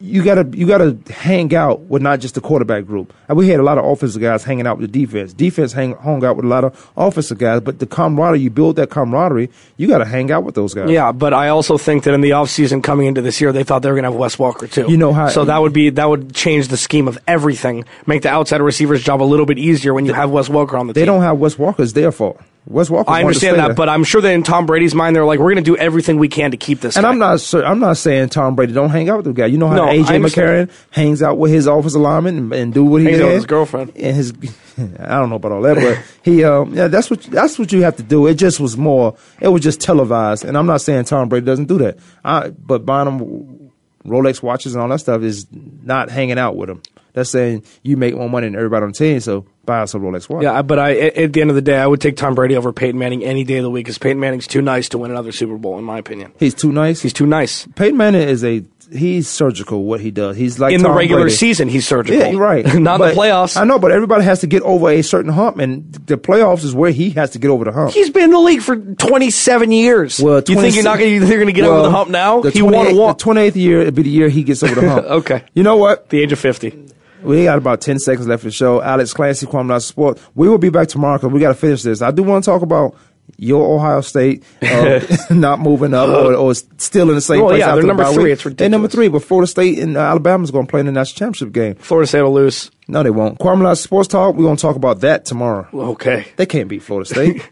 you 0.00 0.22
gotta 0.22 0.46
you 0.56 0.66
gotta 0.66 0.96
hang 1.10 1.54
out 1.54 1.80
with 1.80 2.02
not 2.02 2.20
just 2.20 2.34
the 2.34 2.40
quarterback 2.40 2.84
group. 2.86 3.12
And 3.28 3.36
we 3.38 3.48
had 3.48 3.60
a 3.60 3.62
lot 3.62 3.78
of 3.78 3.84
offensive 3.84 4.20
guys 4.20 4.44
hanging 4.44 4.66
out 4.66 4.78
with 4.78 4.92
the 4.92 5.00
defense. 5.06 5.32
Defense 5.32 5.72
hang, 5.72 5.94
hung 5.94 6.24
out 6.24 6.36
with 6.36 6.44
a 6.44 6.48
lot 6.48 6.64
of 6.64 6.90
offensive 6.96 7.38
guys, 7.38 7.60
but 7.62 7.78
the 7.78 7.86
camaraderie 7.86 8.40
you 8.40 8.50
build 8.50 8.76
that 8.76 8.90
camaraderie, 8.90 9.48
you 9.78 9.88
gotta 9.88 10.04
hang 10.04 10.30
out 10.30 10.44
with 10.44 10.54
those 10.54 10.74
guys. 10.74 10.90
Yeah, 10.90 11.12
but 11.12 11.32
I 11.32 11.48
also 11.48 11.78
think 11.78 12.04
that 12.04 12.12
in 12.14 12.20
the 12.20 12.30
offseason 12.30 12.82
coming 12.82 13.06
into 13.06 13.22
this 13.22 13.40
year, 13.40 13.52
they 13.52 13.64
thought 13.64 13.80
they 13.82 13.88
were 13.88 13.94
going 13.96 14.04
to 14.04 14.10
have 14.10 14.18
Wes 14.20 14.38
Walker 14.38 14.66
too. 14.66 14.86
You 14.88 14.96
know 14.96 15.12
how- 15.12 15.28
So 15.28 15.44
that 15.46 15.60
would 15.62 15.72
be 15.72 15.90
that 15.90 16.08
would 16.08 16.34
change 16.34 16.68
the 16.68 16.76
scheme 16.76 17.08
of 17.08 17.18
everything, 17.26 17.84
make 18.06 18.22
the 18.22 18.28
outside 18.28 18.60
receiver's 18.60 19.02
job 19.02 19.22
a 19.22 19.24
little 19.24 19.46
bit 19.46 19.58
easier 19.58 19.94
when 19.94 20.04
you 20.06 20.12
have 20.12 20.30
Wes 20.30 20.48
Walker 20.48 20.76
on 20.76 20.86
the 20.88 20.92
They 20.92 21.00
team. 21.00 21.06
They 21.06 21.12
don't 21.12 21.22
have 21.22 21.38
Wes 21.38 21.58
Walker. 21.58 21.82
It's 21.82 21.92
their 21.92 22.12
fault. 22.12 22.38
Wes 22.66 22.90
Walker. 22.90 23.10
I 23.10 23.20
understand 23.20 23.58
that, 23.58 23.76
but 23.76 23.88
I'm 23.88 24.02
sure 24.04 24.20
that 24.20 24.32
in 24.32 24.42
Tom 24.42 24.66
Brady's 24.66 24.94
mind, 24.94 25.14
they're 25.14 25.24
like, 25.24 25.38
we're 25.38 25.52
going 25.52 25.64
to 25.64 25.70
do 25.70 25.76
everything 25.76 26.18
we 26.18 26.28
can 26.28 26.50
to 26.50 26.56
keep 26.56 26.80
this. 26.80 26.96
and 26.96 27.04
guy. 27.04 27.10
I'm 27.10 27.18
not 27.18 27.54
I'm 27.54 27.78
not 27.78 27.96
saying 27.96 28.30
Tom 28.30 28.56
Brady 28.56 28.72
don't 28.72 28.90
hang 28.90 29.08
out 29.08 29.18
with 29.18 29.26
the 29.26 29.32
guy. 29.32 29.46
You 29.46 29.56
know 29.58 29.68
how 29.68 29.76
No, 29.76 29.86
AJ. 29.86 30.20
McCarron 30.24 30.70
hangs 30.90 31.22
out 31.22 31.38
with 31.38 31.52
his 31.52 31.66
offensive 31.66 32.00
lineman 32.00 32.36
and, 32.36 32.52
and 32.52 32.74
do 32.74 32.84
what 32.84 33.02
he 33.02 33.06
Hangs 33.08 33.18
did. 33.18 33.32
his 33.32 33.46
girlfriend. 33.46 33.92
and 33.96 34.16
his. 34.16 34.32
I 34.98 35.18
don't 35.18 35.30
know 35.30 35.36
about 35.36 35.52
all 35.52 35.62
that, 35.62 35.76
but 35.76 35.98
he 36.22 36.44
um 36.44 36.74
yeah 36.74 36.88
that's 36.88 37.08
what 37.08 37.22
that's 37.22 37.58
what 37.58 37.72
you 37.72 37.82
have 37.82 37.96
to 37.96 38.02
do. 38.02 38.26
It 38.26 38.34
just 38.34 38.60
was 38.60 38.76
more. 38.76 39.16
It 39.40 39.48
was 39.48 39.62
just 39.62 39.80
televised, 39.80 40.44
and 40.44 40.58
I'm 40.58 40.66
not 40.66 40.80
saying 40.80 41.04
Tom 41.04 41.28
Brady 41.28 41.46
doesn't 41.46 41.66
do 41.66 41.78
that. 41.78 41.98
I 42.24 42.50
but 42.50 42.84
buying 42.84 43.08
him 43.08 43.70
Rolex 44.04 44.42
watches 44.42 44.74
and 44.74 44.82
all 44.82 44.88
that 44.88 44.98
stuff 44.98 45.22
is 45.22 45.46
not 45.52 46.10
hanging 46.10 46.38
out 46.38 46.56
with 46.56 46.68
him. 46.68 46.82
That's 47.12 47.30
saying 47.30 47.64
you 47.82 47.96
make 47.96 48.14
more 48.14 48.28
money 48.28 48.46
than 48.48 48.56
everybody 48.56 48.82
on 48.84 48.90
the 48.90 48.98
team, 48.98 49.20
so 49.20 49.46
buy 49.66 49.80
us 49.80 49.94
a 49.94 49.98
Rolex 49.98 50.28
watch. 50.28 50.42
Yeah, 50.42 50.62
but 50.62 50.78
I 50.78 50.96
at 50.96 51.16
at 51.16 51.32
the 51.32 51.40
end 51.40 51.50
of 51.50 51.56
the 51.56 51.62
day, 51.62 51.78
I 51.78 51.86
would 51.86 52.00
take 52.00 52.16
Tom 52.16 52.34
Brady 52.34 52.56
over 52.56 52.72
Peyton 52.72 52.98
Manning 52.98 53.24
any 53.24 53.44
day 53.44 53.58
of 53.58 53.64
the 53.64 53.70
week 53.70 53.84
because 53.84 53.98
Peyton 53.98 54.20
Manning's 54.20 54.46
too 54.46 54.62
nice 54.62 54.88
to 54.90 54.98
win 54.98 55.10
another 55.10 55.32
Super 55.32 55.56
Bowl, 55.56 55.78
in 55.78 55.84
my 55.84 55.98
opinion. 55.98 56.32
He's 56.38 56.54
too 56.54 56.72
nice. 56.72 57.02
He's 57.02 57.12
too 57.12 57.26
nice. 57.26 57.66
Peyton 57.74 57.96
Manning 57.96 58.28
is 58.28 58.44
a 58.44 58.64
he's 58.92 59.28
surgical. 59.28 59.84
What 59.84 60.00
he 60.00 60.10
does, 60.10 60.36
he's 60.36 60.58
like 60.58 60.72
in 60.72 60.82
the 60.82 60.90
regular 60.90 61.22
Brady. 61.22 61.36
season, 61.36 61.68
he's 61.68 61.86
surgical. 61.86 62.32
Yeah, 62.32 62.38
right. 62.38 62.64
Not 62.74 63.00
in 63.00 63.08
the 63.08 63.14
playoffs. 63.14 63.56
I 63.56 63.64
know, 63.64 63.78
but 63.78 63.90
everybody 63.92 64.24
has 64.24 64.40
to 64.40 64.46
get 64.46 64.62
over 64.62 64.90
a 64.90 65.02
certain 65.02 65.32
hump, 65.32 65.58
and 65.58 65.92
the 65.92 66.16
playoffs 66.16 66.64
is 66.64 66.74
where 66.74 66.90
he 66.90 67.10
has 67.10 67.30
to 67.30 67.38
get 67.38 67.50
over 67.50 67.64
the 67.64 67.72
hump. 67.72 67.92
He's 67.92 68.10
been 68.10 68.24
in 68.24 68.30
the 68.30 68.38
league 68.38 68.62
for 68.62 68.76
27 68.76 69.72
years. 69.72 70.20
Well, 70.20 70.42
you 70.46 70.60
think 70.60 70.74
you're 70.74 70.84
not 70.84 70.98
going 70.98 71.20
to 71.20 71.26
going 71.26 71.46
to 71.46 71.52
get 71.52 71.64
over 71.64 71.82
the 71.82 71.90
hump 71.90 72.10
now? 72.10 72.40
The 72.40 72.50
he 72.50 72.62
won 72.62 72.86
28th 72.86 72.96
one. 72.96 73.16
The 73.16 73.24
28th 73.24 73.56
year, 73.56 73.80
it'll 73.80 73.92
be 73.92 74.02
the 74.02 74.10
year 74.10 74.28
he 74.28 74.42
gets 74.42 74.62
over 74.62 74.74
the 74.74 74.88
hump. 74.88 75.06
okay. 75.06 75.44
You 75.54 75.62
know 75.62 75.76
what? 75.76 76.08
The 76.08 76.20
age 76.20 76.32
of 76.32 76.38
50. 76.38 76.92
We 77.26 77.44
got 77.44 77.58
about 77.58 77.80
10 77.80 77.98
seconds 77.98 78.26
left 78.26 78.44
in 78.44 78.48
the 78.48 78.52
show. 78.52 78.80
Alex 78.80 79.12
Clancy, 79.12 79.46
Kwamie 79.46 79.82
Sport. 79.82 80.20
We 80.34 80.48
will 80.48 80.58
be 80.58 80.70
back 80.70 80.88
tomorrow 80.88 81.18
because 81.18 81.32
we 81.32 81.40
got 81.40 81.48
to 81.48 81.54
finish 81.54 81.82
this. 81.82 82.00
I 82.02 82.10
do 82.10 82.22
want 82.22 82.44
to 82.44 82.50
talk 82.50 82.62
about 82.62 82.94
your 83.38 83.74
Ohio 83.76 84.00
State 84.00 84.44
uh, 84.62 85.00
not 85.30 85.58
moving 85.58 85.92
up 85.92 86.08
or, 86.08 86.34
or 86.34 86.54
still 86.54 87.08
in 87.10 87.16
the 87.16 87.20
same 87.20 87.40
Well, 87.40 87.48
place. 87.50 87.60
yeah, 87.60 87.74
they're 87.74 87.82
number 87.84 88.04
three. 88.12 88.24
week. 88.24 88.32
It's 88.46 88.54
They're 88.56 88.68
number 88.68 88.88
three, 88.88 89.08
but 89.08 89.22
Florida 89.24 89.46
State 89.48 89.78
and 89.80 89.96
uh, 89.96 90.00
Alabama's 90.00 90.50
going 90.52 90.66
to 90.66 90.70
play 90.70 90.80
in 90.80 90.86
the 90.86 90.92
national 90.92 91.18
championship 91.18 91.52
game. 91.52 91.74
Florida 91.74 92.06
State 92.06 92.22
will 92.22 92.32
lose. 92.34 92.70
No, 92.88 93.02
they 93.02 93.10
won't. 93.10 93.38
Kwamie 93.40 93.76
Sports 93.76 94.08
Talk, 94.08 94.36
we're 94.36 94.44
going 94.44 94.56
to 94.56 94.62
talk 94.62 94.76
about 94.76 95.00
that 95.00 95.24
tomorrow. 95.24 95.66
Okay. 95.74 96.26
They 96.36 96.46
can't 96.46 96.68
beat 96.68 96.82
Florida 96.84 97.08
State. 97.10 97.50